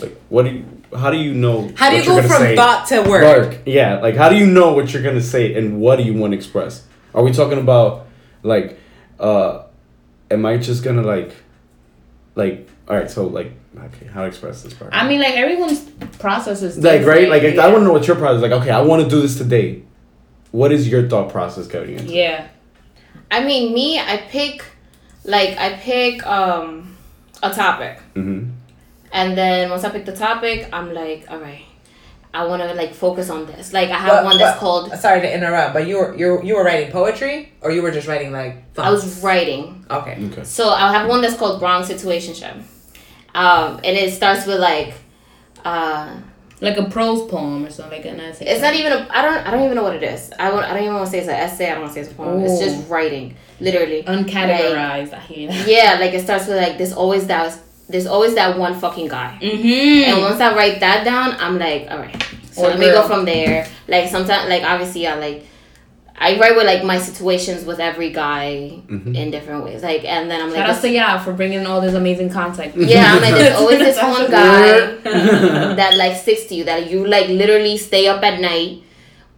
like 0.00 0.16
what 0.30 0.46
do 0.46 0.50
you 0.52 0.64
how 0.94 1.10
do 1.10 1.16
you 1.16 1.34
know? 1.34 1.70
How 1.76 1.90
do 1.90 1.96
you 1.96 2.04
go 2.04 2.20
from 2.22 2.30
say? 2.42 2.56
thought 2.56 2.86
to 2.88 3.02
word? 3.02 3.22
Work. 3.22 3.58
Yeah, 3.66 4.00
like 4.00 4.16
how 4.16 4.28
do 4.28 4.36
you 4.36 4.46
know 4.46 4.72
what 4.72 4.92
you're 4.92 5.02
gonna 5.02 5.20
say 5.20 5.54
and 5.54 5.80
what 5.80 5.96
do 5.96 6.02
you 6.04 6.14
want 6.14 6.32
to 6.32 6.36
express? 6.36 6.86
Are 7.14 7.22
we 7.22 7.32
talking 7.32 7.58
about 7.58 8.06
like, 8.42 8.78
uh, 9.20 9.62
am 10.30 10.44
I 10.46 10.56
just 10.58 10.82
gonna 10.84 11.02
like, 11.02 11.32
like 12.34 12.68
all 12.88 12.96
right? 12.96 13.10
So 13.10 13.26
like, 13.26 13.52
okay, 13.76 14.06
how 14.06 14.22
to 14.22 14.26
express 14.28 14.62
this 14.62 14.74
part? 14.74 14.90
I 14.94 15.08
mean, 15.08 15.20
like 15.20 15.34
everyone's 15.34 15.80
process 16.18 16.62
is 16.62 16.78
like 16.78 16.84
right, 16.84 16.98
different, 16.98 17.28
like 17.30 17.42
if- 17.42 17.54
yeah. 17.54 17.62
I 17.66 17.68
want 17.68 17.80
to 17.82 17.84
know 17.84 17.92
what 17.92 18.06
your 18.06 18.16
process. 18.16 18.36
is. 18.36 18.42
Like 18.42 18.52
okay, 18.62 18.70
I 18.70 18.80
want 18.80 19.02
to 19.02 19.08
do 19.08 19.20
this 19.20 19.36
today. 19.36 19.82
What 20.50 20.70
is 20.72 20.88
your 20.88 21.08
thought 21.08 21.30
process 21.30 21.66
going 21.66 21.94
into? 21.98 22.12
Yeah, 22.12 22.46
I 23.30 23.44
mean, 23.44 23.74
me, 23.74 23.98
I 23.98 24.18
pick, 24.28 24.64
like, 25.24 25.58
I 25.58 25.74
pick 25.78 26.24
um 26.26 26.96
a 27.42 27.50
topic, 27.52 27.98
Mm-hmm. 28.14 28.50
And 29.14 29.28
then 29.38 29.70
once 29.70 29.84
I 29.84 29.88
pick 29.90 30.04
the 30.04 30.16
topic, 30.26 30.68
I'm 30.72 30.92
like, 30.92 31.24
all 31.30 31.38
right. 31.38 31.64
I 32.34 32.44
want 32.50 32.62
to 32.62 32.74
like 32.74 32.92
focus 32.94 33.30
on 33.30 33.46
this. 33.46 33.72
Like 33.72 33.90
I 33.90 33.98
have 34.04 34.10
But- 34.10 34.24
one 34.24 34.38
that's 34.38 34.56
but- 34.56 34.60
called. 34.60 34.92
Sorry 34.98 35.20
to 35.20 35.30
interrupt, 35.36 35.72
but 35.72 35.86
you 35.88 35.96
were 36.00 36.10
you 36.20 36.42
you 36.42 36.56
were 36.56 36.64
writing 36.64 36.90
poetry 36.90 37.52
or 37.62 37.70
you 37.70 37.80
were 37.80 37.92
just 37.92 38.08
writing 38.08 38.32
like. 38.32 38.54
I 38.76 38.90
was 38.90 39.22
writing. 39.22 39.86
okay. 39.98 40.16
Okay. 40.32 40.42
So 40.44 40.64
I 40.70 40.92
have 40.96 41.08
one 41.08 41.20
that's 41.22 41.36
called 41.36 41.62
Wrong 41.62 41.82
Situationship. 41.84 42.56
Um, 43.36 43.68
and 43.86 43.94
it 44.02 44.12
starts 44.12 44.46
with 44.46 44.58
like, 44.60 44.94
uh, 45.64 46.08
Like 46.60 46.76
a 46.76 46.84
prose 46.96 47.22
poem 47.30 47.66
or 47.66 47.70
something 47.70 47.98
like 47.98 48.06
an 48.12 48.18
essay. 48.20 48.46
it's 48.46 48.62
not 48.66 48.74
even 48.74 48.90
a. 48.92 49.00
I 49.10 49.22
don't. 49.22 49.40
I 49.46 49.50
don't 49.52 49.62
even 49.66 49.76
know 49.78 49.82
what 49.88 49.94
it 50.00 50.02
is. 50.14 50.22
I 50.38 50.50
want. 50.52 50.64
I 50.66 50.70
don't 50.74 50.82
even 50.86 50.94
want 50.94 51.06
to 51.06 51.10
say 51.12 51.18
it's 51.22 51.28
an 51.28 51.34
essay. 51.46 51.66
I 51.70 51.72
don't 51.74 51.82
want 51.82 51.94
to 51.94 51.94
say 51.94 52.02
it's 52.04 52.12
a 52.12 52.16
poem. 52.20 52.42
It's 52.46 52.58
just 52.66 52.88
writing, 52.90 53.26
literally. 53.60 54.02
uncategorized. 54.14 55.12
I 55.14 55.20
hear 55.20 55.48
that. 55.50 55.68
Yeah, 55.68 55.98
like 56.00 56.12
it 56.18 56.22
starts 56.24 56.46
with 56.48 56.56
like 56.64 56.78
there's 56.78 56.92
always 57.04 57.26
that. 57.28 57.58
There's 57.88 58.06
always 58.06 58.34
that 58.34 58.58
one 58.58 58.78
fucking 58.80 59.08
guy. 59.08 59.38
Mm-hmm. 59.42 60.10
And 60.12 60.20
once 60.22 60.40
I 60.40 60.54
write 60.56 60.80
that 60.80 61.04
down, 61.04 61.36
I'm 61.38 61.58
like, 61.58 61.86
all 61.90 61.98
right. 61.98 62.22
So 62.52 62.64
Or 62.64 62.68
let 62.70 62.78
me 62.78 62.86
go 62.86 63.06
from 63.06 63.24
there. 63.24 63.66
Like 63.88 64.08
sometimes, 64.08 64.48
like 64.48 64.62
obviously, 64.62 65.06
I 65.06 65.14
like. 65.16 65.46
I 66.16 66.38
write 66.38 66.54
with 66.54 66.64
like 66.64 66.84
my 66.84 66.98
situations 66.98 67.64
with 67.64 67.80
every 67.80 68.10
guy 68.10 68.80
Mhm. 68.88 69.16
in 69.16 69.32
different 69.32 69.64
ways. 69.64 69.82
Like, 69.82 70.04
and 70.04 70.30
then 70.30 70.40
I'm 70.40 70.46
like, 70.50 70.58
Shout 70.64 70.70
out 70.76 70.80
to 70.82 70.88
y'all 70.88 71.18
for 71.18 71.32
bringing 71.32 71.66
all 71.66 71.80
this 71.80 71.94
amazing 71.94 72.30
content. 72.30 72.76
Yeah, 72.76 73.14
I'm 73.14 73.20
like, 73.20 73.34
there's 73.34 73.56
always 73.56 73.78
this 73.80 73.96
one 74.02 74.30
guy 74.30 74.94
that 75.74 75.96
like 75.96 76.16
sticks 76.16 76.44
to 76.46 76.54
you 76.54 76.62
that 76.64 76.88
you 76.88 77.04
like 77.04 77.28
literally 77.28 77.76
stay 77.76 78.06
up 78.06 78.22
at 78.22 78.40
night 78.40 78.83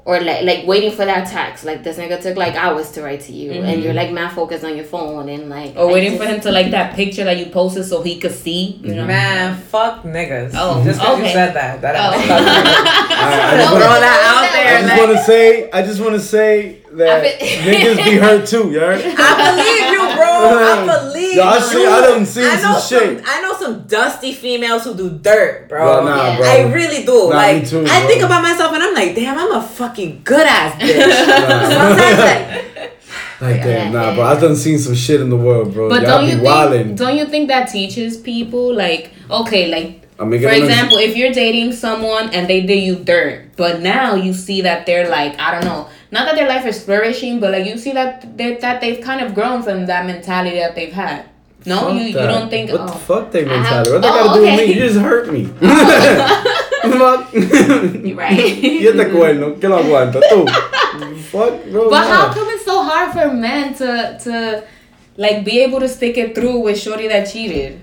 or 0.07 0.21
like 0.21 0.45
like 0.45 0.64
waiting 0.66 0.92
for 0.92 1.05
that 1.05 1.29
text. 1.29 1.64
Like 1.64 1.83
this 1.83 1.99
nigga 1.99 2.23
took 2.23 2.37
like 2.37 2.55
hours 2.55 2.92
to 2.92 3.03
write 3.03 3.23
to 3.23 3.33
you, 3.33 3.51
and 3.51 3.64
mm-hmm. 3.66 3.83
you're 3.83 3.92
like 3.92 4.12
mad 4.12 4.33
focused 4.33 4.64
on 4.64 4.77
your 4.77 4.85
phone 4.85 5.29
and 5.29 5.51
like 5.51 5.75
Or 5.77 5.90
I 5.90 5.92
waiting 5.92 6.12
just- 6.12 6.23
for 6.23 6.29
him 6.33 6.40
to 6.42 6.53
like 6.53 6.71
that 6.71 6.95
picture 6.95 7.25
that 7.25 7.37
you 7.38 7.47
posted 7.47 7.85
so 7.85 8.03
he 8.03 8.19
could 8.21 8.33
see. 8.33 8.79
You 8.85 8.95
know. 8.95 9.05
Man, 9.05 9.57
fuck 9.57 10.05
niggas. 10.05 10.53
Oh, 10.55 10.83
just 10.85 11.01
because 11.01 11.19
okay. 11.19 11.27
you 11.27 11.33
said 11.33 11.55
that. 11.55 11.81
That 11.83 11.95
Oh. 11.99 12.12
fuck 12.21 12.23
niggas. 12.23 13.16
I, 13.19 13.51
I 13.53 13.57
just 13.57 13.71
Throw 13.71 13.81
wanna, 13.81 14.01
that 14.01 14.21
out 14.31 14.45
I 14.47 14.81
just 14.81 14.88
like- 14.90 15.01
want 15.01 15.12
to 15.19 15.25
say, 15.25 15.71
I 15.73 15.83
just 15.83 16.01
want 16.01 16.12
to 16.14 16.21
say 16.21 16.83
that 16.92 17.09
I 17.09 17.21
been- 17.21 17.75
niggas 17.75 18.05
be 18.05 18.16
hurt 18.16 18.47
too, 18.47 18.71
you 18.71 18.79
heard? 18.81 19.01
I 19.05 19.33
believe 19.51 19.90
you, 19.90 20.03
bro. 20.16 20.31
I 20.31 20.87
believe 21.03 21.26
Yo, 21.37 21.42
I 21.44 21.57
you. 21.57 21.62
see- 21.62 21.87
I 21.87 22.01
done 22.01 22.27
seen 22.27 22.44
I 22.44 22.55
know 22.62 22.79
some 22.79 22.99
shit. 23.01 23.22
I 23.27 23.40
know 23.42 23.53
some 23.59 23.83
dusty 23.87 24.33
females 24.33 24.85
who 24.85 24.94
do 24.94 25.11
dirt, 25.11 25.68
bro. 25.68 25.79
Bro, 26.03 26.05
nah, 26.05 26.27
Yeah. 26.29 26.37
bro. 26.38 26.46
I 26.49 26.62
really 26.72 27.05
do. 27.05 27.31
Nah, 27.31 27.37
like 27.37 27.62
me 27.62 27.68
too, 27.68 27.81
I 27.87 28.01
bro. 28.01 28.09
think 28.09 28.22
about 28.22 28.42
myself 28.42 28.72
and 28.75 28.83
I'm 28.83 28.94
like, 28.94 29.14
damn, 29.14 29.38
I'm 29.38 29.53
a 29.53 29.62
fucking 29.62 30.22
good 30.25 30.46
ass 30.46 30.75
bitch. 30.81 30.96
Nah. 30.99 31.68
Sometimes 31.70 32.18
like 32.18 32.92
Like 33.40 33.62
damn, 33.62 33.92
nah, 33.92 34.14
bro. 34.14 34.25
I've 34.25 34.40
done 34.40 34.57
seen 34.57 34.79
some 34.79 34.94
shit 34.94 35.20
in 35.20 35.29
the 35.29 35.37
world, 35.37 35.75
bro. 35.75 35.90
But 35.90 36.03
Y'all 36.03 36.20
don't 36.22 36.29
you 36.31 36.37
be 36.38 36.42
wildin'. 36.46 36.85
think? 36.87 36.99
Don't 36.99 37.16
you 37.16 37.27
think 37.27 37.49
that 37.49 37.66
teaches 37.66 38.16
people 38.16 38.75
like 38.75 39.11
okay, 39.31 39.68
like 39.68 40.03
I'm 40.18 40.31
making 40.31 40.49
for 40.49 40.55
example, 40.55 40.96
if 40.96 41.14
you're 41.18 41.33
dating 41.33 41.72
someone 41.72 42.31
and 42.31 42.49
they 42.49 42.62
did 42.62 42.83
you 42.83 42.96
dirt, 42.96 43.51
but 43.57 43.81
now 43.83 44.14
you 44.14 44.33
see 44.33 44.62
that 44.62 44.87
they're 44.87 45.11
like 45.11 45.38
I 45.38 45.51
don't 45.53 45.64
know, 45.66 45.88
not 46.11 46.27
that 46.27 46.35
their 46.37 46.49
life 46.49 46.64
is 46.66 46.83
flourishing, 46.85 47.40
but 47.40 47.53
like 47.53 47.66
you 47.66 47.79
see 47.79 47.92
that 47.92 48.37
they 48.37 48.57
that 48.57 48.81
they've 48.81 49.03
kind 49.03 49.21
of 49.21 49.35
grown 49.35 49.62
from 49.62 49.87
that 49.87 50.07
mentality 50.07 50.57
that 50.57 50.75
they've 50.75 50.92
had. 50.92 51.27
No, 51.64 51.81
Fuck 51.81 51.95
you 51.95 52.01
you 52.01 52.12
don't 52.12 52.49
think? 52.49 52.71
What 52.71 52.81
oh. 52.83 52.87
the 52.87 52.92
fuck 52.92 53.33
they 53.33 53.45
mentality? 53.45 53.90
What 53.90 54.03
they 54.03 54.09
oh, 54.09 54.27
gotta 54.27 54.38
do 54.38 54.47
with 54.47 54.57
me? 54.59 54.66
You 54.66 54.81
just 54.81 55.01
hurt 55.01 55.33
me. 55.33 55.47
Fuck. 56.87 57.33
You're 57.35 58.16
right. 58.16 58.38
y 58.62 58.87
este 58.87 59.11
cuerno, 59.11 59.59
que 59.61 59.69
lo 59.69 59.79
aguanta 59.79 60.21
tú. 60.31 60.47
Fuck, 61.31 61.64
bro. 61.71 61.90
But 61.90 62.07
how 62.07 62.33
come 62.33 62.49
it's 62.51 62.64
so 62.64 62.83
hard 62.83 63.12
for 63.12 63.35
men 63.35 63.75
to 63.75 64.19
to 64.23 64.64
like 65.16 65.45
be 65.45 65.61
able 65.61 65.81
to 65.81 65.88
stick 65.88 66.16
it 66.16 66.35
through 66.35 66.61
with 66.61 66.79
shorty 66.79 67.09
that 67.09 67.29
cheated? 67.29 67.81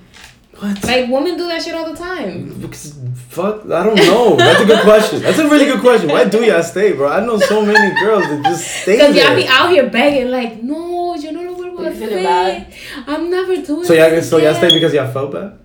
What? 0.60 0.84
Like 0.86 1.10
women 1.10 1.38
do 1.38 1.48
that 1.48 1.62
shit 1.62 1.76
all 1.76 1.92
the 1.92 1.98
time. 1.98 2.54
Because, 2.62 2.94
fuck, 3.34 3.56
I 3.70 3.84
don't 3.84 3.96
know. 3.96 4.36
That's 4.38 4.62
a 4.62 4.66
good 4.66 4.82
question. 4.82 5.22
That's 5.22 5.40
a 5.40 5.50
really 5.50 5.66
good 5.66 5.82
question. 5.82 6.10
Why 6.10 6.26
do 6.26 6.44
y'all 6.44 6.64
stay, 6.64 6.94
bro? 6.94 7.10
I 7.10 7.20
know 7.26 7.38
so 7.40 7.66
many 7.66 7.90
girls 8.00 8.24
that 8.30 8.42
just 8.46 8.64
stay 8.82 8.98
Cause 9.00 9.16
y'all 9.16 9.36
be 9.36 9.48
out 9.48 9.70
here 9.72 9.90
begging 9.90 10.30
like, 10.30 10.62
no, 10.62 11.16
yo 11.16 11.32
no 11.32 11.42
lo 11.42 11.56
vuelvo 11.56 11.80
a 11.88 11.90
You 11.90 11.96
feeling 12.00 12.24
hacer. 12.24 12.24
bad? 12.24 12.74
I'm 13.08 13.30
never 13.30 13.56
doing. 13.58 13.86
so 13.86 13.94
y'all, 13.94 14.10
this 14.12 14.30
so 14.30 14.38
y'all 14.38 14.54
stay 14.54 14.72
because 14.74 14.94
y'all 14.94 15.12
felt 15.12 15.32
bad. 15.34 15.60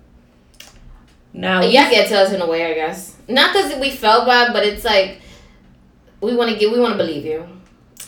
Now, 1.33 1.61
uh, 1.61 1.65
yeah, 1.65 1.89
get 1.89 2.07
to 2.09 2.17
us 2.19 2.33
in 2.33 2.41
a 2.41 2.47
way, 2.47 2.65
I 2.71 2.73
guess. 2.73 3.15
Not 3.27 3.53
because 3.53 3.79
we 3.79 3.91
felt 3.91 4.25
bad, 4.25 4.51
but 4.51 4.65
it's 4.65 4.83
like 4.83 5.21
we 6.21 6.35
want 6.35 6.51
to 6.51 6.57
get, 6.57 6.71
we 6.71 6.79
want 6.79 6.93
to 6.93 6.97
believe 6.97 7.23
you. 7.25 7.45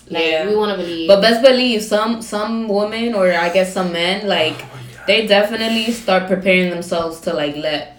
Like, 0.09 0.23
Yeah. 0.25 0.47
we 0.47 0.55
want 0.55 0.71
to 0.71 0.77
believe. 0.83 1.07
but 1.07 1.21
best 1.21 1.41
believe 1.41 1.81
some 1.83 2.21
some 2.21 2.67
women 2.67 3.13
or 3.13 3.31
I 3.31 3.49
guess 3.53 3.73
some 3.73 3.93
men 3.93 4.27
like 4.27 4.55
oh 4.59 4.67
they 5.07 5.25
definitely 5.25 5.91
start 5.93 6.27
preparing 6.27 6.69
themselves 6.69 7.21
to 7.21 7.33
like 7.33 7.55
let 7.55 7.97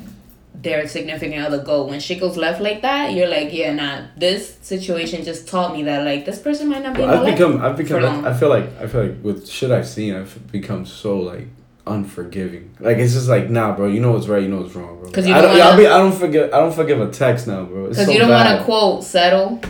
their 0.63 0.87
significant 0.89 1.45
other 1.45 1.63
go. 1.63 1.85
When 1.87 1.99
shit 2.01 2.21
goes 2.21 2.37
left 2.37 2.61
like 2.61 2.83
that, 2.83 3.13
you're 3.15 3.29
like, 3.29 3.53
yeah, 3.53 3.73
nah. 3.75 4.03
This 4.17 4.57
situation 4.63 5.25
just 5.25 5.49
taught 5.49 5.73
me 5.77 5.83
that 5.85 6.05
like 6.05 6.25
this 6.25 6.39
person 6.39 6.69
might 6.69 6.83
not 6.83 6.95
be. 6.95 7.03
my 7.05 7.15
I've 7.19 7.27
become, 7.27 7.61
I've 7.61 7.77
become. 7.77 8.03
long. 8.03 8.27
I 8.27 8.33
feel 8.33 8.49
like, 8.49 8.67
I 8.81 8.87
feel 8.87 9.03
like 9.07 9.17
with 9.23 9.49
shit 9.49 9.71
I've 9.71 9.89
seen, 9.89 10.15
I've 10.15 10.53
become 10.53 10.87
so 10.87 11.19
like 11.19 11.49
unforgiving. 11.87 12.75
Like 12.81 12.99
it's 12.99 13.13
just 13.15 13.29
like, 13.29 13.51
nah, 13.51 13.75
bro. 13.75 13.89
You 13.89 14.01
know 14.01 14.13
what's 14.13 14.29
right. 14.29 14.43
You 14.43 14.49
know 14.49 14.61
what's 14.63 14.75
wrong, 14.75 14.99
bro. 15.01 15.11
'Cause 15.11 15.27
you 15.27 15.35
I 15.35 15.41
don't 15.43 15.59
wanna- 15.59 15.77
be. 15.77 15.87
I 15.87 15.99
don't 15.99 16.13
forget. 16.13 16.55
I 16.55 16.59
don't 16.61 16.75
forgive 16.75 17.01
a 17.01 17.11
text 17.11 17.47
now, 17.47 17.65
bro. 17.65 17.89
Because 17.89 18.07
so 18.07 18.13
you 18.13 18.19
don't 18.21 18.31
want 18.31 18.59
to 18.59 18.65
quote 18.65 19.05
settle. 19.05 19.61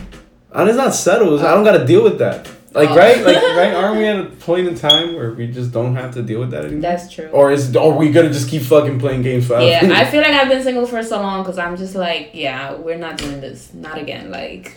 And 0.55 0.69
it's 0.69 0.77
not 0.77 0.93
settled. 0.93 1.41
I 1.41 1.55
don't 1.55 1.63
got 1.63 1.77
to 1.77 1.85
deal 1.85 2.03
with 2.03 2.19
that. 2.19 2.47
Like 2.73 2.89
Oh. 2.89 2.95
right, 2.97 3.23
like 3.23 3.35
right. 3.57 3.73
Aren't 3.73 3.97
we 3.97 4.05
at 4.05 4.19
a 4.19 4.25
point 4.25 4.67
in 4.67 4.75
time 4.75 5.15
where 5.15 5.31
we 5.33 5.47
just 5.47 5.71
don't 5.71 5.95
have 5.95 6.13
to 6.15 6.23
deal 6.23 6.39
with 6.39 6.51
that 6.51 6.65
anymore? 6.65 6.81
That's 6.81 7.11
true. 7.13 7.27
or 7.27 7.51
is 7.51 7.75
are 7.75 7.91
we 7.91 8.11
gonna 8.11 8.29
just 8.33 8.49
keep 8.49 8.63
fucking 8.63 8.99
playing 8.99 9.21
games 9.21 9.45
forever? 9.47 9.65
yeah, 9.65 9.93
I 9.95 10.05
feel 10.11 10.21
like 10.21 10.31
I've 10.33 10.49
been 10.49 10.63
single 10.63 10.85
for 10.87 11.01
so 11.03 11.19
long 11.21 11.43
because 11.43 11.57
I'm 11.59 11.77
just 11.77 11.93
like, 11.95 12.31
yeah, 12.33 12.73
we're 12.73 12.97
not 12.97 13.17
doing 13.17 13.41
this, 13.41 13.73
not 13.73 13.97
again. 13.99 14.31
Like, 14.31 14.73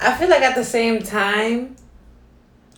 I 0.00 0.14
feel 0.14 0.28
like 0.28 0.42
at 0.42 0.54
the 0.56 0.64
same 0.64 1.02
time, 1.02 1.74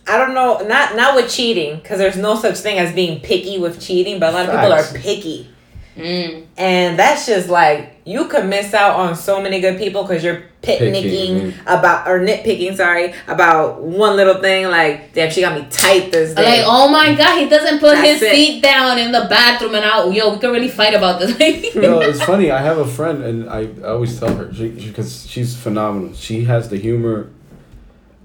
I 0.07 0.17
don't 0.17 0.33
know, 0.33 0.59
not 0.67 0.95
not 0.95 1.15
with 1.15 1.29
cheating, 1.29 1.75
because 1.77 1.97
there's 1.99 2.17
no 2.17 2.35
such 2.35 2.57
thing 2.59 2.79
as 2.79 2.93
being 2.93 3.19
picky 3.19 3.57
with 3.59 3.81
cheating, 3.81 4.19
but 4.19 4.33
a 4.33 4.37
lot 4.37 4.45
of 4.49 4.55
people 4.55 4.73
are 4.73 5.01
picky. 5.01 5.49
mm, 5.97 6.45
And 6.57 6.97
that's 6.97 7.25
just 7.27 7.49
like 7.49 7.90
you 8.05 8.27
could 8.27 8.47
miss 8.47 8.73
out 8.73 8.99
on 8.99 9.15
so 9.15 9.41
many 9.41 9.61
good 9.61 9.77
people 9.77 10.03
because 10.03 10.23
you're 10.23 10.43
picnicking 10.61 11.51
Picking, 11.51 11.53
about 11.67 12.07
or 12.07 12.19
nitpicking, 12.19 12.75
sorry, 12.75 13.13
about 13.27 13.81
one 13.81 14.15
little 14.15 14.41
thing. 14.41 14.67
Like, 14.67 15.13
damn, 15.13 15.29
she 15.31 15.41
got 15.41 15.59
me 15.59 15.67
tight 15.69 16.11
this 16.11 16.33
day. 16.33 16.57
like, 16.61 16.65
oh 16.67 16.89
my 16.89 17.13
god, 17.15 17.39
he 17.39 17.47
doesn't 17.47 17.79
put 17.79 17.95
That's 17.95 18.19
his 18.19 18.21
it. 18.23 18.31
seat 18.35 18.61
down 18.63 18.97
in 18.97 19.11
the 19.11 19.27
bathroom, 19.29 19.75
and 19.75 19.85
out. 19.85 20.11
Yo, 20.13 20.33
we 20.33 20.39
can 20.39 20.51
really 20.51 20.69
fight 20.69 20.93
about 20.93 21.19
this. 21.19 21.31
No, 21.75 21.99
it's 21.99 22.21
funny. 22.23 22.51
I 22.51 22.61
have 22.61 22.77
a 22.77 22.87
friend, 22.87 23.23
and 23.23 23.49
I, 23.49 23.67
I 23.83 23.91
always 23.93 24.19
tell 24.19 24.35
her 24.35 24.45
because 24.45 25.27
she's 25.27 25.55
phenomenal. 25.55 26.13
She 26.13 26.43
has 26.45 26.69
the 26.69 26.77
humor 26.77 27.29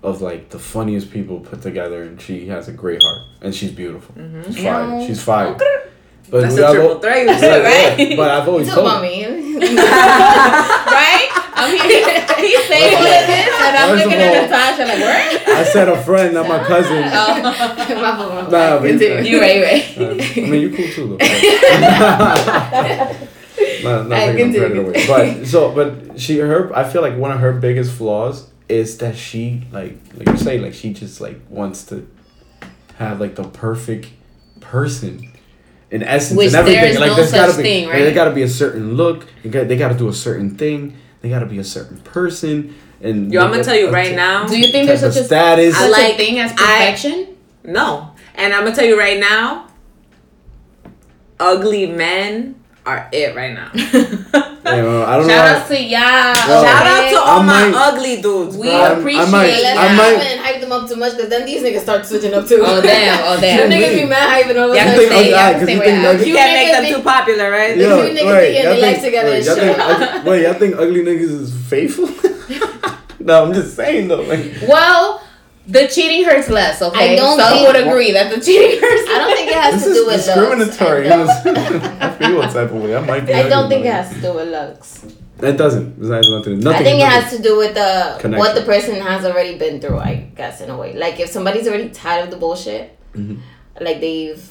of 0.03 0.21
like 0.23 0.51
the 0.51 0.59
funniest 0.59 1.11
people 1.11 1.41
put 1.41 1.62
together, 1.62 2.03
and 2.03 2.21
she 2.21 2.47
has 2.49 2.69
a 2.69 2.73
great 2.73 3.03
heart, 3.03 3.23
and 3.41 3.55
she's 3.55 3.73
beautiful. 3.73 4.15
Mm-hmm. 4.15 4.43
She's 4.53 4.62
fire. 4.65 5.01
Yeah. 5.01 5.07
She's 5.07 5.23
fire. 5.23 5.59
But 6.29 6.41
that's 6.43 6.57
a 6.57 6.73
triple 6.73 6.99
threat, 6.99 7.21
you 7.21 7.27
Yeah, 7.49 7.97
yeah. 7.97 8.17
But 8.17 8.31
I've 8.31 8.45
you 8.47 8.51
always 8.53 8.67
talk 8.67 8.75
told 8.77 8.87
about 8.89 9.03
me. 9.03 9.25
right? 9.25 9.33
I'm 11.59 11.71
here. 11.71 11.81
He's 12.37 12.65
saying 12.67 12.95
all 12.97 13.03
of 13.03 13.27
this, 13.27 13.49
and 13.61 13.77
I'm 13.77 13.89
First 13.89 14.05
of 14.05 14.11
looking 14.11 14.25
at 14.25 14.29
all- 14.37 14.43
Natasha 14.43 14.85
like, 14.85 14.99
where? 14.99 15.57
I 15.57 15.59
said 15.65 15.89
a 15.89 15.97
friend, 16.03 16.35
not 16.35 16.47
my 16.49 16.59
cousin. 16.65 17.03
Oh. 17.12 17.43
My 17.43 17.53
fault. 18.17 18.51
Nah, 18.51 18.79
but- 18.79 18.89
Continue. 18.89 19.31
You 19.31 19.41
right, 19.41 19.57
you 19.57 19.62
right. 19.65 19.85
Uh, 19.99 20.11
I 20.11 20.12
mean, 20.51 20.61
you 20.62 20.71
cool 20.77 20.89
too, 20.89 21.07
though. 21.17 21.25
not, 23.83 24.09
not 24.09 24.19
I 24.19 24.27
taking 24.33 24.53
continue. 24.53 24.61
credit 24.61 24.79
away. 24.79 25.07
But 25.41 25.47
so, 25.47 25.73
but 25.75 26.21
she, 26.21 26.39
her, 26.39 26.75
I 26.77 26.85
feel 26.85 27.03
like 27.03 27.17
one 27.17 27.33
of 27.33 27.41
her 27.41 27.53
biggest 27.53 27.93
flaws 27.93 28.49
is 28.69 28.99
that 28.99 29.17
she, 29.17 29.62
like, 29.73 29.97
like 30.15 30.29
you 30.29 30.37
say, 30.37 30.59
like 30.59 30.75
she 30.75 30.93
just 30.93 31.21
like 31.21 31.41
wants 31.49 31.85
to 31.87 32.07
have 32.97 33.21
like 33.21 33.37
the 33.37 33.45
perfect 33.45 34.09
person. 34.61 35.33
In 35.90 36.03
essence, 36.03 36.37
Which 36.37 36.46
and 36.49 36.57
everything, 36.57 36.81
there 36.81 36.90
is 36.90 36.99
like 36.99 37.11
no 37.11 37.16
there's 37.16 37.31
gotta 37.33 37.53
such 37.53 37.59
be, 37.59 37.62
thing, 37.62 37.85
like, 37.87 37.94
right? 37.94 38.05
They 38.05 38.12
gotta 38.12 38.33
be 38.35 38.42
a 38.42 38.49
certain 38.49 38.94
look. 38.94 39.27
They 39.42 39.51
got, 39.51 39.68
they 39.68 39.77
gotta 39.77 39.94
do 39.94 40.09
a 40.09 40.12
certain 40.12 40.57
thing. 40.57 40.96
They 41.20 41.29
gotta 41.29 41.46
be 41.46 41.59
a 41.59 41.64
certain 41.64 41.99
person. 41.99 42.75
And 43.01 43.33
Yo, 43.33 43.40
I'm 43.44 43.51
gonna 43.53 43.62
tell 43.62 43.77
you 43.77 43.90
right 43.90 44.12
a 44.12 44.16
now. 44.16 44.46
Do 44.49 44.59
you 44.59 44.72
think 44.72 44.88
there's 44.88 45.01
such 45.01 45.16
a 45.16 45.25
status. 45.25 45.77
such 45.77 45.85
I 45.85 45.88
like- 45.88 46.14
a 46.14 46.16
thing 46.16 46.38
as 46.40 46.51
I- 46.53 46.57
perfection? 46.57 47.29
No. 47.64 48.11
And 48.35 48.53
I'm 48.53 48.64
gonna 48.64 48.75
tell 48.75 48.85
you 48.85 48.99
right 48.99 49.20
now, 49.20 49.68
ugly 51.38 51.87
men 51.87 52.57
are 52.87 53.09
it 53.12 53.35
right 53.37 53.53
now. 53.53 53.70
Yeah, 54.66 54.83
well, 54.83 55.07
I 55.07 55.16
don't 55.16 55.29
know. 55.29 55.33
Shout 55.33 55.46
how- 55.46 55.62
out 55.62 55.68
to 55.68 55.79
y'all. 55.81 56.59
Yo, 56.59 56.64
Shout 56.66 56.87
out 56.90 57.09
to 57.11 57.16
all 57.20 57.38
I 57.38 57.42
my 57.46 57.68
might- 57.68 57.75
ugly 57.87 58.20
dudes. 58.20 58.57
We 58.57 58.66
bro. 58.66 58.75
I'm- 58.77 58.96
I 58.96 58.99
appreciate 58.99 59.31
might- 59.31 59.46
it. 59.46 59.62
Let's 59.62 59.79
I 59.79 59.87
not 59.87 59.96
might- 59.96 60.27
even 60.27 60.38
hype 60.42 60.61
them 60.61 60.72
up 60.72 60.88
too 60.88 60.96
much 60.96 61.12
because 61.14 61.31
then 61.31 61.46
these 61.46 61.62
niggas 61.62 61.83
start 61.83 62.05
switching 62.05 62.35
up 62.35 62.49
too. 62.49 62.59
Oh 62.66 62.81
damn! 62.83 63.20
Oh 63.29 63.37
Them 63.40 63.70
damn! 63.70 63.70
niggas 63.70 63.94
be 63.94 64.05
mad 64.07 64.27
hyping 64.44 64.57
over 64.57 64.75
Yeah, 64.75 64.87
You 64.87 64.90
yeah, 64.90 64.96
think, 64.99 65.12
stay- 65.12 65.31
y'all 65.31 65.38
God, 65.38 65.53
'cause 65.55 65.62
stay 65.62 65.72
you 65.72 65.79
where 65.79 65.87
think 65.87 66.03
y'all- 66.03 66.27
you 66.27 66.35
can't 66.35 66.53
make 66.53 66.72
them 66.72 66.83
be- 66.83 66.92
too 66.94 67.03
popular, 67.03 67.51
right? 67.53 67.77
Yeah. 67.77 67.87
two 67.87 67.94
niggas 67.94 68.09
be 68.11 68.53
getting 68.53 68.62
their 68.64 68.81
life 68.90 69.03
together 69.05 69.31
wait, 69.31 69.44
y'all 69.46 69.55
think, 69.55 69.79
ugly, 69.79 70.31
wait, 70.31 70.42
y'all 70.42 70.55
think 70.55 70.75
ugly 70.77 71.03
niggas 71.05 71.40
is 71.42 71.55
faithful? 71.70 72.09
no, 73.20 73.44
I'm 73.44 73.53
just 73.55 73.77
saying 73.77 74.09
though. 74.09 74.22
Like, 74.22 74.53
Well, 74.68 75.22
the 75.68 75.88
cheating 75.88 76.24
hurts 76.24 76.48
less. 76.48 76.81
Okay, 76.81 77.14
I 77.14 77.16
don't 77.16 77.38
Some 77.38 77.52
think- 77.52 77.67
would 77.67 77.77
agree 77.87 78.12
that 78.12 78.35
the 78.35 78.40
cheating 78.40 78.79
hurts. 78.81 79.10
I 79.10 79.19
don't 79.19 79.37
think 79.37 79.48
it 79.50 79.54
has 79.56 79.75
this 79.85 79.85
to 79.85 79.94
do 79.94 80.06
with 80.06 80.25
discriminatory. 80.25 81.08
looks. 81.08 81.31
I 81.31 81.44
don't, 81.44 82.02
I 82.02 82.10
feel 82.12 82.37
what 82.38 82.50
type 82.52 82.71
of 82.71 82.83
way. 82.83 82.96
I 82.96 83.00
might 83.04 83.27
be. 83.27 83.35
I 83.35 83.48
don't 83.48 83.69
think 83.69 83.85
it 83.85 83.92
has 83.92 84.12
to 84.14 84.21
do 84.21 84.35
with 84.35 84.48
looks. 84.48 85.04
It 85.42 85.56
doesn't. 85.58 86.02
It 86.02 86.10
has 86.10 86.29
nothing. 86.31 86.60
nothing 86.60 86.81
I 86.81 86.85
think 86.85 87.00
it 87.00 87.06
has 87.08 87.37
to 87.37 87.42
do 87.42 87.58
with 87.58 87.75
the 87.75 88.17
Connection. 88.21 88.38
what 88.38 88.54
the 88.54 88.62
person 88.62 88.94
has 89.00 89.25
already 89.27 89.58
been 89.58 89.81
through. 89.81 89.98
I 89.98 90.31
guess 90.35 90.60
in 90.62 90.71
a 90.71 90.77
way, 90.79 90.94
like 90.94 91.21
if 91.21 91.29
somebody's 91.31 91.67
already 91.69 91.90
tired 91.90 92.25
of 92.25 92.31
the 92.31 92.37
bullshit, 92.38 92.96
Mhm. 93.14 93.40
like 93.81 94.00
they've, 94.00 94.42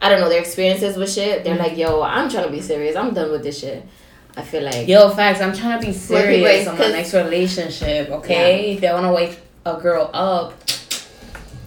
I 0.00 0.08
don't 0.08 0.20
know, 0.20 0.28
their 0.30 0.40
experiences 0.40 0.96
with 0.96 1.12
shit. 1.12 1.44
They're 1.44 1.54
Mm-hmm. 1.56 1.62
like, 1.62 1.76
yo, 1.76 2.00
I'm 2.02 2.30
trying 2.30 2.44
to 2.46 2.50
be 2.50 2.60
serious. 2.62 2.96
I'm 2.96 3.12
done 3.12 3.30
with 3.32 3.42
this 3.42 3.58
shit. 3.60 3.84
I 4.36 4.42
feel 4.42 4.62
like 4.62 4.86
Yo, 4.88 5.10
facts. 5.10 5.40
I'm 5.42 5.52
trying 5.54 5.80
to 5.80 5.86
be 5.86 5.92
serious 5.92 6.66
on 6.68 6.78
my 6.78 6.88
next 6.88 7.12
relationship. 7.12 8.08
Okay, 8.10 8.72
if 8.74 8.80
they 8.80 8.90
want 8.92 9.04
to 9.04 9.12
wake 9.12 9.38
a 9.66 9.80
girl 9.80 10.10
up, 10.12 10.54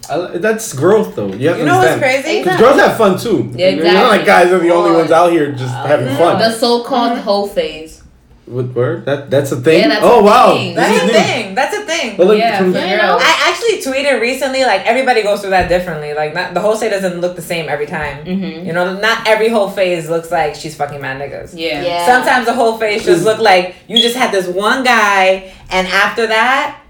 I, 0.09 0.37
that's 0.37 0.73
growth, 0.73 1.15
though. 1.15 1.27
You 1.33 1.49
have 1.49 1.57
You 1.59 1.63
to 1.63 1.71
know 1.71 1.77
what's 1.77 1.97
crazy? 1.97 2.39
Because 2.43 2.59
girls 2.59 2.79
have 2.79 2.97
fun 2.97 3.17
too. 3.17 3.51
Yeah, 3.55 3.67
It's 3.67 3.83
not 3.85 4.09
like 4.09 4.25
guys 4.25 4.51
are 4.51 4.59
the 4.59 4.69
only 4.71 4.91
ones 4.95 5.11
out 5.11 5.31
here 5.31 5.51
just 5.53 5.73
having 5.73 6.13
fun. 6.17 6.39
the 6.39 6.51
so-called 6.51 7.19
whole 7.19 7.47
phase. 7.47 8.01
What 8.45 8.75
word? 8.75 9.05
That 9.05 9.29
that's 9.31 9.53
a 9.53 9.61
thing. 9.61 9.79
Yeah, 9.83 9.87
that's 9.87 10.01
oh 10.03 10.19
a 10.19 10.23
wow, 10.23 10.53
thing. 10.55 10.75
That's 10.75 11.01
a 11.01 11.05
new. 11.05 11.13
thing. 11.13 11.55
That's 11.55 11.77
a 11.77 11.85
thing. 11.85 12.17
But 12.17 12.27
look, 12.27 12.37
Yeah, 12.37 12.57
from- 12.57 12.73
for 12.73 12.79
You 12.79 12.97
know? 12.97 13.17
I 13.17 13.49
actually 13.49 13.79
tweeted 13.81 14.19
recently, 14.19 14.65
like 14.65 14.85
everybody 14.85 15.23
goes 15.23 15.39
through 15.39 15.51
that 15.51 15.69
differently. 15.69 16.13
Like 16.13 16.33
not, 16.33 16.53
the 16.53 16.59
whole 16.59 16.75
say 16.75 16.89
doesn't 16.89 17.21
look 17.21 17.37
the 17.37 17.41
same 17.41 17.69
every 17.69 17.85
time. 17.85 18.25
Mm-hmm. 18.25 18.65
You 18.67 18.73
know, 18.73 18.99
not 18.99 19.25
every 19.29 19.47
whole 19.47 19.69
phase 19.69 20.09
looks 20.09 20.29
like 20.29 20.55
she's 20.55 20.75
fucking 20.75 20.99
mad 20.99 21.21
niggas. 21.21 21.53
Yeah. 21.57 21.83
Yeah. 21.83 22.05
Sometimes 22.05 22.45
the 22.45 22.53
whole 22.53 22.77
phase 22.77 23.05
just 23.05 23.23
look 23.23 23.39
like 23.39 23.75
you 23.87 23.99
just 24.01 24.17
had 24.17 24.33
this 24.33 24.45
one 24.45 24.83
guy, 24.83 25.53
and 25.71 25.87
after 25.87 26.27
that, 26.27 26.82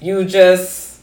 you 0.00 0.24
just 0.24 1.00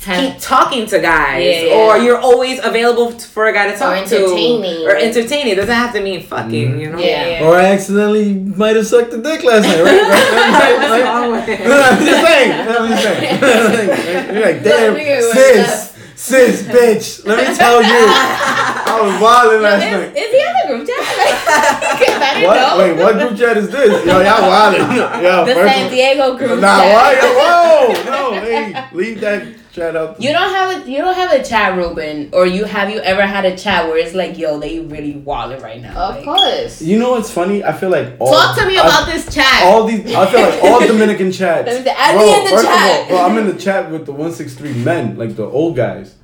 keep 0.00 0.36
talking 0.40 0.84
to 0.86 0.98
guys, 0.98 1.44
Yeah, 1.44 1.60
yeah. 1.62 1.74
or 1.76 1.96
you're 1.98 2.18
always 2.18 2.58
available 2.58 3.12
for 3.18 3.46
a 3.46 3.52
guy 3.52 3.70
to 3.70 3.78
talk 3.78 3.96
entertaining. 3.96 4.80
to, 4.80 4.86
or 4.86 4.96
entertaining. 4.96 5.52
It 5.52 5.56
doesn't 5.56 5.72
have 5.72 5.92
to 5.94 6.00
mean 6.00 6.22
fucking. 6.24 6.72
Mhm. 6.72 6.80
You 6.80 6.90
know. 6.90 6.98
Yeah. 6.98 7.26
yeah. 7.40 7.44
Or 7.46 7.54
I 7.56 7.66
accidentally 7.66 8.34
might 8.34 8.74
have 8.74 8.86
sucked 8.86 9.12
a 9.12 9.18
dick 9.22 9.44
last 9.44 9.62
night, 9.62 9.80
right? 9.80 10.02
right? 10.02 10.12
right? 10.12 10.78
What's 10.78 10.90
right? 10.90 11.04
wrong 11.04 11.30
with 11.32 11.48
it? 11.48 11.60
No, 11.68 11.80
I'm 11.80 12.04
just 12.04 12.26
saying. 12.26 12.52
I'm 12.68 12.88
just 12.88 13.02
saying. 13.04 14.34
You're 14.34 14.44
like, 14.44 14.62
damn, 14.64 14.96
sis, 15.32 15.92
sis, 16.16 16.62
bitch. 16.64 17.24
Let 17.26 17.48
me 17.48 17.54
tell 17.56 17.80
you, 17.80 17.88
I 18.92 19.00
was 19.02 19.20
wilding 19.20 19.62
last 19.62 19.84
Is, 19.84 19.90
night. 19.92 20.16
is 20.16 20.30
he 20.30 20.38
on 20.38 20.54
the 20.60 20.74
group 20.74 20.88
chat? 20.88 21.02
Because 22.02 22.44
What? 22.44 22.56
know. 22.56 22.78
Wait, 22.78 22.96
what 23.02 23.14
group 23.18 23.38
chat 23.38 23.56
is 23.56 23.68
this? 23.70 24.04
Yo, 24.06 24.20
y'all 24.20 24.42
wilding. 24.48 24.80
Yo, 24.96 25.44
The 25.44 25.54
first 25.54 25.74
San 25.74 25.86
of- 25.86 25.92
Diego 25.92 26.36
group 26.36 26.60
Nah, 26.60 26.78
chat. 26.80 26.94
why? 26.94 27.94
Whoa, 27.94 28.04
no, 28.10 28.40
hey, 28.40 28.84
leave 28.92 29.20
that 29.20 29.46
chat 29.72 29.96
out. 29.96 30.20
You 30.20 30.32
don't 30.32 30.50
have 30.52 30.86
a 30.86 30.90
you 30.90 30.98
don't 30.98 31.14
have 31.14 31.32
a 31.32 31.42
chat, 31.42 31.76
Ruben, 31.76 32.30
or 32.32 32.46
you 32.46 32.64
have 32.64 32.90
you 32.90 32.98
ever 33.00 33.22
had 33.22 33.44
a 33.44 33.56
chat 33.56 33.86
where 33.86 33.98
it's 33.98 34.14
like, 34.14 34.36
yo, 34.38 34.58
they 34.58 34.80
really 34.80 35.16
walling 35.16 35.60
right 35.62 35.80
now. 35.80 35.94
of 36.10 36.16
like, 36.16 36.24
course. 36.24 36.82
You 36.82 36.98
know 36.98 37.12
what's 37.12 37.30
funny? 37.30 37.62
I 37.64 37.72
feel 37.72 37.90
like 37.90 38.16
all, 38.18 38.32
Talk 38.32 38.56
to 38.58 38.66
me 38.66 38.78
I- 38.78 38.86
about 38.86 39.06
this 39.06 39.32
chat. 39.32 39.62
all 39.64 39.84
these. 39.84 40.00
I 40.14 40.30
feel 40.30 40.40
like 40.40 40.62
all 40.64 40.80
Dominican 40.86 41.30
chats. 41.32 41.66
Let 41.66 41.78
me 41.78 41.84
say, 41.84 41.94
add 41.96 42.14
bro, 42.16 42.24
me 42.26 42.38
in 42.38 42.44
the 42.44 42.50
first 42.50 42.64
chat. 42.66 42.90
of 42.90 43.00
all, 43.02 43.08
bro, 43.08 43.26
I'm 43.26 43.38
in 43.38 43.46
the 43.54 43.58
chat 43.62 43.90
with 43.90 44.06
the 44.06 44.12
one 44.12 44.32
six 44.32 44.54
three 44.54 44.74
men, 44.74 45.16
like 45.16 45.36
the 45.36 45.44
old 45.44 45.76
guys. 45.76 46.14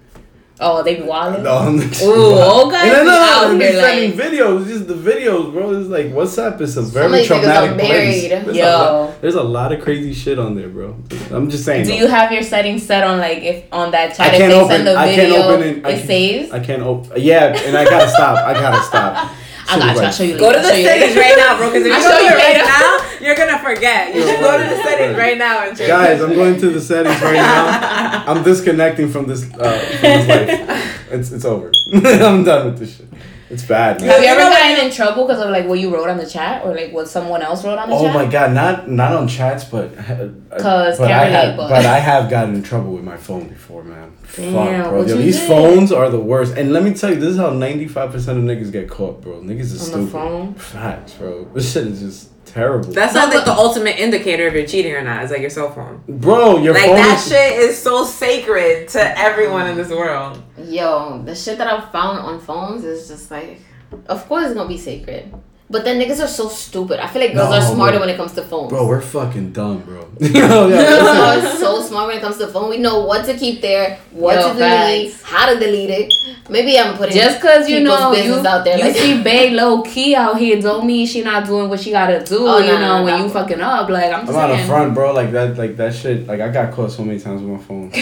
Oh, 0.61 0.83
they 0.83 0.97
be 0.97 1.03
wilding. 1.03 1.43
No, 1.45 1.57
I'm 1.59 1.77
Ooh, 2.03 2.35
old 2.39 2.73
guys 2.73 2.83
And 2.85 2.93
then, 2.93 3.05
be 3.05 3.07
no, 3.07 3.13
out 3.13 3.43
no, 3.53 3.59
here 3.59 3.73
they're 3.73 3.83
sending 3.83 4.17
like, 4.19 4.31
videos. 4.33 4.67
Just 4.67 4.87
the 4.89 4.95
videos, 4.95 5.53
bro. 5.53 5.79
It's 5.79 5.89
like 5.89 6.07
WhatsApp 6.07 6.61
is 6.61 6.77
a 6.77 6.83
very 6.83 7.07
of 7.07 7.13
these 7.13 7.23
niggas 7.23 7.27
traumatic 7.27 7.79
place. 7.79 7.89
married. 7.89 8.47
There's, 8.47 8.57
Yo. 8.57 8.65
a 8.65 8.69
lot, 8.71 9.21
there's 9.21 9.35
a 9.35 9.43
lot 9.43 9.73
of 9.73 9.81
crazy 9.83 10.13
shit 10.15 10.39
on 10.39 10.55
there, 10.57 10.69
bro. 10.69 10.97
I'm 11.31 11.49
just 11.51 11.65
saying. 11.65 11.85
do 11.85 11.91
though. 11.91 11.97
you 11.97 12.07
have 12.07 12.33
your 12.33 12.43
settings 12.43 12.85
set 12.85 13.05
on 13.05 13.19
like 13.19 13.39
if 13.39 13.65
on 13.73 13.91
that 13.93 14.15
chat 14.17 14.35
I 14.35 14.39
can't 14.39 14.51
they 14.53 14.55
open. 14.61 14.69
send 14.69 14.87
the 14.87 14.95
I 14.97 15.05
can't 15.15 15.17
video 15.21 15.43
open 15.43 15.63
it. 15.67 15.85
I 15.87 15.89
it 15.91 15.95
can't- 15.97 16.07
saves? 16.07 16.51
I 16.53 16.61
can't 16.61 16.83
open. 16.83 17.13
Yeah, 17.17 17.57
and 17.67 17.77
I 17.77 17.85
gotta 17.85 18.09
stop. 18.11 18.39
I 18.47 18.53
gotta 18.55 18.83
stop. 18.85 19.31
I 19.71 19.79
got 19.79 19.97
you. 19.97 20.03
I'll 20.03 20.13
show 20.13 20.23
you 20.25 20.33
later. 20.33 20.41
Go 20.41 20.53
to 20.53 20.59
the 20.61 20.69
show 20.71 20.75
you 20.77 20.85
settings 20.87 21.17
right 21.17 21.35
now, 21.37 21.57
bro. 21.59 21.69
Because 21.69 21.83
if 21.85 21.89
you 21.89 21.93
I'll 21.93 22.01
show 22.01 22.21
you 22.25 22.31
right 22.35 22.57
now, 22.57 23.08
you're 23.21 23.35
gonna 23.37 23.59
forget. 23.59 24.15
You 24.15 24.23
should 24.23 24.41
go 24.41 24.57
to 24.63 24.65
the 24.77 24.83
settings 24.83 25.17
right 25.19 25.37
now 25.39 25.67
and 25.67 25.77
check. 25.77 25.89
Guys, 25.89 26.21
I'm 26.23 26.35
going 26.35 26.59
to 26.61 26.71
the 26.71 26.81
settings 26.81 27.21
right 27.23 27.35
now. 27.35 28.25
I'm 28.27 28.43
disconnecting 28.43 29.09
from 29.09 29.27
this 29.27 29.45
uh, 29.55 29.79
from 29.79 30.03
this 30.03 30.29
life. 30.29 31.13
It's 31.13 31.33
it's 31.33 31.45
over. 31.45 31.71
I'm 31.95 32.45
done 32.45 32.67
with 32.67 32.79
this 32.79 32.97
shit. 32.97 33.07
It's 33.51 33.63
bad, 33.65 33.99
man. 34.03 34.11
Have 34.11 34.19
you 34.21 34.27
You 34.27 34.31
ever 34.33 34.41
know 34.41 34.51
gotten 34.51 34.87
in 34.87 34.93
trouble 34.93 35.27
because 35.27 35.43
of 35.43 35.49
like 35.49 35.67
what 35.67 35.79
you 35.79 35.89
wrote 35.95 36.11
on 36.11 36.19
the 36.19 36.27
chat 36.29 36.67
or 36.67 36.75
like 36.75 36.93
what 36.93 37.09
someone 37.09 37.41
else 37.41 37.65
wrote 37.65 37.79
on 37.79 37.89
the 37.89 37.95
Oh 37.95 38.03
chat? 38.05 38.15
Oh 38.15 38.19
my 38.19 38.31
god, 38.31 38.53
not 38.53 38.91
not 38.91 39.15
on 39.15 39.27
chats, 39.27 39.65
but 39.65 39.87
uh, 39.97 40.29
'Cause 40.59 40.99
but 40.99 41.11
I 41.11 41.25
have 41.31 41.57
but- 41.57 41.71
but 41.71 41.87
I 41.87 41.99
have 41.99 42.29
gotten 42.29 42.57
in 42.57 42.63
trouble 42.63 42.93
with 42.93 43.05
my 43.05 43.17
phone 43.17 43.49
before, 43.49 43.83
man. 43.85 44.13
Damn, 44.37 44.53
Fuck, 44.53 44.91
bro. 44.91 44.99
what 44.99 45.09
Yo, 45.09 45.15
you 45.17 45.23
these 45.23 45.39
did? 45.41 45.49
phones 45.49 45.91
are 45.93 46.11
the 46.11 46.21
worst. 46.21 46.59
And 46.59 46.75
let 46.75 46.83
me 46.83 46.93
tell 46.93 47.09
you, 47.09 47.17
this 47.19 47.31
is 47.31 47.39
how 47.39 47.49
ninety 47.49 47.89
five 47.89 48.13
percent 48.13 48.37
of 48.37 48.45
niggas 48.45 48.71
get 48.71 48.91
caught, 48.91 49.23
bro. 49.23 49.41
Niggas 49.41 49.61
is 49.61 49.95
On 49.95 50.03
the 50.03 50.07
stupid. 50.09 50.13
phone? 50.13 50.55
Facts, 50.55 51.15
bro. 51.15 51.45
This 51.55 51.73
shit 51.73 51.87
is 51.87 52.01
just 52.01 52.29
terrible. 52.51 52.93
That's 52.93 53.15
not 53.15 53.33
like 53.35 53.45
the 53.45 53.53
ultimate 53.53 53.99
indicator 53.99 54.47
if 54.49 54.55
you're 54.55 54.67
cheating 54.67 54.93
or 54.95 55.03
not. 55.03 55.23
It's 55.23 55.33
like 55.33 55.41
your 55.41 55.51
cell 55.51 55.73
phone. 55.73 56.03
bro, 56.09 56.59
your 56.59 56.75
Like 56.75 56.87
phone 56.87 56.97
that 56.97 57.17
is 57.19 57.29
shit 57.29 57.53
is 57.61 57.81
so 57.81 58.05
sacred 58.05 58.89
to 58.89 59.19
everyone 59.19 59.67
in 59.69 59.77
this 59.77 59.89
world. 59.91 60.43
Yo, 60.65 61.23
the 61.25 61.35
shit 61.35 61.59
that 61.59 61.67
I've 61.67 61.91
found 61.93 62.19
on 62.19 62.41
phones 62.41 62.85
is 62.85 63.09
just 63.09 63.31
like, 63.31 63.61
of 64.07 64.27
course 64.29 64.47
it's 64.47 64.55
gonna 64.55 64.69
be 64.69 64.79
sacred. 64.79 65.33
But 65.71 65.85
then 65.85 66.01
niggas 66.01 66.25
are 66.25 66.29
so 66.29 66.49
stupid. 66.49 66.99
I 66.99 67.07
feel 67.09 67.21
like 67.21 67.35
girls 67.35 67.51
No, 67.51 67.57
are 67.57 67.61
smarter 67.75 67.99
bro. 67.99 68.07
when 68.07 68.15
it 68.15 68.17
comes 68.17 68.33
to 68.33 68.43
phones. 68.43 68.71
Bro, 68.71 68.87
we're 68.87 69.03
fucking 69.03 69.53
dumb, 69.53 69.81
bro. 69.83 70.09
Yo, 70.21 70.67
yo, 70.67 70.69
Girls 70.71 71.09
are 71.09 71.57
so 71.57 71.83
smart 71.83 72.07
when 72.09 72.17
it 72.17 72.21
comes 72.23 72.39
to 72.39 72.47
phone. 72.49 72.71
We 72.71 72.79
know 72.79 73.01
what 73.05 73.27
to 73.27 73.37
keep 73.37 73.61
there, 73.61 73.99
what 74.11 74.37
Yo, 74.37 74.55
to 74.55 74.59
delete, 74.59 75.13
facts. 75.13 75.23
how 75.31 75.53
to 75.53 75.61
delete 75.61 75.91
it. 75.91 76.15
Maybe 76.49 76.79
I'm 76.79 76.97
putting 76.97 77.15
Just 77.15 77.43
cause 77.43 77.69
you 77.69 77.81
people's 77.81 78.01
know 78.01 78.13
you, 78.13 78.23
business 78.23 78.47
out 78.47 78.65
there 78.65 78.79
you 78.79 78.85
like 78.85 78.97
see 78.97 79.23
Bay 79.29 79.51
low 79.51 79.83
key 79.83 80.15
out 80.17 80.39
here 80.39 80.59
don't 80.61 80.87
mean 80.87 81.07
she 81.07 81.23
not 81.23 81.45
doing 81.47 81.69
what 81.69 81.81
she 81.81 81.91
gotta 81.91 82.25
do. 82.25 82.39
Oh, 82.49 82.59
you 82.59 82.67
no, 82.73 82.79
know 82.81 82.99
no, 83.01 83.05
when 83.05 83.19
no. 83.19 83.25
you 83.27 83.31
fucking 83.31 83.61
up, 83.61 83.91
like 83.91 84.11
I'm 84.11 84.21
I'm 84.21 84.27
just 84.27 84.39
out 84.39 84.51
of 84.51 84.65
front, 84.65 84.95
bro. 84.95 85.13
Like 85.13 85.33
that, 85.33 85.59
like 85.59 85.77
that 85.77 85.95
shit. 85.95 86.27
Like 86.27 86.41
I 86.41 86.49
got 86.49 86.73
caught 86.73 86.93
so 86.93 87.05
many 87.05 87.21
times 87.21 87.43
with 87.43 87.51
my 87.51 87.59
phone. 87.63 87.93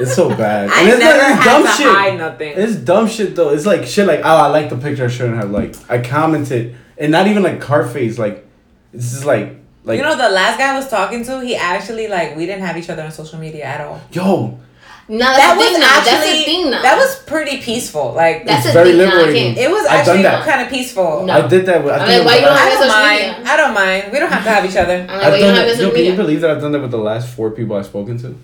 It's 0.00 0.14
so 0.14 0.28
bad. 0.30 0.70
I 0.70 0.80
And 0.80 0.88
it's 0.90 0.98
never 1.00 1.18
like, 1.18 1.28
it's 1.28 1.44
had 1.44 1.44
dumb 1.44 1.62
to 1.64 1.68
shit. 1.72 1.86
hide 1.94 2.18
nothing. 2.18 2.52
It's 2.56 2.76
dumb 2.76 3.08
shit 3.08 3.36
though. 3.36 3.50
It's 3.50 3.66
like 3.66 3.84
shit 3.86 4.06
like 4.06 4.20
oh 4.24 4.36
I 4.36 4.46
like 4.48 4.70
the 4.70 4.76
picture 4.76 5.04
I 5.04 5.08
shouldn't 5.08 5.36
have 5.36 5.50
liked. 5.50 5.78
I 5.88 6.00
commented 6.00 6.74
and 6.98 7.12
not 7.12 7.26
even 7.26 7.42
like 7.42 7.60
car 7.60 7.86
face 7.86 8.18
like 8.18 8.46
this 8.92 9.12
is 9.12 9.24
like 9.24 9.56
like 9.84 9.98
you 9.98 10.02
know, 10.04 10.16
the 10.16 10.28
last 10.30 10.58
guy 10.58 10.72
I 10.72 10.76
was 10.76 10.88
talking 10.88 11.24
to, 11.24 11.40
he 11.40 11.56
actually 11.56 12.06
like 12.08 12.36
we 12.36 12.46
didn't 12.46 12.62
have 12.64 12.76
each 12.76 12.88
other 12.88 13.02
on 13.02 13.10
social 13.12 13.38
media 13.38 13.64
at 13.64 13.80
all. 13.80 14.00
yo 14.12 14.58
No, 15.08 15.18
that's 15.18 15.38
that 15.38 15.54
the 15.54 15.58
was 15.58 15.68
thing 15.72 15.80
now. 15.80 15.98
actually 15.98 16.12
That's 16.12 16.38
the 16.38 16.44
thing 16.44 16.70
now. 16.70 16.82
that 16.82 16.96
was 16.96 17.12
pretty 17.24 17.56
peaceful. 17.60 18.12
Like 18.14 18.46
that's 18.46 18.64
It's 18.64 18.72
the 18.74 18.80
very 18.80 18.92
thing 18.96 18.98
now. 19.08 19.16
Liberating. 19.16 19.54
can't. 19.54 19.58
it 19.58 19.70
was 19.70 19.84
I've 19.86 20.06
done 20.06 20.16
actually 20.16 20.22
that. 20.22 20.46
kind 20.48 20.60
of 20.62 20.68
peaceful. 20.72 21.26
No. 21.26 21.32
I 21.34 21.46
did 21.48 21.66
that 21.66 21.82
with 21.84 21.92
I 21.92 21.96
I'm 21.98 22.24
like, 22.24 22.26
why 22.26 22.34
you 22.36 22.40
don't 22.46 22.54
last- 22.54 22.62
I 22.62 22.78
don't 22.80 22.88
mind. 22.88 23.20
media? 23.20 23.52
I 23.52 23.56
don't 23.60 23.74
mind. 23.74 24.12
We 24.12 24.18
don't 24.20 24.32
have 24.32 24.44
to 24.44 24.50
have 24.50 24.64
each 24.64 24.76
other. 24.76 24.94
I'm 25.02 25.06
like, 25.08 25.16
I've 25.26 25.32
why 25.32 25.36
you 25.38 25.44
don't 25.44 25.54
have 25.56 25.66
that. 25.66 25.76
social 25.76 25.88
Yo, 25.90 25.94
can 25.96 26.04
you 26.06 26.14
believe 26.16 26.40
that 26.40 26.50
I've 26.50 26.60
done 26.62 26.72
that 26.72 26.80
with 26.80 26.90
the 26.92 26.98
last 27.10 27.28
four 27.34 27.50
people 27.50 27.76
I've 27.76 27.86
spoken 27.86 28.16
to? 28.24 28.38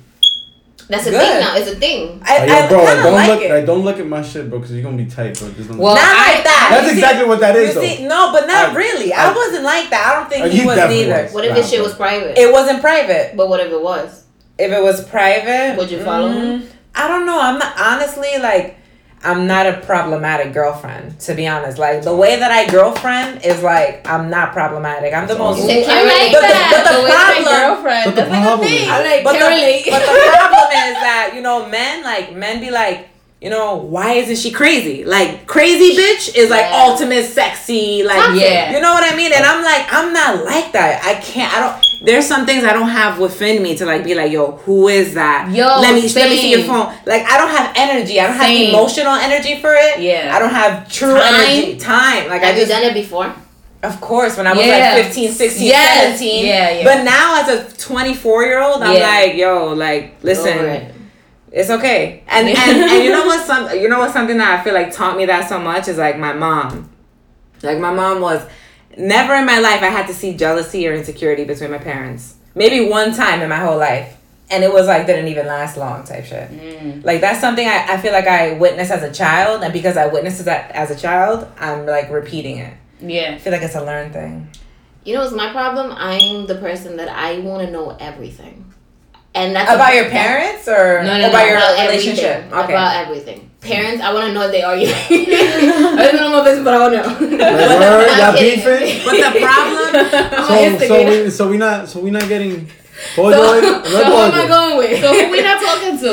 That's 0.89 1.07
a 1.07 1.11
Good. 1.11 1.21
thing 1.21 1.41
now. 1.41 1.55
It's 1.57 1.71
a 1.71 1.77
thing. 1.77 2.23
I, 2.25 2.39
Like, 2.39 2.49
yo, 2.49 2.55
I 2.55 2.69
bro, 2.69 2.79
like, 2.85 2.97
don't 3.03 3.13
like 3.15 3.29
look, 3.29 3.43
it. 3.43 3.51
like, 3.51 3.67
don't 3.67 3.85
look 3.85 3.99
at 3.99 4.07
my 4.07 4.23
shit, 4.23 4.49
bro, 4.49 4.59
because 4.59 4.73
you're 4.75 4.83
gonna 4.83 4.97
be 4.97 5.05
tight, 5.05 5.39
bro. 5.39 5.51
Just 5.53 5.69
don't 5.69 5.77
Well, 5.79 5.95
not 5.95 6.03
I- 6.05 6.35
like 6.35 6.45
that. 6.45 6.69
That's 6.71 6.83
You 6.85 6.89
see- 6.93 6.99
exactly 6.99 7.27
what 7.27 7.41
that 7.41 7.57
is, 7.57 7.69
you 7.69 7.75
though. 7.75 7.87
see- 7.87 8.05
no, 8.07 8.33
but 8.33 8.47
not 8.47 8.71
I- 8.71 8.75
really. 8.75 9.13
I, 9.13 9.31
I- 9.31 9.35
wasn't 9.37 9.65
like 9.65 9.91
that. 9.91 10.07
I 10.11 10.19
don't 10.19 10.31
think 10.31 10.45
Uh, 10.47 10.49
he 10.49 10.61
you 10.63 10.67
was 10.67 10.77
definitely 10.77 11.07
neither. 11.09 11.23
was. 11.25 11.33
What 11.35 11.45
if 11.45 11.51
Nah, 11.51 11.57
this 11.57 11.69
shit 11.71 11.83
was 11.83 11.95
private? 11.95 12.39
It 12.39 12.51
wasn't 12.53 12.81
private. 12.81 13.37
but 13.37 13.49
what 13.51 13.61
if 13.61 13.71
it 13.71 13.83
was? 13.83 14.23
If 14.59 14.73
it 14.73 14.83
was 14.83 15.05
private, 15.05 15.77
Would 15.77 15.91
you 15.91 16.03
follow 16.03 16.29
him? 16.29 16.63
mm, 16.63 16.67
I 16.95 17.07
don't 17.07 17.27
know. 17.27 17.39
I'm 17.39 17.59
not 17.59 17.75
honestly 17.79 18.31
like. 18.41 18.78
I'm 19.25 19.47
not 19.49 19.67
a 19.67 19.73
problematic 19.85 20.53
girlfriend, 20.53 21.19
to 21.21 21.35
be 21.35 21.47
honest. 21.49 21.77
Like 21.79 22.03
the 22.03 22.15
way 22.15 22.39
that 22.39 22.51
I 22.53 22.67
girlfriend 22.71 23.45
is 23.45 23.63
like 23.63 24.07
I'm 24.09 24.31
not 24.31 24.53
problematic. 24.53 25.13
I'm 25.13 25.27
the 25.27 25.37
most. 25.37 25.59
awesome. 25.59 25.71
I 25.71 26.03
like 26.05 26.33
But 26.33 26.41
the- 26.43 26.47
that. 26.55 26.71
but 26.71 26.85
the 26.97 27.03
way 27.03 27.11
my 27.11 27.43
problem- 27.43 27.75
girlfriend. 27.75 28.05
But 28.05 28.15
the 28.15 28.21
That's 28.23 28.31
like 28.31 28.41
a 28.41 28.47
problem 28.47 28.69
thing. 28.69 28.91
I 28.91 29.03
like 29.03 29.25
But 29.25 29.33
the, 29.33 29.91
but 29.91 30.01
the 30.07 30.31
problem 30.39 30.71
is 30.71 30.95
that 31.03 31.33
you 31.35 31.43
know 31.43 31.67
men 31.69 32.05
like 32.05 32.33
men 32.35 32.61
be 32.61 32.71
like 32.71 33.09
you 33.41 33.49
know 33.51 33.77
why 33.77 34.15
isn't 34.15 34.37
she 34.37 34.51
crazy 34.51 35.05
like 35.05 35.47
crazy 35.47 35.97
bitch 35.97 36.35
is 36.35 36.51
like 36.51 36.63
Yeah. 36.71 36.85
ultimate 36.87 37.25
sexy 37.25 38.03
like 38.03 38.35
Yeah. 38.41 38.73
you 38.73 38.81
know 38.81 38.93
what 38.93 39.05
I 39.13 39.15
mean 39.17 39.33
and 39.33 39.45
I'm 39.45 39.63
like 39.63 39.87
I'm 39.93 40.13
not 40.13 40.45
like 40.45 40.73
that 40.73 41.05
I 41.05 41.15
can't 41.21 41.53
I 41.55 41.61
don't 41.61 42.05
there's 42.05 42.27
some 42.27 42.47
things 42.47 42.65
I 42.65 42.73
don't 42.73 42.89
have 42.89 43.21
within 43.21 43.63
me 43.63 43.77
to 43.77 43.87
like 43.87 44.03
be 44.03 44.15
like 44.17 44.33
yo 44.33 44.53
who 44.65 44.89
is 44.89 45.15
that 45.15 45.51
Yo, 45.53 45.67
let 45.81 45.95
me 45.95 46.03
let 46.03 46.31
me 46.31 46.37
see 46.37 46.51
your 46.51 46.65
phone 46.65 46.93
like 47.07 47.23
I 47.31 47.39
don't 47.39 47.51
have 47.51 47.73
energy 47.77 48.19
I 48.21 48.27
don't 48.27 48.39
Same. 48.39 48.67
have 48.67 48.75
emotional 48.75 49.13
energy 49.15 49.61
for 49.61 49.73
it 49.73 50.01
Yeah. 50.01 50.33
I 50.35 50.41
don't 50.41 50.51
have 50.63 50.91
true 50.91 51.15
Time. 51.15 51.35
energy 51.35 51.77
time 51.79 52.29
like 52.29 52.43
Have 52.43 52.55
I 52.57 52.59
you 52.59 52.67
just 52.67 52.73
done 52.73 52.83
it 52.91 52.95
before? 52.95 53.33
of 53.85 54.01
course 54.01 54.37
when 54.37 54.49
I 54.49 54.53
was 54.53 54.67
Yeah. 54.67 54.95
like 54.97 55.05
15 55.05 55.31
16 55.31 55.65
Yes. 55.65 56.19
17 56.19 56.45
Yeah, 56.45 56.71
yeah. 56.71 56.85
but 56.85 57.05
now 57.05 57.41
as 57.41 57.49
a 57.73 57.77
24 57.79 58.43
year 58.47 58.61
old 58.61 58.83
I'm 58.83 58.97
Yeah. 58.97 59.07
like 59.09 59.35
yo 59.37 59.75
like 59.75 60.15
listen. 60.25 60.95
It's 61.53 61.71
okay. 61.71 62.23
And, 62.27 62.49
and 62.49 62.59
and 62.59 63.05
you 63.05 63.11
know 63.11 63.27
what 63.27 63.47
some 63.47 63.71
you 63.79 63.89
know 63.89 63.99
what 63.99 64.13
something 64.13 64.39
that 64.39 64.61
I 64.61 64.65
feel 64.65 64.75
like 64.75 64.93
taught 64.93 65.17
me 65.17 65.27
that 65.27 65.49
so 65.49 65.59
much 65.59 65.89
is 65.89 65.99
like 65.99 66.19
my 66.19 66.33
mom. 66.33 66.91
Like 67.63 67.79
my 67.79 67.93
mom 67.93 68.21
was 68.21 68.47
never 68.97 69.35
in 69.35 69.47
my 69.47 69.59
life 69.59 69.83
I 69.83 69.87
had 69.87 70.07
to 70.09 70.15
see 70.15 70.37
jealousy 70.37 70.87
or 70.89 70.95
insecurity 70.95 71.45
between 71.45 71.71
my 71.71 71.79
parents. 71.79 72.37
Maybe 72.55 72.89
one 72.89 73.15
time 73.15 73.41
in 73.41 73.49
my 73.49 73.57
whole 73.57 73.79
life. 73.79 74.17
And 74.51 74.65
it 74.65 74.73
was 74.73 74.87
like 74.87 75.07
didn't 75.07 75.29
even 75.29 75.47
last 75.47 75.77
long 75.77 76.05
type 76.05 76.25
shit. 76.25 76.51
Mm. 76.51 77.05
Like 77.05 77.21
that's 77.21 77.41
something 77.41 77.67
I, 77.67 77.85
I 77.87 77.97
feel 77.99 78.13
like 78.13 78.27
I 78.27 78.55
witnessed 78.55 78.91
as 78.91 79.03
a 79.03 79.13
child 79.13 79.63
and 79.63 79.75
because 79.75 79.99
I 79.99 80.07
witnessed 80.07 80.43
that 80.47 80.71
as 80.71 80.91
a 80.91 80.97
child, 80.97 81.47
I'm 81.59 81.85
like 81.85 82.11
repeating 82.11 82.57
it. 82.57 82.75
Yeah. 83.01 83.35
I 83.35 83.39
feel 83.39 83.53
like 83.53 83.63
it's 83.63 83.75
a 83.75 83.85
learned 83.85 84.15
thing. 84.15 84.49
You 85.05 85.15
know, 85.15 85.21
what's 85.21 85.35
my 85.35 85.53
problem. 85.53 85.93
I'm 85.93 86.47
the 86.47 86.57
person 86.57 86.97
that 86.97 87.09
I 87.09 87.39
want 87.39 87.67
to 87.67 87.71
know 87.71 87.97
everything, 88.01 88.68
and 89.39 89.55
that's 89.57 89.71
About 89.73 89.93
a- 89.93 89.97
your 89.97 90.09
parents 90.11 90.67
or 90.69 91.03
No, 91.03 91.19
no, 91.19 91.29
about 91.29 91.43
no, 91.43 91.49
your 91.49 91.57
about 91.59 91.81
relationship? 91.89 92.25
Everything, 92.25 92.59
Okay. 92.59 92.73
About 92.75 92.97
everything. 93.07 93.51
Parents, 93.61 94.01
I 94.03 94.15
want 94.15 94.27
to 94.29 94.33
know 94.35 94.43
if 94.47 94.53
they 94.53 94.63
are 94.63 94.77
you. 94.77 94.87
I 94.95 96.09
don't 96.13 96.17
know 96.17 96.31
my 96.31 96.45
business, 96.45 96.65
but 96.65 96.75
I 96.75 96.79
want 96.79 96.95
to 96.95 97.01
know. 97.03 97.39
Like, 97.39 97.81
word, 97.81 98.09
I'm 98.09 98.19
y'all 98.19 98.33
beefing? 98.39 99.03
but 99.05 99.15
the 99.19 99.41
problem, 99.41 99.89
So 100.47 100.87
so 100.87 100.95
we 101.09 101.31
so 101.31 101.49
we 101.49 101.57
not 101.59 101.89
so 101.89 102.01
we 102.01 102.11
not 102.11 102.29
getting 102.29 102.67
boy 103.17 103.31
So, 103.33 103.61
joy. 103.61 103.61
so 103.83 104.05
who 104.05 104.15
am 104.15 104.35
I 104.35 104.47
going 104.47 104.77
with? 104.79 105.01
So 105.01 105.09
who 105.13 105.31
we 105.31 105.43
not 105.43 105.59
talking 105.61 105.99
to? 105.99 106.11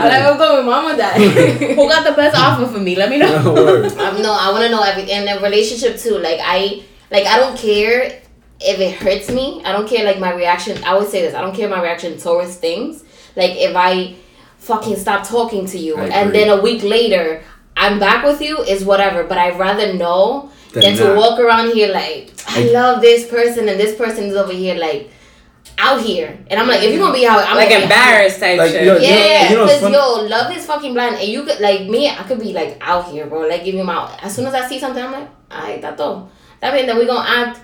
I 0.00 0.08
like 0.08 0.22
I'm 0.24 0.36
going 0.38 0.56
with 0.58 0.66
mom 0.66 0.92
or 0.92 0.96
dad. 0.96 1.16
who 1.20 1.88
got 1.88 2.04
the 2.04 2.12
best 2.12 2.36
offer 2.36 2.66
for 2.66 2.78
me? 2.80 2.96
Let 2.96 3.10
me 3.10 3.18
know. 3.18 3.52
Word. 3.52 3.92
um, 3.98 4.22
no, 4.22 4.32
I 4.32 4.50
want 4.50 4.64
to 4.64 4.70
know 4.70 4.82
everything. 4.82 5.12
And 5.12 5.28
the 5.28 5.42
relationship 5.44 5.98
too. 5.98 6.16
Like 6.18 6.40
I, 6.42 6.82
like 7.10 7.26
I 7.26 7.38
don't 7.38 7.56
care 7.58 8.20
if 8.60 8.78
it 8.80 8.94
hurts 8.96 9.30
me. 9.30 9.62
I 9.64 9.72
don't 9.72 9.88
care 9.88 10.04
like 10.04 10.18
my 10.18 10.32
reaction. 10.34 10.82
I 10.84 10.96
would 10.96 11.08
say 11.08 11.20
this. 11.22 11.34
I 11.34 11.40
don't 11.40 11.54
care 11.54 11.68
my 11.68 11.82
reaction 11.82 12.18
towards 12.18 12.56
things. 12.56 13.04
Like 13.36 13.52
if 13.56 13.74
I 13.76 14.14
fucking 14.58 14.96
stop 14.96 15.26
talking 15.26 15.66
to 15.66 15.78
you 15.78 15.96
and 15.98 16.34
then 16.34 16.48
a 16.48 16.60
week 16.60 16.82
later 16.82 17.42
I'm 17.76 17.98
back 18.00 18.24
with 18.24 18.40
you 18.40 18.58
is 18.62 18.84
whatever. 18.84 19.24
But 19.24 19.38
I'd 19.38 19.58
rather 19.58 19.92
know 19.94 20.50
Than 20.72 20.82
than 20.82 20.96
to 20.96 21.14
walk 21.14 21.38
around 21.38 21.72
here 21.72 21.92
like 21.92 22.32
I 22.48 22.62
Like- 22.64 22.72
love 22.72 23.00
this 23.02 23.28
person 23.28 23.68
and 23.68 23.78
this 23.78 23.94
person 23.96 24.24
is 24.24 24.34
over 24.36 24.52
here 24.52 24.74
like 24.74 25.10
out 25.78 26.00
here. 26.00 26.38
And 26.48 26.58
I'm 26.58 26.66
like, 26.68 26.82
if 26.82 26.90
you're 26.90 26.98
gonna 27.00 27.12
be 27.12 27.26
out, 27.26 27.44
I'm 27.46 27.56
like 27.56 27.68
gonna 27.68 27.86
be 27.86 27.92
out. 27.92 27.98
embarrassed 27.98 28.40
type 28.40 28.56
Like, 28.58 28.70
shit. 28.70 28.84
yo, 28.84 28.96
Yeah, 28.96 29.50
you 29.50 29.56
know 29.56 29.64
what's 29.64 29.74
because 29.74 29.92
yo, 29.92 30.26
love 30.26 30.56
is 30.56 30.64
fucking 30.64 30.94
blind, 30.94 31.16
and 31.16 31.28
you 31.28 31.42
could 31.44 31.60
like 31.60 31.82
me. 31.82 32.08
I 32.08 32.22
could 32.22 32.38
be 32.40 32.54
like 32.54 32.78
out 32.80 33.10
here, 33.10 33.26
bro. 33.26 33.40
Like 33.46 33.62
giving 33.62 33.80
him 33.80 33.90
out. 33.90 34.12
As 34.24 34.34
soon 34.34 34.46
as 34.46 34.54
I 34.54 34.66
see 34.66 34.78
something, 34.80 35.04
I'm 35.04 35.12
like, 35.12 35.28
alright, 35.52 35.82
that's 35.82 36.00
all. 36.00 36.30
That 36.60 36.72
means 36.72 36.86
that 36.86 36.96
we 36.96 37.04
gonna 37.04 37.28
act. 37.28 37.60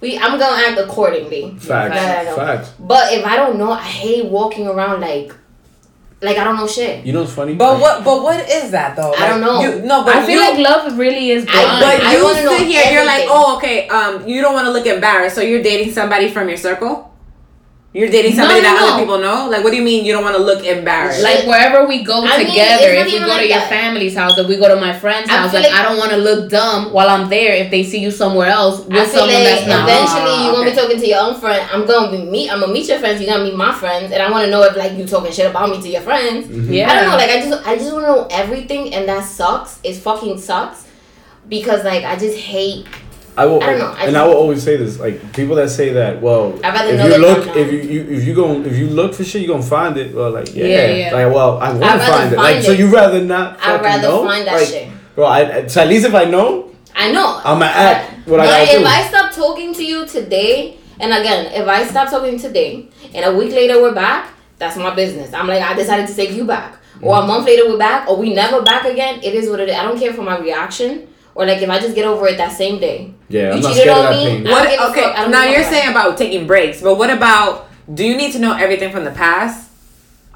We 0.00 0.18
I'm 0.18 0.38
gonna 0.38 0.62
act 0.66 0.78
accordingly. 0.78 1.56
Facts. 1.58 1.94
Yeah, 1.94 2.34
Facts. 2.34 2.72
But 2.78 3.12
if 3.12 3.24
I 3.24 3.36
don't 3.36 3.58
know, 3.58 3.72
I 3.72 3.82
hate 3.82 4.26
walking 4.26 4.66
around 4.66 5.00
like, 5.00 5.32
like 6.20 6.36
I 6.36 6.44
don't 6.44 6.56
know 6.56 6.66
shit. 6.66 7.06
You 7.06 7.12
know 7.12 7.20
what's 7.22 7.32
funny? 7.32 7.54
But 7.54 7.80
what? 7.80 8.04
But 8.04 8.22
what 8.22 8.48
is 8.48 8.70
that 8.72 8.96
though? 8.96 9.12
I 9.14 9.28
don't 9.28 9.40
know. 9.40 9.60
You, 9.60 9.82
no, 9.82 10.04
but 10.04 10.16
I 10.16 10.26
feel 10.26 10.40
you, 10.42 10.50
like 10.50 10.58
love 10.58 10.98
really 10.98 11.30
is 11.30 11.46
I- 11.48 11.80
But 11.80 12.02
I 12.02 12.16
you 12.16 12.58
sit 12.58 12.66
here, 12.66 12.92
you're 12.92 13.06
like, 13.06 13.24
oh, 13.28 13.56
okay. 13.56 13.88
Um, 13.88 14.26
you 14.28 14.42
don't 14.42 14.52
want 14.54 14.66
to 14.66 14.72
look 14.72 14.86
embarrassed, 14.86 15.34
so 15.36 15.40
you're 15.40 15.62
dating 15.62 15.94
somebody 15.94 16.28
from 16.28 16.48
your 16.48 16.58
circle. 16.58 17.13
You're 17.94 18.08
dating 18.10 18.34
somebody 18.34 18.60
No, 18.60 18.66
no, 18.66 18.74
that 18.74 18.80
no. 18.80 18.88
other 18.90 19.02
people 19.02 19.18
know. 19.20 19.48
Like, 19.48 19.62
what 19.62 19.70
do 19.70 19.76
you 19.76 19.84
mean 19.84 20.04
you 20.04 20.12
don't 20.12 20.24
want 20.24 20.34
to 20.36 20.42
look 20.42 20.64
embarrassed? 20.66 21.22
like 21.22 21.46
wherever 21.46 21.86
we 21.86 22.02
go 22.02 22.24
I 22.26 22.42
together, 22.42 22.90
it's 22.90 22.98
not 22.98 22.98
if 22.98 23.06
we 23.06 23.12
even 23.14 23.22
go 23.22 23.34
to 23.34 23.38
like 23.38 23.48
your 23.48 23.58
that. 23.60 23.68
family's 23.70 24.16
house, 24.16 24.36
if 24.36 24.48
we 24.48 24.56
go 24.56 24.66
to 24.66 24.74
my 24.74 24.92
friend's 24.98 25.30
I 25.30 25.36
house, 25.36 25.54
like, 25.54 25.62
like- 25.62 25.72
I 25.72 25.84
don't 25.84 25.96
want 25.98 26.10
to 26.10 26.16
look 26.16 26.50
dumb 26.50 26.92
while 26.92 27.08
I'm 27.08 27.30
there 27.30 27.54
if 27.54 27.70
they 27.70 27.84
see 27.84 28.00
you 28.00 28.10
somewhere 28.10 28.48
else 28.48 28.80
with 28.80 28.96
I 28.98 29.04
feel 29.06 29.20
someone 29.22 29.34
like 29.34 29.44
that's 29.44 29.66
not. 29.68 29.88
eventually 29.88 30.34
you're 30.42 30.52
gonna 30.54 30.70
be 30.70 30.76
ah. 30.76 30.82
talking 30.82 30.98
to 30.98 31.06
your 31.06 31.20
own 31.20 31.38
friend. 31.38 31.62
I'm 31.72 31.86
gonna 31.86 32.18
meet. 32.24 32.50
I'm 32.50 32.58
gonna 32.58 32.72
meet 32.72 32.88
your 32.88 32.98
friends. 32.98 33.20
You're 33.22 33.30
gonna 33.30 33.44
meet 33.44 33.54
my 33.54 33.72
friends, 33.72 34.10
and 34.10 34.20
I 34.20 34.28
want 34.28 34.44
to 34.44 34.50
know 34.50 34.64
if 34.64 34.74
like 34.76 34.98
you're 34.98 35.06
talking 35.06 35.30
shit 35.30 35.46
about 35.48 35.70
me 35.70 35.80
to 35.80 35.88
your 35.88 36.02
friends. 36.02 36.48
Mm-hmm. 36.48 36.72
Yeah, 36.72 36.90
I 36.90 36.94
don't 36.96 37.10
know. 37.10 37.16
Like 37.16 37.30
I 37.30 37.40
just 37.48 37.64
I 37.64 37.76
just 37.78 37.92
want 37.92 38.06
to 38.06 38.10
know 38.10 38.26
everything, 38.32 38.92
and 38.92 39.08
that 39.08 39.22
sucks. 39.24 39.78
It 39.84 39.94
fucking 39.94 40.38
sucks 40.38 40.84
because 41.48 41.84
like 41.84 42.02
I 42.02 42.16
just 42.16 42.38
hate. 42.38 42.88
I 43.36 43.46
will, 43.46 43.62
I 43.62 43.66
don't 43.66 43.78
know, 43.80 43.86
I 43.86 43.90
and 43.90 44.12
just- 44.12 44.16
I 44.16 44.26
will 44.26 44.34
always 44.34 44.62
say 44.62 44.76
this: 44.76 45.00
like 45.00 45.32
people 45.32 45.56
that 45.56 45.68
say 45.68 45.92
that, 45.94 46.22
well, 46.22 46.58
if 46.62 47.12
you 47.12 47.18
look, 47.18 47.56
if 47.56 47.72
you, 47.72 47.80
you 47.80 48.16
if 48.16 48.24
you 48.24 48.34
go, 48.34 48.62
if 48.62 48.76
you 48.76 48.86
look 48.86 49.14
for 49.14 49.24
shit, 49.24 49.42
you 49.42 49.50
are 49.50 49.56
gonna 49.56 49.66
find 49.66 49.96
it. 49.96 50.14
Well, 50.14 50.30
like 50.30 50.54
yeah, 50.54 50.66
Yeah, 50.66 50.86
yeah. 50.86 51.12
like 51.12 51.34
well, 51.34 51.58
I 51.58 51.70
want 51.70 51.82
to 51.82 51.86
I'd 51.86 52.08
find 52.08 52.32
it. 52.32 52.36
Like 52.36 52.54
find 52.54 52.64
so, 52.64 52.72
it. 52.72 52.78
you 52.78 52.94
rather 52.94 53.24
not. 53.24 53.54
I'd 53.54 53.58
fucking 53.58 53.82
rather 53.82 54.08
know? 54.08 54.24
find 54.24 54.46
that 54.46 54.54
like, 54.54 54.68
shit. 54.68 54.88
Bro, 55.16 55.26
I 55.26 55.66
so 55.66 55.82
at 55.82 55.88
least 55.88 56.06
if 56.06 56.14
I 56.14 56.24
know, 56.24 56.74
I 56.94 57.10
know. 57.10 57.40
I'ma 57.44 57.66
act 57.66 58.28
what 58.28 58.40
I 58.40 58.44
But 58.44 58.50
gotta 58.50 58.72
if 58.72 58.78
do. 58.78 58.86
I 58.86 59.02
stop 59.08 59.32
talking 59.32 59.74
to 59.74 59.84
you 59.84 60.06
today, 60.06 60.78
and 61.00 61.12
again, 61.12 61.46
if 61.52 61.66
I 61.66 61.86
stop 61.86 62.10
talking 62.10 62.38
today, 62.38 62.88
and 63.14 63.24
a 63.24 63.36
week 63.36 63.52
later 63.52 63.82
we're 63.82 63.94
back, 63.94 64.30
that's 64.58 64.76
my 64.76 64.94
business. 64.94 65.32
I'm 65.32 65.48
like, 65.48 65.62
I 65.62 65.74
decided 65.74 66.06
to 66.06 66.14
take 66.14 66.30
you 66.30 66.44
back, 66.44 66.78
or 67.02 67.16
a 67.16 67.18
mm-hmm. 67.18 67.28
month 67.28 67.46
later 67.46 67.68
we're 67.68 67.78
back, 67.78 68.08
or 68.08 68.16
we 68.16 68.32
never 68.32 68.62
back 68.62 68.84
again. 68.84 69.20
It 69.24 69.34
is 69.34 69.50
what 69.50 69.58
it 69.58 69.68
is. 69.70 69.74
I 69.74 69.82
don't 69.82 69.98
care 69.98 70.12
for 70.12 70.22
my 70.22 70.38
reaction, 70.38 71.08
or 71.34 71.46
like 71.46 71.60
if 71.62 71.68
I 71.68 71.80
just 71.80 71.96
get 71.96 72.04
over 72.04 72.28
it 72.28 72.36
that 72.36 72.52
same 72.52 72.78
day. 72.78 73.13
Yeah, 73.28 73.52
I'm 73.52 73.60
not 73.60 73.72
cheated 73.72 73.82
scared 73.82 73.96
of 73.98 74.02
that 74.04 74.10
me? 74.12 74.24
pain. 74.24 74.46
I 74.46 74.50
don't 74.50 74.52
What? 74.52 74.90
Okay, 74.90 75.02
fuck. 75.02 75.16
I 75.18 75.22
don't 75.22 75.30
now 75.30 75.44
you're 75.44 75.62
fuck. 75.62 75.72
saying 75.72 75.90
about 75.90 76.18
taking 76.18 76.46
breaks, 76.46 76.80
but 76.82 76.96
what 76.96 77.10
about? 77.10 77.68
Do 77.92 78.04
you 78.04 78.16
need 78.16 78.32
to 78.32 78.38
know 78.38 78.54
everything 78.54 78.90
from 78.92 79.04
the 79.04 79.10
past? 79.10 79.70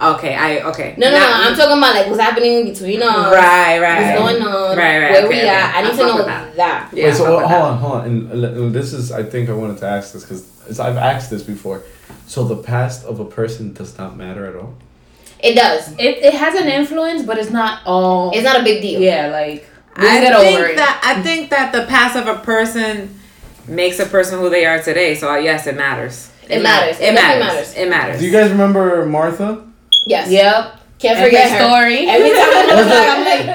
Okay, 0.01 0.35
I 0.35 0.61
okay. 0.71 0.95
No, 0.97 1.11
no, 1.11 1.19
no. 1.19 1.27
I'm 1.33 1.57
talking 1.57 1.77
about 1.77 1.95
like 1.95 2.07
what's 2.07 2.21
happening 2.21 2.65
between 2.67 3.03
us. 3.03 3.33
Right, 3.35 3.81
right. 3.81 4.15
What's 4.21 4.39
going 4.39 4.43
on? 4.43 4.77
Right, 4.79 4.99
right, 5.01 5.11
Where 5.11 5.19
okay, 5.27 5.29
we 5.29 5.35
okay. 5.41 5.49
at? 5.49 5.75
I 5.77 5.83
need 5.83 5.93
I 5.93 5.97
to 5.97 6.03
know 6.05 6.25
that. 6.25 6.57
that. 6.57 6.91
Yeah, 6.93 7.05
Wait, 7.07 7.15
so 7.15 7.25
fuck 7.25 7.51
hold 7.51 7.51
that. 7.51 7.61
on, 7.63 7.79
hold 7.79 7.93
on, 7.95 8.05
and, 8.07 8.45
uh, 8.45 8.49
and 8.63 8.73
this 8.73 8.93
is 8.93 9.11
I 9.11 9.25
think 9.25 9.49
I 9.49 9.55
wanted 9.55 9.79
to 9.79 9.87
ask 9.87 10.13
this 10.13 10.23
because 10.25 10.79
I've 10.79 10.97
asked 10.97 11.31
this 11.31 11.43
before. 11.43 11.83
So 12.29 12.45
the 12.45 12.57
past 12.57 13.05
of 13.07 13.19
a 13.19 13.25
person 13.25 13.73
does 13.73 13.99
not 13.99 14.17
matter 14.17 14.47
at 14.47 14.55
all. 14.55 14.75
It 15.41 15.55
does. 15.55 15.93
It, 15.93 16.19
it 16.19 16.35
has 16.35 16.55
an 16.55 16.69
influence, 16.69 17.23
but 17.25 17.39
it's 17.39 17.51
not 17.51 17.81
all. 17.87 18.31
It's 18.33 18.45
not 18.45 18.61
a 18.61 18.63
big 18.63 18.83
deal. 18.83 19.01
yeah, 19.01 19.29
like 19.29 19.69
we'll 19.69 19.78
I 20.07 20.21
get 20.21 20.37
think 20.39 20.59
over 20.59 20.69
it. 20.69 20.77
that 20.77 21.01
I 21.05 21.21
think 21.23 21.49
that 21.51 21.73
the 21.73 21.85
past 21.87 22.17
of 22.17 22.27
a 22.29 22.37
person 22.41 23.15
makes 23.67 23.99
a 24.01 24.07
person 24.07 24.39
who 24.39 24.49
they 24.51 24.65
are 24.67 24.81
today. 24.83 25.15
So 25.15 25.31
uh, 25.31 25.37
yes, 25.37 25.67
it 25.67 25.77
matters. 25.77 26.31
It 26.49 26.63
matters. 26.63 26.99
It 27.01 27.09
It 27.11 27.15
matters. 27.15 27.41
matters. 27.45 27.75
It 27.75 27.89
matters. 27.91 28.19
Do 28.21 28.27
you 28.27 28.33
guys 28.33 28.51
remember 28.51 29.05
Martha? 29.07 29.65
Yes. 30.07 30.31
Yep. 30.31 30.75
Can't 30.99 31.17
And 31.19 31.25
forget 31.27 31.51
her 31.51 31.57
her. 31.59 31.65
story. 31.65 32.07
Every 32.09 32.31
time 32.31 32.41
I 32.41 32.43
Was 32.75 32.87
look 32.87 32.95
it- 32.95 33.09
I'm 33.09 33.25
like. 33.25 33.47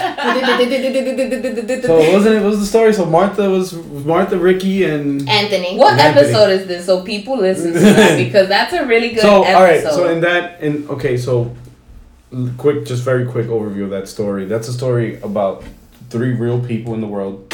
So 1.84 1.98
wasn't 2.14 2.36
it? 2.36 2.42
What 2.42 2.50
was 2.52 2.60
the 2.60 2.66
story? 2.66 2.94
So 2.94 3.06
Martha 3.06 3.50
was 3.50 3.74
Martha, 3.74 4.38
Ricky, 4.38 4.84
and 4.86 5.28
Anthony. 5.28 5.78
What 5.78 6.00
Anthony. 6.00 6.28
episode 6.28 6.50
is 6.52 6.68
this? 6.68 6.86
So 6.86 7.04
people 7.04 7.38
listen 7.38 7.74
to 7.74 7.80
that 7.80 8.18
because 8.24 8.48
that's 8.48 8.74
a 8.74 8.86
really 8.86 9.10
good 9.10 9.22
so 9.22 9.44
episode. 9.44 9.56
all 9.58 9.64
right. 9.64 9.84
So 9.84 10.08
in 10.10 10.22
that, 10.22 10.62
in 10.62 10.88
okay, 10.90 11.18
so 11.18 11.54
quick, 12.58 12.86
just 12.86 13.04
very 13.04 13.26
quick 13.26 13.48
overview 13.48 13.84
of 13.86 13.90
that 13.92 14.08
story. 14.08 14.46
That's 14.46 14.68
a 14.68 14.74
story 14.74 15.20
about 15.22 15.64
three 16.14 16.34
real 16.34 16.60
people 16.64 16.94
in 16.94 17.02
the 17.02 17.08
world. 17.08 17.50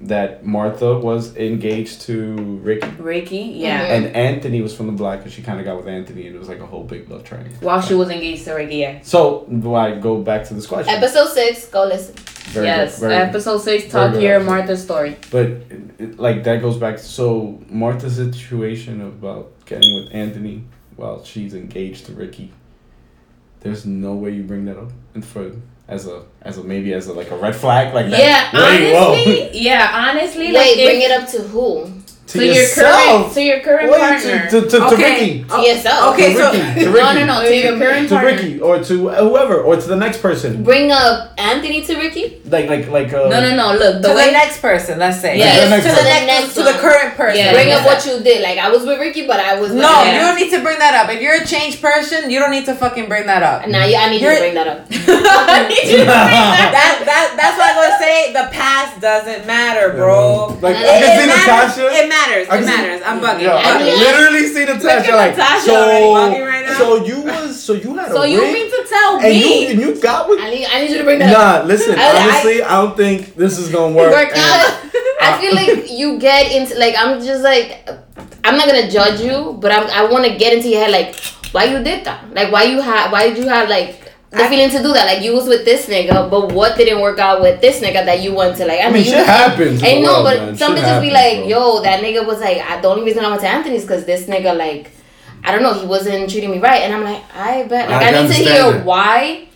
That 0.00 0.46
Martha 0.46 0.96
was 0.96 1.36
engaged 1.36 2.02
to 2.02 2.36
Ricky, 2.62 2.88
Ricky, 3.00 3.38
yeah. 3.38 3.80
Mhm. 3.84 3.96
and 3.96 4.16
Anthony 4.16 4.62
was 4.62 4.72
from 4.72 4.86
the 4.86 4.92
block, 4.92 5.22
and 5.24 5.32
she 5.32 5.42
kind 5.42 5.58
of 5.58 5.66
got 5.66 5.76
with 5.76 5.88
Anthony, 5.88 6.28
and 6.28 6.36
it 6.36 6.38
was 6.38 6.48
like 6.48 6.60
a 6.60 6.66
whole 6.66 6.84
big 6.84 7.10
love 7.10 7.24
triangle. 7.24 7.52
While 7.60 7.80
she 7.80 7.94
was 7.94 8.08
engaged 8.08 8.44
to 8.44 8.54
Ricky, 8.54 8.76
yeah. 8.76 9.00
So 9.02 9.44
do 9.50 9.74
I 9.74 9.98
go 9.98 10.22
back 10.22 10.46
to 10.48 10.54
this 10.54 10.68
question? 10.68 10.94
Episode 10.94 11.30
six. 11.30 11.66
Go 11.66 11.84
listen. 11.84 12.14
Very 12.54 12.66
yes. 12.66 13.00
good, 13.00 13.08
very. 13.08 13.14
Episode 13.14 13.58
six, 13.58 13.90
talk 13.90 14.12
good 14.12 14.22
here, 14.22 14.36
episode. 14.36 14.50
Martha's 14.50 14.82
story. 14.84 15.16
But 15.32 15.46
it, 15.46 15.80
it, 15.98 16.18
like 16.20 16.44
that 16.44 16.62
goes 16.62 16.76
back. 16.76 17.00
So 17.00 17.60
Martha's 17.68 18.14
situation 18.14 19.00
about 19.00 19.50
getting 19.66 19.92
with 19.96 20.14
Anthony 20.14 20.62
while 20.94 21.24
she's 21.24 21.54
engaged 21.54 22.06
to 22.06 22.12
Ricky. 22.12 22.52
There's 23.60 23.84
no 23.84 24.14
way 24.14 24.30
you 24.30 24.44
bring 24.44 24.64
that 24.66 24.78
up 24.78 24.92
in 25.16 25.22
for 25.22 25.50
as 25.88 26.06
a 26.06 26.22
as 26.42 26.58
a 26.58 26.64
maybe 26.64 26.92
as 26.92 27.06
a 27.08 27.12
like 27.12 27.30
a 27.30 27.36
red 27.36 27.56
flag 27.56 27.94
like 27.94 28.10
that. 28.10 28.20
Yeah, 28.20 28.50
Wait, 28.52 28.92
whoa. 28.92 29.12
honestly, 29.12 29.50
yeah, 29.60 29.90
honestly, 30.10 30.46
Wait, 30.52 30.54
like 30.54 30.74
bring 30.74 31.00
if, 31.02 31.10
it 31.10 31.22
up 31.22 31.28
to 31.30 31.42
who? 31.48 31.92
to 32.28 32.38
to 32.38 32.44
your 32.44 32.54
current 32.54 32.66
yourself. 32.68 33.34
to 33.34 33.42
your 33.42 33.60
current 33.60 33.90
Wait, 33.90 33.98
partner. 34.00 34.50
to, 34.50 34.60
to, 34.60 34.68
to, 34.68 34.78
to 34.90 34.96
Ricky. 34.96 35.44
To 35.44 35.60
yourself. 35.62 36.14
okay, 36.14 36.34
to 36.34 36.38
so- 36.38 36.52
to 36.52 36.58
no, 36.84 36.92
Ricky. 36.92 37.14
no, 37.20 37.24
no, 37.26 37.42
to 37.48 37.56
your 37.56 37.78
current 37.78 38.08
partner. 38.08 38.08
To 38.08 38.14
partner. 38.14 38.30
Ricky 38.48 38.60
or 38.60 38.84
to 38.84 39.08
whoever 39.08 39.62
or 39.62 39.76
to 39.76 39.88
the 39.88 39.96
next 39.96 40.20
person. 40.20 40.62
Bring 40.62 40.90
up 40.92 41.32
Anthony 41.38 41.84
to 41.86 41.96
Ricky. 41.96 42.42
Like 42.46 42.68
like 42.68 42.88
like 42.88 43.12
uh, 43.14 43.28
No, 43.28 43.38
no, 43.40 43.54
no. 43.54 43.66
Look, 43.78 44.02
the 44.02 44.08
to 44.08 44.08
the 44.08 44.14
way 44.14 44.32
next 44.32 44.60
person, 44.60 44.98
let's 44.98 45.20
say. 45.20 45.38
Yeah. 45.38 45.54
To 45.54 45.60
the 45.64 45.70
next 45.70 45.84
to 45.86 45.94
the 45.94 46.02
next, 46.26 46.54
to 46.54 46.62
the 46.64 46.72
current 46.82 47.14
person. 47.14 47.38
Yeah, 47.38 47.52
Bring 47.52 47.68
yeah. 47.68 47.76
up 47.78 47.86
what 47.86 48.04
you 48.04 48.18
did. 48.22 48.42
Like 48.42 48.58
I 48.58 48.68
was 48.70 48.84
with 48.84 48.98
Ricky, 48.98 49.26
but 49.26 49.38
I 49.38 49.58
was. 49.60 49.72
No, 49.72 49.82
Yeah. 50.02 50.14
you 50.14 50.18
don't 50.20 50.34
need 50.36 50.50
to 50.50 50.60
bring 50.62 50.78
that 50.80 50.94
up. 50.98 51.08
If 51.14 51.22
you're 51.22 51.40
a 51.40 51.46
changed 51.46 51.80
person, 51.80 52.28
you 52.30 52.38
don't 52.40 52.50
need 52.50 52.66
to 52.66 52.74
fucking 52.74 53.08
bring 53.08 53.26
that 53.26 53.42
up. 53.42 53.68
Now 53.68 53.84
you, 53.86 53.96
I 53.96 54.10
need 54.10 54.20
you 54.20 54.26
You're- 54.28 54.36
to 54.42 54.42
bring 54.42 54.54
that 54.54 54.66
up. 54.66 54.86
I 54.90 55.68
need 55.68 55.84
you 55.86 56.02
to 56.02 56.04
bring 56.04 56.06
that. 56.10 56.70
that, 56.74 56.94
that 57.06 57.26
that's 57.38 57.56
what 57.56 57.70
I'm 57.70 57.76
gonna 57.78 57.98
say. 58.02 58.32
The 58.34 58.46
past 58.50 59.00
doesn't 59.00 59.46
matter, 59.46 59.92
bro. 59.94 60.58
Like 60.60 60.74
It- 60.76 60.86
I 60.86 60.96
it 60.98 61.02
can 61.06 61.20
see 61.22 61.26
matters. 61.30 61.76
Natasha. 61.78 61.86
It 62.02 62.08
matters. 62.08 62.46
I 62.50 62.54
It 62.54 62.58
can 62.58 62.66
see- 62.66 62.76
matters. 62.82 63.00
I'm 63.06 63.18
bugging. 63.22 63.42
Yo, 63.46 63.52
I 63.54 63.62
I'm 63.62 63.84
literally 63.86 64.46
see 64.48 64.64
Natasha 64.64 65.12
at 65.12 65.14
like 65.14 65.36
Natasha 65.36 65.70
so. 65.70 65.76
already 65.78 66.06
bugging 66.18 66.46
right 66.50 66.64
now. 66.66 66.78
So 66.78 67.04
you 67.04 67.20
was 67.22 67.54
so 67.62 67.72
you 67.74 67.94
had 67.96 68.10
So 68.10 68.22
a 68.22 68.26
you 68.26 68.42
mean 68.42 68.68
to 68.70 68.80
tell 68.88 69.20
me? 69.20 69.66
and 69.70 69.80
you 69.80 69.94
got 70.00 70.28
with 70.28 70.40
I 70.40 70.50
need, 70.50 70.66
I 70.66 70.80
need 70.82 70.90
you 70.90 70.98
to 70.98 71.04
bring 71.04 71.18
that 71.20 71.27
up. 71.27 71.27
Nah, 71.32 71.62
listen. 71.66 71.98
I- 71.98 72.02
I- 72.02 72.22
honestly, 72.22 72.62
I, 72.62 72.82
don't 72.82 72.96
think 72.96 73.34
this 73.36 73.58
is 73.58 73.70
gonna 73.70 73.94
work. 73.94 74.12
Work 74.12 74.30
out. 74.36 74.80
I 75.20 75.38
feel 75.40 75.54
like 75.54 75.90
you 75.90 76.18
get 76.18 76.52
into 76.52 76.78
like 76.78 76.94
I'm 76.96 77.20
just 77.22 77.42
like 77.42 77.88
I'm 78.44 78.56
not 78.56 78.66
gonna 78.66 78.90
judge 78.90 79.20
you, 79.20 79.56
but 79.60 79.70
I'm, 79.72 79.86
I 79.88 80.10
want 80.10 80.24
to 80.24 80.36
get 80.36 80.52
into 80.52 80.68
your 80.68 80.80
head 80.80 80.90
like 80.92 81.16
why 81.52 81.64
you 81.64 81.82
did 81.82 82.04
that, 82.04 82.32
like 82.34 82.52
why 82.52 82.64
you 82.64 82.80
had 82.80 83.10
why 83.10 83.28
did 83.28 83.38
you 83.38 83.48
have 83.48 83.68
like 83.68 84.04
the 84.30 84.44
I- 84.44 84.48
feeling 84.48 84.70
to 84.70 84.82
do 84.82 84.92
that, 84.92 85.06
like 85.06 85.22
you 85.22 85.32
was 85.34 85.48
with 85.48 85.64
this 85.64 85.86
nigga, 85.86 86.28
but 86.30 86.52
what 86.52 86.76
didn't 86.76 87.00
work 87.00 87.18
out 87.18 87.40
with 87.40 87.60
this 87.60 87.80
nigga 87.80 88.04
that 88.04 88.20
you 88.22 88.32
want 88.34 88.56
to 88.58 88.66
like. 88.66 88.80
I, 88.80 88.84
I 88.88 88.90
mean, 88.90 89.04
you 89.04 89.10
shit 89.12 89.26
happens. 89.26 89.82
in 89.82 89.86
I 89.88 90.00
know, 90.00 90.22
but 90.22 90.36
man. 90.38 90.56
some 90.56 90.74
Shit 90.76 90.84
bitches 90.84 91.00
be 91.00 91.10
like, 91.10 91.38
bro. 91.38 91.48
yo, 91.48 91.82
that 91.82 92.02
nigga 92.04 92.26
was 92.26 92.38
like, 92.40 92.58
I, 92.58 92.78
the 92.80 92.88
only 92.88 93.04
reason 93.04 93.24
I 93.24 93.28
went 93.30 93.40
to 93.40 93.48
Anthony's 93.48 93.82
because 93.82 94.04
this 94.04 94.26
nigga 94.26 94.54
like, 94.56 94.90
I 95.44 95.50
don't 95.52 95.62
know, 95.62 95.72
he 95.72 95.86
wasn't 95.86 96.28
treating 96.30 96.50
me 96.50 96.58
right, 96.58 96.82
and 96.82 96.92
I'm 96.94 97.04
like, 97.04 97.22
I 97.34 97.62
bet, 97.64 97.88
like, 97.88 98.02
I 98.02 98.18
I, 98.18 98.22
need 98.22 98.28
to 98.28 98.34
hear 98.34 98.70
that. 98.72 98.84
why 98.84 99.48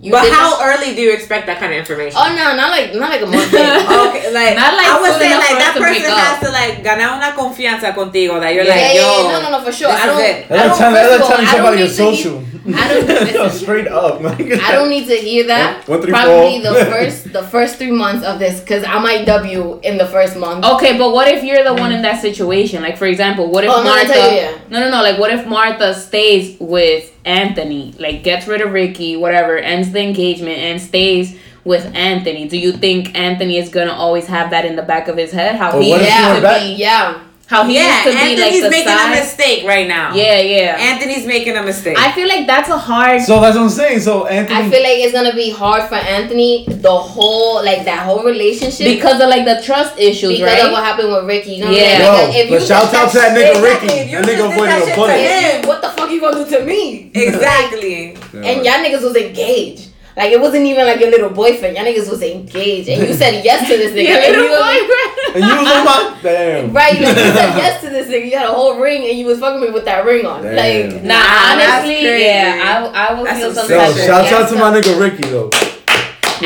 You 0.00 0.12
but 0.12 0.30
how 0.30 0.54
that's- 0.54 0.78
early 0.78 0.94
do 0.94 1.02
you 1.02 1.12
expect 1.12 1.46
that 1.46 1.58
kind 1.58 1.72
of 1.74 1.78
information? 1.82 2.14
Oh 2.14 2.30
no, 2.30 2.54
not 2.54 2.70
like 2.70 2.94
not 2.94 3.10
like 3.10 3.22
a 3.22 3.26
month. 3.26 3.50
Okay, 3.52 4.30
like, 4.30 4.54
Not 4.62 4.74
like 4.78 4.86
I 4.86 5.00
would 5.02 5.10
soon 5.10 5.20
say 5.20 5.34
like 5.34 5.58
that 5.58 5.74
person 5.74 6.06
break 6.06 6.22
has 6.22 6.38
to 6.38 6.50
like 6.54 6.84
ganar 6.86 7.18
una 7.18 7.34
confianza 7.34 7.90
contigo 7.94 8.38
that 8.38 8.54
you're 8.54 8.62
yeah, 8.62 8.74
like, 8.78 8.94
yeah, 8.94 9.02
yo, 9.02 9.26
yeah, 9.26 9.32
no, 9.32 9.50
no, 9.50 9.58
no, 9.58 9.64
for 9.64 9.72
sure. 9.72 9.90
I 9.90 10.06
don't. 10.06 10.22
is 10.22 10.30
it. 10.30 10.36
I 10.46 10.54
That's 10.54 10.68
don't. 10.68 10.78
telling, 10.78 10.94
first 11.02 11.10
of 11.10 11.18
that's 11.18 11.22
all, 11.22 11.28
telling 11.34 11.46
I 11.46 11.50
don't 11.50 11.56
somebody 11.58 11.78
your 11.82 11.88
need 11.88 11.96
to 11.96 12.02
hear- 12.02 12.14
social. 12.14 12.36
I 12.74 12.88
don't 12.88 13.06
listen. 13.06 13.50
Straight 13.62 13.88
up. 13.88 14.20
I 14.24 14.72
don't 14.72 14.88
need 14.90 15.06
to 15.08 15.16
hear 15.16 15.46
that. 15.46 15.86
One, 15.88 16.02
three, 16.02 16.10
Probably 16.12 16.62
four. 16.62 16.72
the 16.74 16.84
first 16.86 17.32
the 17.32 17.42
first 17.42 17.76
three 17.76 17.90
months 17.90 18.24
of 18.24 18.38
this 18.38 18.60
because 18.60 18.84
I 18.84 18.98
might 18.98 19.24
W 19.26 19.80
in 19.82 19.98
the 19.98 20.06
first 20.06 20.36
month. 20.36 20.64
Okay, 20.64 20.96
but 20.98 21.12
what 21.12 21.28
if 21.28 21.44
you're 21.44 21.64
the 21.64 21.74
one 21.74 21.92
in 21.92 21.98
mm. 21.98 22.02
that 22.02 22.20
situation? 22.20 22.82
Like, 22.82 22.96
for 22.96 23.06
example, 23.06 23.50
what 23.50 23.64
if 23.64 23.70
Oh, 23.70 23.82
no, 23.82 23.84
Martha? 23.84 24.06
tell 24.12 24.30
you, 24.30 24.36
yeah. 24.36 24.58
No, 24.70 24.80
no, 24.80 24.90
no. 24.90 25.02
Like, 25.02 25.18
what 25.18 25.30
if 25.30 25.46
Martha 25.46 25.94
stays 25.94 26.56
with 26.60 27.12
Anthony? 27.24 27.94
Like, 27.98 28.22
gets 28.22 28.46
rid 28.46 28.60
of 28.60 28.72
Ricky, 28.72 29.16
whatever, 29.16 29.56
ends 29.58 29.92
the 29.92 30.00
engagement, 30.00 30.58
and 30.58 30.80
stays 30.80 31.38
with 31.64 31.84
Anthony. 31.94 32.48
Do 32.48 32.56
you 32.58 32.72
think 32.72 33.14
Anthony 33.16 33.58
is 33.58 33.68
gonna 33.68 33.92
always 33.92 34.26
have 34.26 34.50
that 34.50 34.64
in 34.64 34.76
the 34.76 34.82
back 34.82 35.08
of 35.08 35.16
his 35.16 35.32
head? 35.32 35.56
How 35.56 35.72
But 35.72 35.82
he 35.82 35.90
what 35.90 36.00
if 36.00 36.06
used 36.06 36.16
she 36.16 36.22
yeah, 36.22 36.28
went 36.28 36.36
to 36.36 36.42
back? 36.42 36.62
be? 36.62 36.74
yeah. 36.74 37.24
How 37.48 37.64
he 37.64 37.76
yeah, 37.76 38.04
used 38.04 38.04
to 38.04 38.10
be 38.12 38.18
Anthony's 38.18 38.62
like 38.62 38.62
the 38.62 38.68
making 38.70 38.92
a 38.92 39.08
mistake 39.08 39.66
right 39.66 39.88
now. 39.88 40.14
Yeah, 40.14 40.38
yeah. 40.38 40.76
Anthony's 40.78 41.24
making 41.26 41.56
a 41.56 41.62
mistake. 41.62 41.96
I 41.98 42.12
feel 42.12 42.28
like 42.28 42.46
that's 42.46 42.68
a 42.68 42.76
hard. 42.76 43.22
So 43.22 43.40
that's 43.40 43.56
what 43.56 43.62
I'm 43.64 43.70
saying. 43.70 44.00
So 44.00 44.26
Anthony. 44.26 44.54
I 44.58 44.68
feel 44.68 44.82
like 44.82 44.98
it's 44.98 45.14
gonna 45.14 45.34
be 45.34 45.48
hard 45.48 45.88
for 45.88 45.94
Anthony 45.94 46.66
the 46.68 46.90
whole 46.94 47.64
like 47.64 47.86
that 47.86 48.04
whole 48.04 48.22
relationship 48.22 48.84
because 48.86 49.18
of 49.22 49.30
like 49.30 49.46
the 49.46 49.62
trust 49.64 49.98
issues, 49.98 50.32
because 50.38 50.42
right? 50.42 50.66
of 50.66 50.72
what 50.72 50.84
happened 50.84 51.10
with 51.10 51.24
Ricky. 51.24 51.54
You 51.54 51.64
know 51.64 51.70
Yeah. 51.70 51.80
what 51.80 52.20
I'm 52.20 52.26
Yo, 52.26 52.32
saying? 52.32 52.50
Like, 52.50 52.60
but 52.60 52.66
shout 52.68 52.94
out 52.94 53.10
to 53.12 53.16
that 53.18 53.32
nigga 53.34 53.56
Exactly, 53.56 53.88
Ricky. 53.88 53.96
if 53.96 54.10
That 54.12 54.24
nigga 54.24 54.36
just 54.36 54.36
did 54.36 54.52
avoided 54.52 54.74
a 54.76 54.84
shit 54.84 54.94
bullet. 54.94 55.16
him. 55.16 55.68
What 55.68 55.80
the 55.80 55.88
fuck 55.88 56.10
you 56.10 56.20
gonna 56.20 56.44
do 56.44 56.50
to 56.58 56.64
me? 56.66 57.10
exactly. 57.14 58.12
Yeah. 58.34 58.40
And 58.44 58.56
y'all 58.66 58.84
niggas 58.84 59.02
was 59.02 59.16
engaged. 59.16 59.87
Like 60.18 60.32
it 60.32 60.40
wasn't 60.40 60.66
even 60.66 60.84
like 60.84 60.98
your 60.98 61.10
little 61.10 61.30
boyfriend. 61.30 61.76
Y'all 61.76 61.86
niggas 61.86 62.10
was 62.10 62.20
engaged, 62.22 62.88
and 62.88 63.06
you 63.06 63.14
said 63.14 63.44
yes 63.44 63.68
to 63.70 63.76
this 63.76 63.92
nigga. 63.96 64.08
Your 64.08 64.18
and 64.18 64.36
little 64.36 64.44
you 64.44 64.50
was- 64.50 64.66
boyfriend. 64.66 65.14
And 65.28 65.44
you 65.44 65.56
was 65.62 65.68
on 65.78 65.84
my 65.84 66.18
damn. 66.22 66.72
Right, 66.72 66.92
like 66.94 67.16
you 67.16 67.32
said 67.38 67.56
yes 67.62 67.80
to 67.82 67.88
this 67.90 68.08
nigga. 68.08 68.24
You 68.30 68.36
had 68.38 68.48
a 68.48 68.52
whole 68.52 68.80
ring, 68.80 69.08
and 69.08 69.16
you 69.16 69.26
was 69.26 69.38
fucking 69.38 69.60
me 69.60 69.70
with 69.70 69.84
that 69.84 70.04
ring 70.04 70.26
on. 70.26 70.42
Damn. 70.42 70.56
Like, 70.90 71.02
Nah, 71.04 71.14
Nah, 71.14 71.52
honestly, 71.52 72.02
yeah, 72.24 72.90
I, 72.92 73.10
I 73.10 73.14
will 73.14 73.26
feel 73.26 73.54
some 73.54 73.66
some 73.66 73.70
Yo, 73.70 73.78
type 73.78 73.94
shit. 73.94 74.10
of- 74.10 74.26
shout 74.26 74.42
out 74.42 74.48
to 74.50 74.56
my 74.56 74.70
nigga 74.74 74.98
Ricky 75.00 75.28
though. 75.28 75.50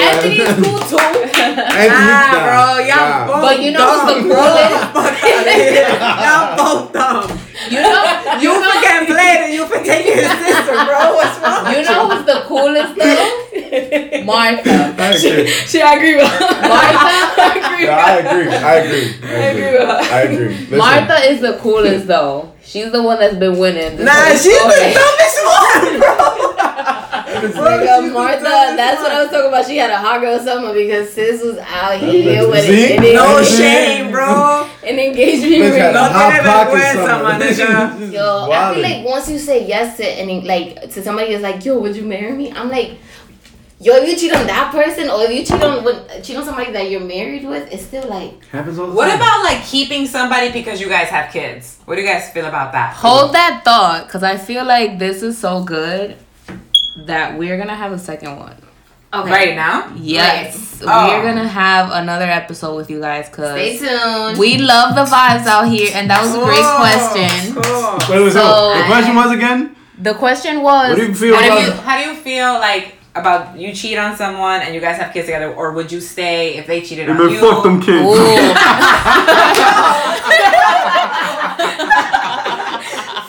Anthony's 0.01 0.49
cool 0.65 0.79
too. 0.89 0.99
Anthony, 1.43 1.89
Nah, 1.89 2.33
nah, 2.33 2.45
bro, 2.47 2.79
y'all 2.87 2.97
nah. 2.97 3.27
both 3.27 3.43
But 3.43 3.63
you 3.63 3.71
know 3.73 3.87
what's 3.87 4.15
the 4.15 4.21
coolest? 4.23 4.93
bro. 4.93 5.03
Fuck 5.03 5.25
outta 5.25 5.53
here. 5.53 5.89
y'all 6.01 6.57
both 6.57 6.93
dumb. 6.93 7.39
You 7.71 7.79
know, 7.81 8.03
You 8.41 8.51
forget 8.59 9.07
Blade 9.07 9.41
and 9.47 9.53
you 9.55 9.67
forget 9.67 10.05
your 10.07 10.17
sister, 10.19 10.73
bro. 10.85 11.15
What's 11.15 11.39
wrong? 11.41 11.73
you 11.73 11.83
know 11.85 12.09
who's 12.11 12.27
the 12.27 12.43
coolest 12.49 12.97
though? 12.97 14.25
Martha. 14.25 14.95
I 14.99 15.13
agree. 15.15 15.47
Shit, 15.49 15.83
I 15.85 15.95
agree 15.97 16.17
with 16.17 16.27
her. 16.27 16.69
Martha? 16.69 17.13
I 17.39 17.63
agree 17.63 17.87
Yeah, 17.87 17.97
I 17.97 18.17
agree. 18.19 18.49
I 18.53 18.75
agree. 18.75 19.15
I 19.23 19.33
agree 19.33 19.63
agree. 19.63 19.79
with 19.79 19.89
her. 19.89 20.15
I 20.15 20.21
agree. 20.23 20.49
Listen, 20.49 20.79
Martha 20.79 21.31
is 21.31 21.41
the 21.41 21.59
coolest 21.59 22.07
though. 22.09 22.53
She's 22.65 22.91
the 22.91 23.03
one 23.03 23.21
that's 23.21 23.37
been 23.37 23.59
winning. 23.59 24.05
Nah, 24.05 24.11
whole 24.13 24.37
she's 24.37 24.59
the 24.59 24.99
dumbest 24.99 25.39
one, 25.47 26.01
bro. 26.01 26.32
Bro, 27.51 27.63
Nigga, 27.63 28.13
Martha, 28.13 28.43
that's 28.43 29.01
what. 29.03 29.11
I 29.13 29.23
was 29.23 29.31
talking 29.31 29.49
about. 29.49 29.67
She 29.67 29.77
had 29.77 29.91
a 29.91 29.99
hot 29.99 30.21
girl 30.21 30.39
summer 30.39 30.73
because 30.73 31.13
sis 31.13 31.43
was 31.43 31.59
out 31.59 31.99
here 31.99 32.49
with 32.49 32.65
See? 32.67 32.95
it. 32.95 33.15
No 33.15 33.39
Yeah. 33.39 33.45
shame, 33.45 34.11
bro. 34.13 34.69
An 34.87 34.99
engagement 34.99 35.53
Bitch 35.53 35.71
ring. 35.71 35.81
had 35.81 35.91
a 35.91 35.93
No 35.95 36.01
hot 36.05 36.31
tiene 36.33 36.45
pocket 36.45 36.75
vergüenza, 36.75 37.39
nigga. 37.39 37.99
Just 37.99 38.13
Yo, 38.13 38.51
I 38.51 38.75
feel 38.75 38.83
like 38.83 39.05
once 39.07 39.29
you 39.31 39.39
say 39.39 39.67
yes 39.67 39.97
to 39.97 40.05
any 40.07 40.41
like 40.43 40.91
to 40.93 41.03
somebody 41.03 41.33
is 41.33 41.43
like, 41.43 41.65
yo, 41.65 41.79
would 41.79 41.95
you 41.97 42.05
marry 42.05 42.33
me? 42.33 42.51
I'm 42.53 42.69
like, 42.69 42.93
yo, 43.81 43.95
if 43.97 44.09
you 44.09 44.17
cheat 44.17 44.37
on 44.37 44.47
that 44.47 44.71
person 44.73 45.09
or 45.11 45.23
if 45.23 45.31
you 45.31 45.45
cheat 45.45 45.63
on 45.63 45.85
when, 45.85 46.23
cheat 46.23 46.37
on 46.37 46.45
somebody 46.45 46.73
that 46.73 46.91
you're 46.91 47.01
married 47.01 47.45
with, 47.47 47.73
it's 47.73 47.85
still 47.85 48.09
like 48.09 48.45
happens 48.47 48.79
all 48.79 48.87
the 48.89 48.93
What 48.93 49.09
time. 49.09 49.17
about 49.19 49.45
like 49.45 49.65
keeping 49.65 50.07
somebody 50.07 50.51
because 50.53 50.81
you 50.81 50.89
guys 50.89 51.09
have 51.09 51.33
kids? 51.33 51.79
What 51.85 51.95
do 51.97 52.03
you 52.03 52.07
guys 52.09 52.31
feel 52.31 52.47
about 52.47 52.73
that? 52.73 52.95
Hold 52.95 53.33
that 53.35 53.63
thought, 53.65 54.09
cause 54.09 54.23
I 54.23 54.37
feel 54.37 54.65
like 54.65 54.99
this 54.99 55.23
is 55.23 55.39
so 55.39 55.63
good 55.65 56.17
that 56.97 57.39
we're 57.39 57.57
gonna 57.59 57.75
have 57.77 57.93
a 57.93 57.99
second 57.99 58.37
one. 58.39 58.57
okay. 59.15 59.31
Right 59.31 59.55
now? 59.57 59.93
Yes, 59.97 60.83
Oh. 60.87 61.09
we're 61.09 61.23
gonna 61.23 61.47
have 61.49 61.91
another 61.93 62.27
episode 62.27 62.77
with 62.77 62.91
you 62.91 63.01
guys, 63.01 63.27
Stay 63.27 63.35
cause 63.35 63.79
tuned. 63.79 64.39
we 64.39 64.59
love 64.59 64.95
the 64.95 65.05
vibes 65.05 65.47
out 65.47 65.69
here, 65.69 65.91
and 65.95 66.09
that 66.11 66.23
was 66.23 66.35
a 66.35 66.39
great 66.45 66.65
question. 66.83 67.55
Cool. 67.55 67.99
Wait, 68.11 68.23
wait, 68.25 68.33
So, 68.33 68.41
so, 68.41 68.75
the 68.79 68.85
question 68.85 69.15
was 69.15 69.31
again? 69.33 69.77
The 69.99 70.15
question 70.15 70.63
was, 70.63 70.89
What 70.91 70.99
do 70.99 71.07
you 71.07 71.15
feel 71.15 71.35
How 71.37 71.43
do 71.59 71.65
you 71.65 71.73
how 71.73 71.97
do 72.03 72.09
you 72.11 72.15
feel 72.17 72.55
like 72.55 72.95
about 73.15 73.59
you 73.59 73.75
cheat 73.75 73.99
on 73.99 74.17
someone 74.17 74.63
and 74.63 74.75
you 74.75 74.81
guys 74.81 74.97
have 74.97 75.13
kids 75.13 75.27
together, 75.27 75.53
or 75.55 75.73
would 75.73 75.93
you 75.93 76.01
stay 76.01 76.55
if 76.57 76.67
they 76.67 76.81
cheated 76.81 77.09
on 77.11 77.19
you? 77.31 77.39
Fuck 77.39 77.63
them 77.63 77.81
kids. 77.83 78.03
Ooh. 78.03 78.13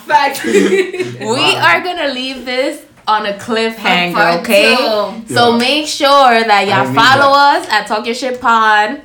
Fact. 0.07 0.43
we 0.45 1.55
are 1.55 1.81
gonna 1.81 2.07
leave 2.13 2.45
this 2.45 2.81
on 3.07 3.25
a 3.25 3.33
cliffhanger, 3.33 4.13
Part 4.13 4.41
okay? 4.41 4.75
two. 4.75 5.33
So 5.33 5.51
Yeah. 5.51 5.57
make 5.57 5.87
sure 5.87 6.43
that 6.43 6.67
y'all 6.67 6.87
need 6.87 6.95
follow 6.95 7.33
us 7.35 7.67
at 7.69 7.87
Talk 7.87 8.05
Your 8.05 8.15
Shit 8.15 8.39
Pod. 8.41 9.01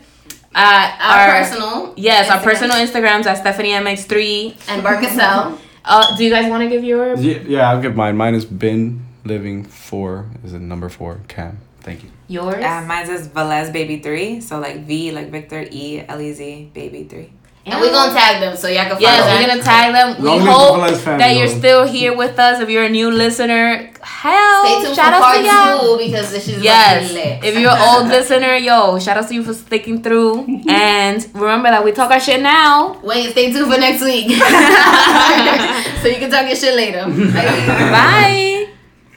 At 0.54 0.98
Our, 1.00 1.40
personal 1.42 1.92
Yes, 1.96 2.30
our 2.30 2.40
personal 2.40 2.76
Instagrams 2.76 3.26
at 3.26 3.38
Stephanie 3.38 3.72
MX3. 3.72 4.56
and 4.68 4.82
Barcasel. 4.82 5.58
Uh, 5.90 6.14
do 6.18 6.24
you 6.24 6.28
guys 6.28 6.50
want 6.50 6.62
to 6.62 6.68
give 6.68 6.84
yours? 6.84 7.24
Yeah, 7.24 7.38
yeah, 7.46 7.70
I'll 7.70 7.80
give 7.80 7.96
mine. 7.96 8.14
Mine 8.14 8.34
has 8.34 8.44
been 8.44 9.06
living 9.24 9.64
four 9.64 10.26
is 10.44 10.52
a 10.52 10.58
number 10.58 10.90
four 10.90 11.20
cam. 11.28 11.58
Thank 11.80 12.02
you. 12.04 12.10
Yours? 12.28 12.62
Uh, 12.62 12.84
mine 12.86 13.08
is 13.08 13.26
Velez 13.28 13.72
Baby 13.72 14.00
3. 14.00 14.42
So 14.42 14.58
like 14.58 14.84
V 14.84 15.12
like 15.12 15.30
Victor, 15.30 15.64
E 15.70 16.04
L 16.06 16.20
E 16.20 16.30
Z 16.34 16.72
Baby 16.74 17.04
3. 17.04 17.30
And 17.70 17.80
we're 17.80 17.90
gonna 17.92 18.12
tag 18.12 18.40
them 18.40 18.56
so 18.56 18.68
y'all 18.68 18.78
can 18.82 18.88
follow 18.90 19.00
Yes, 19.00 19.24
that. 19.24 19.40
we're 19.40 19.46
gonna 19.48 19.62
tag 19.62 19.92
them. 19.92 20.22
We 20.22 20.28
Long 20.28 20.38
live 20.38 20.48
hope 20.48 20.76
Velez 20.80 20.96
family, 21.00 21.18
that 21.24 21.36
you're 21.36 21.48
still 21.48 21.84
here 21.86 22.16
with 22.16 22.38
us. 22.38 22.60
If 22.60 22.68
you're 22.70 22.84
a 22.84 22.88
new 22.88 23.10
listener, 23.10 23.90
hell, 24.02 24.64
Stay 24.64 24.82
tuned 24.84 24.96
shout 24.96 25.14
for 25.14 25.22
out 25.24 25.34
to 25.36 25.42
y'all. 25.44 25.98
because 25.98 26.30
this 26.30 26.48
is 26.48 26.62
Yes. 26.62 27.12
lit. 27.12 27.44
If 27.44 27.58
you're 27.58 27.70
an 27.70 27.80
old 27.80 28.08
listener, 28.14 28.54
yo, 28.56 28.98
shout 28.98 29.16
out 29.18 29.28
to 29.28 29.34
you 29.34 29.42
for 29.44 29.54
sticking 29.54 30.02
through. 30.02 30.46
And 30.68 31.26
remember 31.34 31.68
that 31.70 31.84
we 31.84 31.92
talk 31.92 32.10
our 32.10 32.20
shit 32.20 32.40
now. 32.42 32.98
Wait, 33.02 33.30
stay 33.32 33.52
tuned 33.52 33.70
for 33.72 33.78
next 33.78 34.02
week. 34.02 34.28
so 36.02 36.08
you 36.08 36.16
can 36.18 36.30
talk 36.30 36.46
your 36.46 36.56
shit 36.56 36.74
later. 36.74 37.04
Bye. 37.04 37.66
Bye. 37.92 38.57